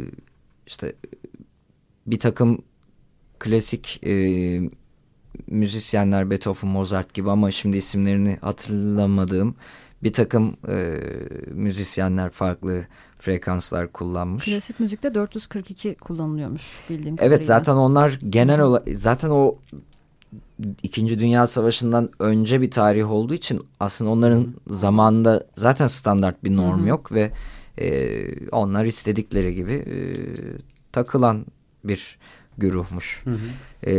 işte 0.67 0.95
bir 2.07 2.19
takım 2.19 2.61
klasik 3.39 3.99
e, 4.05 4.69
müzisyenler 5.47 6.29
Beethoven, 6.29 6.71
Mozart 6.71 7.13
gibi 7.13 7.31
ama 7.31 7.51
şimdi 7.51 7.77
isimlerini 7.77 8.37
hatırlamadığım 8.41 9.55
bir 10.03 10.13
takım 10.13 10.57
e, 10.67 10.97
müzisyenler 11.51 12.29
farklı 12.29 12.85
frekanslar 13.19 13.91
kullanmış. 13.91 14.45
Klasik 14.45 14.79
müzikte 14.79 15.15
442 15.15 15.95
kullanılıyormuş 15.95 16.79
bildiğim 16.89 17.15
kadarıyla. 17.15 17.35
Evet 17.35 17.45
zaten 17.45 17.75
onlar 17.75 18.19
genel 18.29 18.59
olarak 18.59 18.87
zaten 18.93 19.29
o 19.29 19.59
İkinci 20.83 21.19
Dünya 21.19 21.47
Savaşı'ndan 21.47 22.09
önce 22.19 22.61
bir 22.61 22.71
tarih 22.71 23.11
olduğu 23.11 23.33
için 23.33 23.61
aslında 23.79 24.11
onların 24.11 24.53
zamanında 24.69 25.47
zaten 25.57 25.87
standart 25.87 26.43
bir 26.43 26.55
norm 26.55 26.87
yok 26.87 27.11
ve 27.11 27.31
e, 27.77 28.49
onlar 28.49 28.85
istedikleri 28.85 29.55
gibi 29.55 29.73
e, 29.73 29.95
takılan 30.91 31.45
bir 31.83 32.17
güruhmuş. 32.57 33.21
Hı 33.23 33.31
hı. 33.31 33.89
E, 33.89 33.93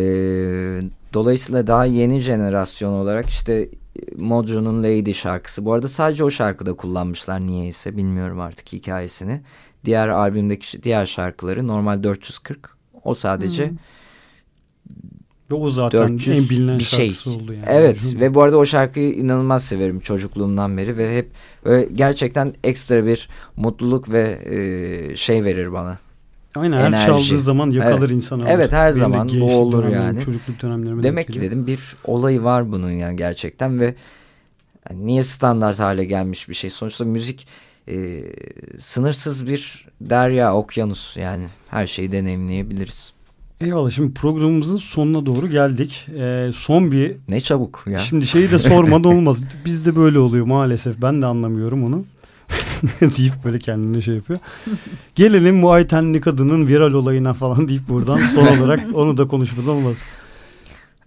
dolayısıyla 1.15 1.67
daha 1.67 1.85
yeni 1.85 2.21
jenerasyon 2.21 2.93
olarak 2.93 3.29
işte 3.29 3.69
Mojo'nun 4.17 4.83
Lady 4.83 5.15
şarkısı. 5.15 5.65
Bu 5.65 5.73
arada 5.73 5.89
sadece 5.89 6.25
o 6.25 6.31
şarkıda 6.31 6.75
kullanmışlar 6.75 7.41
niyeyse 7.41 7.97
bilmiyorum 7.97 8.41
artık 8.41 8.73
hikayesini. 8.73 9.41
Diğer 9.85 10.09
albümdeki 10.09 10.83
diğer 10.83 11.07
şarkıları 11.07 11.67
normal 11.67 12.03
440. 12.03 12.77
O 13.05 13.15
sadece. 13.15 13.73
Ve 15.51 15.55
o 15.55 15.71
zaten 15.71 16.09
400 16.09 16.39
en 16.39 16.57
bilinen 16.57 16.79
bir 16.79 16.85
şey. 16.85 17.13
şarkısı 17.13 17.31
oldu 17.31 17.53
yani. 17.53 17.65
Evet 17.67 18.15
Hı. 18.15 18.21
ve 18.21 18.35
bu 18.35 18.43
arada 18.43 18.57
o 18.57 18.65
şarkıyı 18.65 19.15
inanılmaz 19.15 19.65
severim 19.65 20.01
çocukluğumdan 20.01 20.77
beri 20.77 20.97
ve 20.97 21.17
hep 21.17 21.31
gerçekten 21.95 22.55
ekstra 22.65 23.07
bir 23.07 23.29
mutluluk 23.57 24.11
ve 24.11 24.39
e, 24.45 25.17
şey 25.17 25.45
verir 25.45 25.73
bana. 25.73 25.99
Aynen 26.57 26.79
her 26.79 26.89
enerji. 26.89 27.07
çaldığı 27.07 27.41
zaman 27.41 27.71
yakalar 27.71 27.99
Evet. 27.99 28.11
insanı. 28.11 28.49
Evet, 28.49 28.73
her 28.73 28.91
Benim 28.91 28.99
zaman 28.99 29.41
bu 29.41 29.53
olur 29.59 29.89
yani. 29.89 30.21
Çocukluk 30.21 30.63
dönemlerime 30.63 31.03
Demek 31.03 31.33
ki 31.33 31.41
dedim 31.41 31.67
bir 31.67 31.97
olayı 32.05 32.43
var 32.43 32.73
bunun 32.73 32.91
yani 32.91 33.17
gerçekten 33.17 33.81
ve 33.81 33.95
yani 34.91 35.07
niye 35.07 35.23
standart 35.23 35.79
hale 35.81 36.05
gelmiş 36.05 36.49
bir 36.49 36.55
şey. 36.55 36.71
Sonuçta 36.71 37.05
müzik 37.05 37.47
e, 37.89 38.25
sınırsız 38.79 39.47
bir 39.47 39.87
derya, 40.01 40.55
okyanus 40.55 41.17
yani 41.17 41.47
her 41.71 41.87
şeyi 41.87 42.13
deneyimleyebiliriz. 42.13 43.13
Eyvallah 43.61 43.91
şimdi 43.91 44.15
programımızın 44.15 44.77
sonuna 44.77 45.27
doğru 45.27 45.47
geldik. 45.51 46.07
Ee, 46.19 46.51
son 46.55 46.93
bir 46.93 47.13
Ne 47.29 47.41
çabuk 47.41 47.85
ya. 47.87 47.99
Şimdi 47.99 48.27
şeyi 48.27 48.51
de 48.51 48.59
sormadan 48.59 49.05
olmaz. 49.17 49.37
Bizde 49.65 49.97
böyle 49.97 50.19
oluyor 50.19 50.47
maalesef. 50.47 51.03
Ben 51.03 51.23
de 51.23 51.27
anlamıyorum 51.27 51.85
onu. 51.85 52.05
deyip 53.01 53.33
böyle 53.45 53.59
kendine 53.59 54.01
şey 54.01 54.15
yapıyor. 54.15 54.39
Gelelim 55.15 55.63
bu 55.63 55.73
Aytenli 55.73 56.21
kadının 56.21 56.67
viral 56.67 56.93
olayına 56.93 57.35
falan 57.35 57.69
deyip 57.69 57.89
buradan 57.89 58.19
son 58.19 58.47
olarak 58.59 58.81
onu 58.95 59.17
da 59.17 59.29
konuşmadan 59.29 59.69
olmaz. 59.69 59.97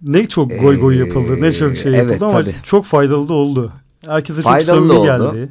Ne 0.02 0.28
çok 0.28 0.60
goy 0.60 0.80
goy 0.80 0.96
yapıldı, 0.98 1.40
ne 1.40 1.52
çok 1.52 1.76
şey 1.76 1.92
Ee, 1.92 1.96
yapıldı 1.96 2.12
evet, 2.12 2.22
ama 2.22 2.32
tabii. 2.32 2.54
çok 2.62 2.84
faydalı 2.84 3.28
da 3.28 3.32
oldu. 3.32 3.72
Herkese 4.06 4.42
çok 4.42 4.52
Faydalı 4.52 4.66
samimi 4.66 4.88
da 4.88 4.94
oldu. 5.00 5.32
geldi. 5.34 5.48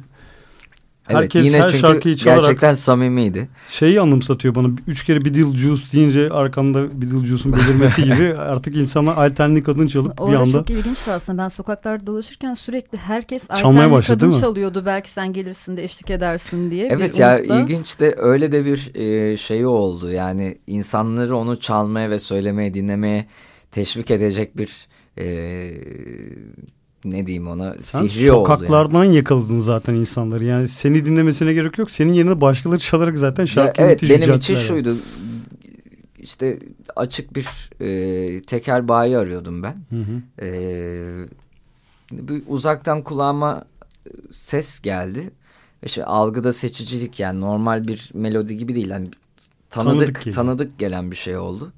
Evet, 1.08 1.22
herkes 1.22 1.44
yine 1.44 1.60
her 1.60 1.68
çünkü 1.68 1.80
şarkıyı 1.80 2.16
çalarak- 2.16 2.40
gerçekten 2.42 2.74
samimiydi. 2.74 3.48
Şeyi 3.68 4.00
anımsatıyor 4.00 4.54
bana. 4.54 4.68
Üç 4.86 5.04
kere 5.04 5.24
Beetlejuice 5.24 5.92
deyince 5.92 6.28
arkanda 6.30 7.00
Beetlejuice'un 7.00 7.52
belirmesi 7.52 8.04
gibi 8.04 8.34
artık 8.38 8.76
insana 8.76 9.14
Aytenli 9.16 9.62
kadın 9.62 9.86
çalıp 9.86 10.18
bir 10.18 10.22
Orada 10.22 10.38
anda 10.38 10.52
çok 10.52 10.70
ilginçti 10.70 11.10
aslında. 11.10 11.42
Ben 11.42 11.48
sokaklarda 11.48 12.06
dolaşırken 12.06 12.54
sürekli 12.54 12.98
herkes 12.98 13.42
Aytenli 13.48 13.90
başladı, 13.90 14.26
kadın 14.26 14.40
çalıyordu. 14.40 14.82
Belki 14.86 15.10
sen 15.10 15.32
gelirsin 15.32 15.76
de 15.76 15.84
eşlik 15.84 16.10
edersin 16.10 16.70
diye. 16.70 16.88
Evet 16.90 17.14
bir 17.14 17.18
ya 17.18 17.36
umutla. 17.38 17.60
ilginç 17.60 18.00
de 18.00 18.14
öyle 18.18 18.52
de 18.52 18.64
bir 18.64 18.94
e, 18.94 19.36
şeyi 19.36 19.66
oldu. 19.66 20.10
Yani 20.10 20.58
insanları 20.66 21.36
onu 21.36 21.60
çalmaya 21.60 22.10
ve 22.10 22.18
söylemeye, 22.18 22.74
dinlemeye 22.74 23.26
teşvik 23.70 24.10
edecek 24.10 24.56
bir 24.56 24.88
e, 25.18 25.24
ne 27.04 27.26
diyeyim 27.26 27.48
ona 27.48 27.74
Sen 27.80 28.06
sihri 28.06 28.32
oldu. 28.32 28.48
yani. 28.50 28.58
sokaklardan 28.58 29.04
yakaladın 29.04 29.58
zaten 29.58 29.94
insanları. 29.94 30.44
Yani 30.44 30.68
seni 30.68 31.04
dinlemesine 31.04 31.52
gerek 31.52 31.78
yok. 31.78 31.90
Senin 31.90 32.12
yerine 32.12 32.40
başkaları 32.40 32.78
çalarak 32.78 33.18
zaten 33.18 33.42
Ya 33.42 33.46
şarkı 33.46 33.82
evet 33.82 34.02
müthiş 34.02 34.20
benim 34.20 34.34
için 34.36 34.54
yani. 34.54 34.64
şuydu. 34.64 34.96
İşte 36.18 36.58
açık 36.96 37.36
bir 37.36 37.46
e, 37.80 38.42
tekel 38.42 38.88
bayi 38.88 39.18
arıyordum 39.18 39.62
ben. 39.62 39.76
Hı 39.90 39.96
hı. 39.96 40.46
Bir 42.12 42.42
uzaktan 42.48 43.02
kulağıma 43.02 43.64
e, 44.06 44.10
ses 44.32 44.80
geldi. 44.80 45.30
İşte 45.84 46.04
algıda 46.04 46.52
seçicilik 46.52 47.20
yani 47.20 47.40
normal 47.40 47.84
bir 47.84 48.10
melodi 48.14 48.56
gibi 48.56 48.74
değil. 48.74 48.88
Yani 48.90 49.06
Tanıdık 49.70 50.14
tanıdık 50.14 50.34
tanıdık, 50.34 50.78
gelen 50.78 51.10
bir 51.10 51.16
şey 51.16 51.36
oldu. 51.36 51.72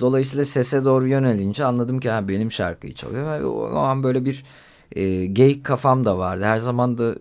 Dolayısıyla 0.00 0.44
sese 0.44 0.84
doğru 0.84 1.08
yönelince 1.08 1.64
anladım 1.64 2.00
ki 2.00 2.10
ha, 2.10 2.28
benim 2.28 2.52
şarkıyı 2.52 2.94
çalıyor. 2.94 3.40
O, 3.40 3.48
o 3.48 3.78
an 3.78 4.02
böyle 4.02 4.24
bir 4.24 4.44
e, 4.92 5.26
geyik 5.26 5.64
kafam 5.64 6.04
da 6.04 6.18
vardı. 6.18 6.44
Her 6.44 6.58
zaman 6.58 6.98
da 6.98 7.14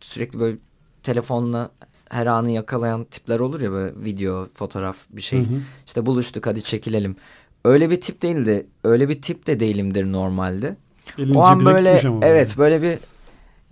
sürekli 0.00 0.40
böyle 0.40 0.56
telefonla 1.02 1.70
her 2.10 2.26
anı 2.26 2.50
yakalayan 2.50 3.04
tipler 3.04 3.40
olur 3.40 3.60
ya 3.60 3.72
böyle 3.72 3.92
video, 4.04 4.48
fotoğraf 4.54 4.96
bir 5.10 5.22
şey. 5.22 5.38
Hı 5.38 5.42
hı. 5.42 5.60
İşte 5.86 6.06
buluştuk 6.06 6.46
hadi 6.46 6.62
çekilelim. 6.62 7.16
Öyle 7.64 7.90
bir 7.90 8.00
tip 8.00 8.22
değil 8.22 8.46
de 8.46 8.66
öyle 8.84 9.08
bir 9.08 9.22
tip 9.22 9.46
de 9.46 9.60
değilimdir 9.60 10.12
normalde. 10.12 10.76
Elin 11.18 11.34
o 11.34 11.40
an 11.40 11.64
böyle 11.64 12.02
evet 12.22 12.58
böyle 12.58 12.82
bir 12.82 12.98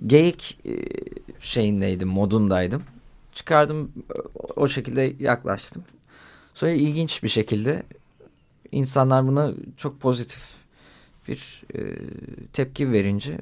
geyik 0.06 0.58
e, 0.64 0.72
şeyindeydim 1.40 2.08
modundaydım. 2.08 2.82
Çıkardım 3.32 3.92
o 4.56 4.68
şekilde 4.68 5.12
yaklaştım. 5.18 5.82
Sonra 6.54 6.70
ilginç 6.70 7.22
bir 7.22 7.28
şekilde 7.28 7.82
insanlar 8.72 9.26
buna 9.26 9.52
çok 9.76 10.00
pozitif 10.00 10.54
bir 11.28 11.62
e, 11.74 11.80
tepki 12.52 12.92
verince 12.92 13.38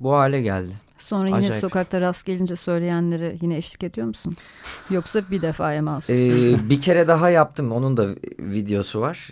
bu 0.00 0.12
hale 0.12 0.42
geldi. 0.42 0.72
Sonra 0.98 1.28
yine 1.28 1.38
Acayip. 1.38 1.60
sokakta 1.60 2.00
rast 2.00 2.26
gelince 2.26 2.56
söyleyenlere 2.56 3.36
yine 3.40 3.56
eşlik 3.56 3.84
ediyor 3.84 4.06
musun? 4.06 4.36
Yoksa 4.90 5.22
bir 5.30 5.42
defaya 5.42 5.82
mahsus. 5.82 6.10
Ee, 6.16 6.56
bir 6.70 6.80
kere 6.80 7.08
daha 7.08 7.30
yaptım. 7.30 7.72
Onun 7.72 7.96
da 7.96 8.08
videosu 8.38 9.00
var. 9.00 9.30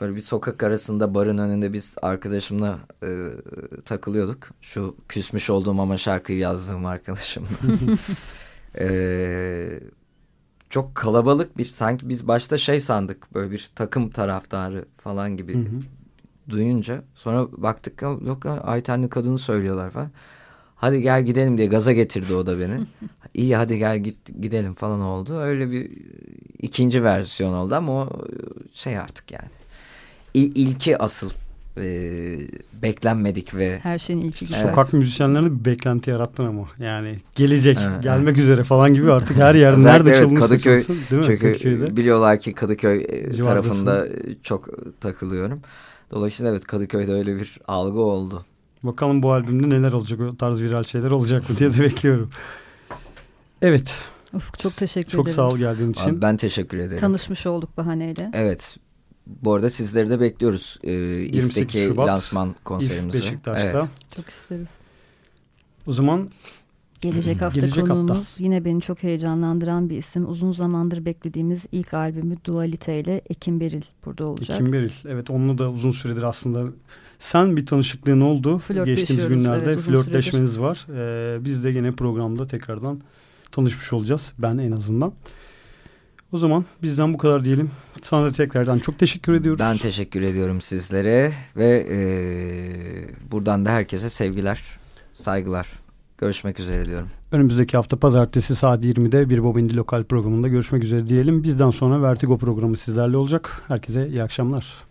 Böyle 0.00 0.16
bir 0.16 0.20
sokak 0.20 0.62
arasında 0.62 1.14
barın 1.14 1.38
önünde 1.38 1.72
biz 1.72 1.96
arkadaşımla 2.02 2.78
e, 3.02 3.08
takılıyorduk. 3.84 4.48
Şu 4.60 4.96
küsmüş 5.08 5.50
olduğum 5.50 5.80
ama 5.80 5.98
şarkıyı 5.98 6.38
yazdığım 6.38 6.86
arkadaşımla. 6.86 7.48
Ee, 8.78 9.80
çok 10.70 10.94
kalabalık 10.94 11.58
bir 11.58 11.64
sanki 11.64 12.08
biz 12.08 12.28
başta 12.28 12.58
şey 12.58 12.80
sandık 12.80 13.34
böyle 13.34 13.50
bir 13.50 13.70
takım 13.74 14.10
taraftarı 14.10 14.84
falan 14.98 15.36
gibi 15.36 15.54
Hı 15.54 15.58
hı. 15.58 15.80
duyunca 16.50 17.02
sonra 17.14 17.48
baktık 17.52 18.02
yok 18.02 18.46
Aytenli 18.46 19.08
kadını 19.08 19.38
söylüyorlar 19.38 19.90
falan. 19.90 20.10
Hadi 20.76 21.02
gel 21.02 21.22
gidelim 21.22 21.58
diye 21.58 21.66
gaza 21.66 21.92
getirdi 21.92 22.34
o 22.34 22.46
da 22.46 22.60
beni. 22.60 22.80
İyi 23.34 23.56
hadi 23.56 23.78
gel 23.78 23.98
git 23.98 24.40
gidelim 24.40 24.74
falan 24.74 25.00
oldu. 25.00 25.38
Öyle 25.38 25.70
bir 25.70 25.90
ikinci 26.58 27.04
versiyon 27.04 27.52
oldu 27.52 27.74
ama 27.74 27.92
o 27.92 28.08
şey 28.72 28.98
artık 28.98 29.32
yani. 29.32 29.48
İ, 30.34 30.40
ilki 30.44 30.98
asıl 30.98 31.30
e, 31.80 32.82
beklenmedik 32.82 33.54
ve 33.54 33.78
Her 33.82 33.98
şeyin 33.98 34.20
ilki 34.20 34.46
güzel. 34.46 34.62
Sokak 34.62 34.92
müzisyenlerine 34.92 35.50
bir 35.60 35.64
beklenti 35.64 36.10
yarattın 36.10 36.46
ama. 36.46 36.68
Yani 36.78 37.18
gelecek, 37.34 37.78
Evet, 37.90 38.02
gelmek 38.02 38.38
üzere 38.38 38.64
falan 38.64 38.94
gibi 38.94 39.12
artık 39.12 39.36
her 39.36 39.54
yerde 39.54 39.76
Özellikle 39.76 39.98
nerede 39.98 40.10
evet, 40.10 40.18
çalınırsa 40.20 40.54
Kadıköy- 40.54 40.76
çalsın, 40.78 40.96
değil 41.10 41.20
mi? 41.22 41.26
çünkü 41.26 41.52
Kadıköy'de. 41.52 41.96
biliyorlar 41.96 42.40
ki 42.40 42.52
Kadıköy 42.54 43.04
e, 43.08 43.32
Civardasın. 43.32 43.44
tarafında 43.84 44.06
çok 44.42 44.68
takılıyorum. 45.00 45.60
Dolayısıyla 46.10 46.52
evet 46.52 46.66
Kadıköy'de 46.66 47.12
öyle 47.12 47.36
bir 47.36 47.58
algı 47.68 48.00
oldu. 48.00 48.44
Bakalım 48.82 49.22
bu 49.22 49.32
albümde 49.32 49.70
neler 49.70 49.92
olacak, 49.92 50.20
o 50.20 50.36
tarz 50.36 50.62
viral 50.62 50.82
şeyler 50.82 51.10
olacak 51.10 51.50
mı 51.50 51.56
diye 51.58 51.74
de 51.74 51.80
bekliyorum. 51.82 52.30
Evet, 53.62 53.94
Ufuk 54.34 54.58
çok 54.58 54.76
teşekkür 54.76 55.10
çok 55.10 55.20
ederiz. 55.22 55.36
sağ 55.36 55.48
ol 55.48 55.58
geldiğin 55.58 55.90
için. 55.90 56.10
Abi 56.10 56.22
ben 56.22 56.36
teşekkür 56.36 56.78
ederim. 56.78 57.00
Tanışmış 57.00 57.46
olduk 57.46 57.76
bahaneyle. 57.76 58.30
Evet. 58.34 58.76
Bu 59.42 59.54
arada 59.54 59.70
sizleri 59.70 60.10
de 60.10 60.20
bekliyoruz. 60.20 60.78
Ee, 60.82 60.90
28 60.90 61.44
İF'teki 61.44 61.78
Şubat, 61.78 62.08
lansman 62.08 62.54
konserimizi. 62.64 63.18
İF 63.18 63.24
Beşiktaş'ta. 63.24 63.80
Evet. 63.80 63.90
Çok 64.16 64.28
isteriz. 64.28 64.68
O 65.86 65.92
zaman 65.92 66.30
Gelecek 67.00 67.42
hafta 67.42 67.60
Gelecek 67.60 67.88
konuğumuz 67.88 68.10
hafta. 68.10 68.42
yine 68.42 68.64
beni 68.64 68.80
çok 68.80 69.02
heyecanlandıran 69.02 69.90
bir 69.90 69.96
isim. 69.96 70.30
Uzun 70.30 70.52
zamandır 70.52 71.04
beklediğimiz 71.04 71.66
ilk 71.72 71.94
albümü 71.94 72.36
Dualite 72.44 73.00
ile 73.00 73.20
Ekim 73.30 73.60
Beril 73.60 73.82
burada 74.04 74.26
olacak. 74.26 74.60
Ekim 74.60 74.72
Beril. 74.72 74.92
Evet 75.08 75.30
onunla 75.30 75.58
da 75.58 75.70
uzun 75.70 75.90
süredir 75.90 76.22
aslında 76.22 76.72
sen 77.18 77.56
bir 77.56 77.66
tanışıklığın 77.66 78.20
oldu. 78.20 78.62
Geçtiğimiz 78.84 79.28
günlerde 79.28 79.64
evet, 79.64 79.80
flörtleşmeniz 79.80 80.60
var. 80.60 80.86
Ee, 80.90 81.44
biz 81.44 81.64
de 81.64 81.70
yine 81.70 81.92
programda 81.92 82.46
tekrardan 82.46 83.00
tanışmış 83.52 83.92
olacağız. 83.92 84.32
Ben 84.38 84.58
en 84.58 84.72
azından. 84.72 85.12
O 86.32 86.38
zaman 86.38 86.64
bizden 86.82 87.14
bu 87.14 87.18
kadar 87.18 87.44
diyelim. 87.44 87.70
Sana 88.02 88.24
da 88.24 88.32
tekrardan 88.32 88.78
çok 88.78 88.98
teşekkür 88.98 89.32
ediyoruz. 89.32 89.60
Ben 89.60 89.76
teşekkür 89.76 90.22
ediyorum 90.22 90.60
sizlere 90.60 91.32
ve 91.56 91.86
e, 91.90 92.00
buradan 93.30 93.64
da 93.64 93.70
herkese 93.70 94.10
sevgiler, 94.10 94.62
saygılar. 95.14 95.66
Görüşmek 96.18 96.60
üzere 96.60 96.86
diyorum. 96.86 97.08
Önümüzdeki 97.32 97.76
hafta 97.76 97.96
pazartesi 97.96 98.56
saat 98.56 98.84
20'de 98.84 99.30
bir 99.30 99.42
Bobindi 99.42 99.76
Lokal 99.76 100.04
programında 100.04 100.48
görüşmek 100.48 100.84
üzere 100.84 101.06
diyelim. 101.06 101.44
Bizden 101.44 101.70
sonra 101.70 102.02
Vertigo 102.02 102.38
programı 102.38 102.76
sizlerle 102.76 103.16
olacak. 103.16 103.62
Herkese 103.68 104.08
iyi 104.08 104.22
akşamlar. 104.22 104.89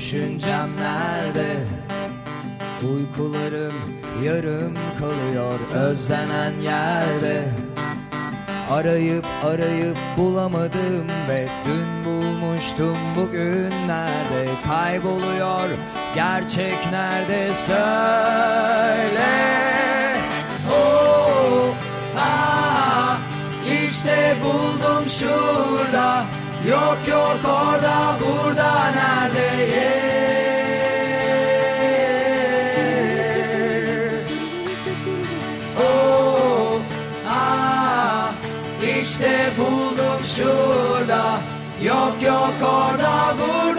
Düşüncem 0.00 0.68
nerede? 0.76 1.56
Uykularım 2.82 3.74
yarım 4.24 4.74
kalıyor 4.98 5.60
özlenen 5.74 6.54
yerde. 6.62 7.44
Arayıp 8.70 9.24
arayıp 9.44 9.96
bulamadım 10.16 11.08
ve 11.28 11.48
dün 11.64 12.04
bulmuştum 12.04 12.96
bugün 13.16 13.70
nerede? 13.70 14.48
Kayboluyor 14.68 15.68
gerçek 16.14 16.90
nerede? 16.92 17.54
Söyle. 17.54 19.30
Oh, 20.72 21.74
ah, 22.18 23.18
işte 23.82 24.36
buldum 24.44 25.08
şurada 25.08 26.24
yok 26.68 26.98
yok 27.08 27.38
orada 27.44 28.16
burada 28.20 28.90
nerede 28.90 29.64
yeah. 29.72 30.10
Oh, 35.80 36.80
ah, 37.28 38.32
işte 38.98 39.50
buldum 39.58 40.26
şurada 40.36 41.40
Yok 41.82 42.22
yok 42.22 42.54
orada 42.62 43.34
burada 43.38 43.69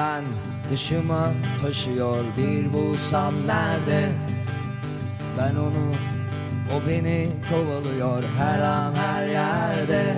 İçimden 0.00 0.24
dışıma 0.70 1.30
taşıyor 1.62 2.24
bir 2.36 2.72
bulsam 2.72 3.34
nerede? 3.46 4.08
Ben 5.38 5.56
onu 5.56 5.94
o 6.76 6.88
beni 6.88 7.28
kovalıyor 7.50 8.22
her 8.38 8.60
an 8.60 8.94
her 8.94 9.26
yerde. 9.26 10.16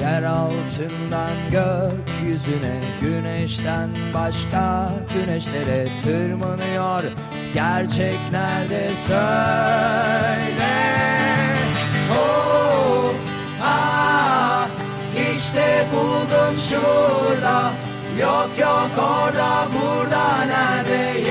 Yer 0.00 0.22
altından 0.22 1.30
gökyüzüne 1.50 2.80
Güneşten 3.00 3.90
başka 4.14 4.92
güneşlere 5.14 5.88
tırmanıyor. 6.02 7.02
Gerçek 7.54 8.18
nerede 8.32 8.94
söyle. 8.94 10.72
Oh, 12.12 13.12
ah, 13.62 14.66
işte 15.34 15.86
buldum 15.92 16.56
şurada 16.68 17.72
Yok 18.20 18.50
yok 18.58 18.90
orada 18.98 19.68
burada 19.72 20.44
nerede 20.44 21.21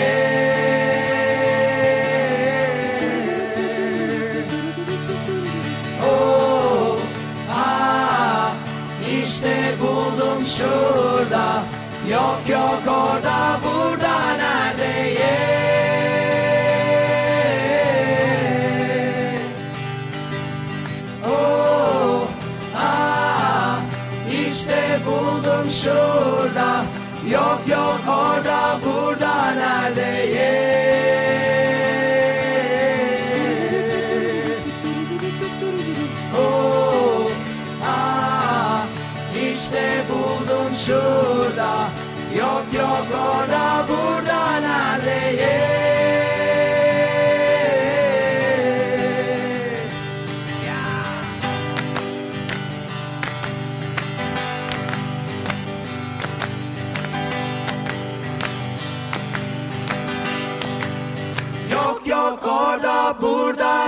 burada 29.51 29.80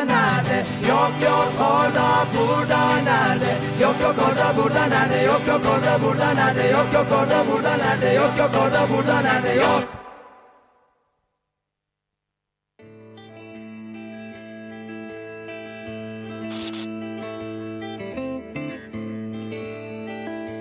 nerede? 0.06 0.66
Yok 0.90 1.12
yok 1.24 1.54
orada 1.60 2.08
burada 2.34 2.96
nerede? 2.96 3.52
Yok 3.82 3.96
yok 4.04 4.16
orada 4.28 4.58
burada 4.58 4.86
nerede? 4.86 5.24
Yok 5.26 5.42
yok 5.48 5.62
orada 5.74 6.02
burada 6.04 6.32
nerede? 6.34 6.68
Yok 6.68 6.88
yok 6.94 7.08
orada 7.12 7.46
burada 7.52 7.78
nerede? 7.78 8.14
Yok 8.14 8.32
yok 8.40 8.52
orada 8.64 8.88
burada 8.90 9.22
nerede? 9.22 9.54
Yok. 9.54 9.84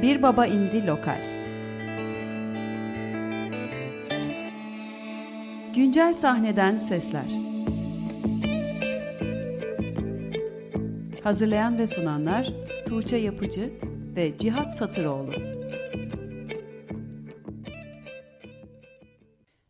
Bir 0.03 0.23
Baba 0.23 0.47
indi 0.47 0.87
Lokal. 0.87 1.21
Güncel 5.75 6.15
sahneden 6.15 6.79
sesler 6.79 7.52
Hazırlayan 11.25 11.79
ve 11.79 11.87
sunanlar 11.87 12.53
Tuğçe 12.87 13.17
Yapıcı 13.17 13.71
ve 14.17 14.39
Cihat 14.39 14.77
Satıroğlu 14.77 15.52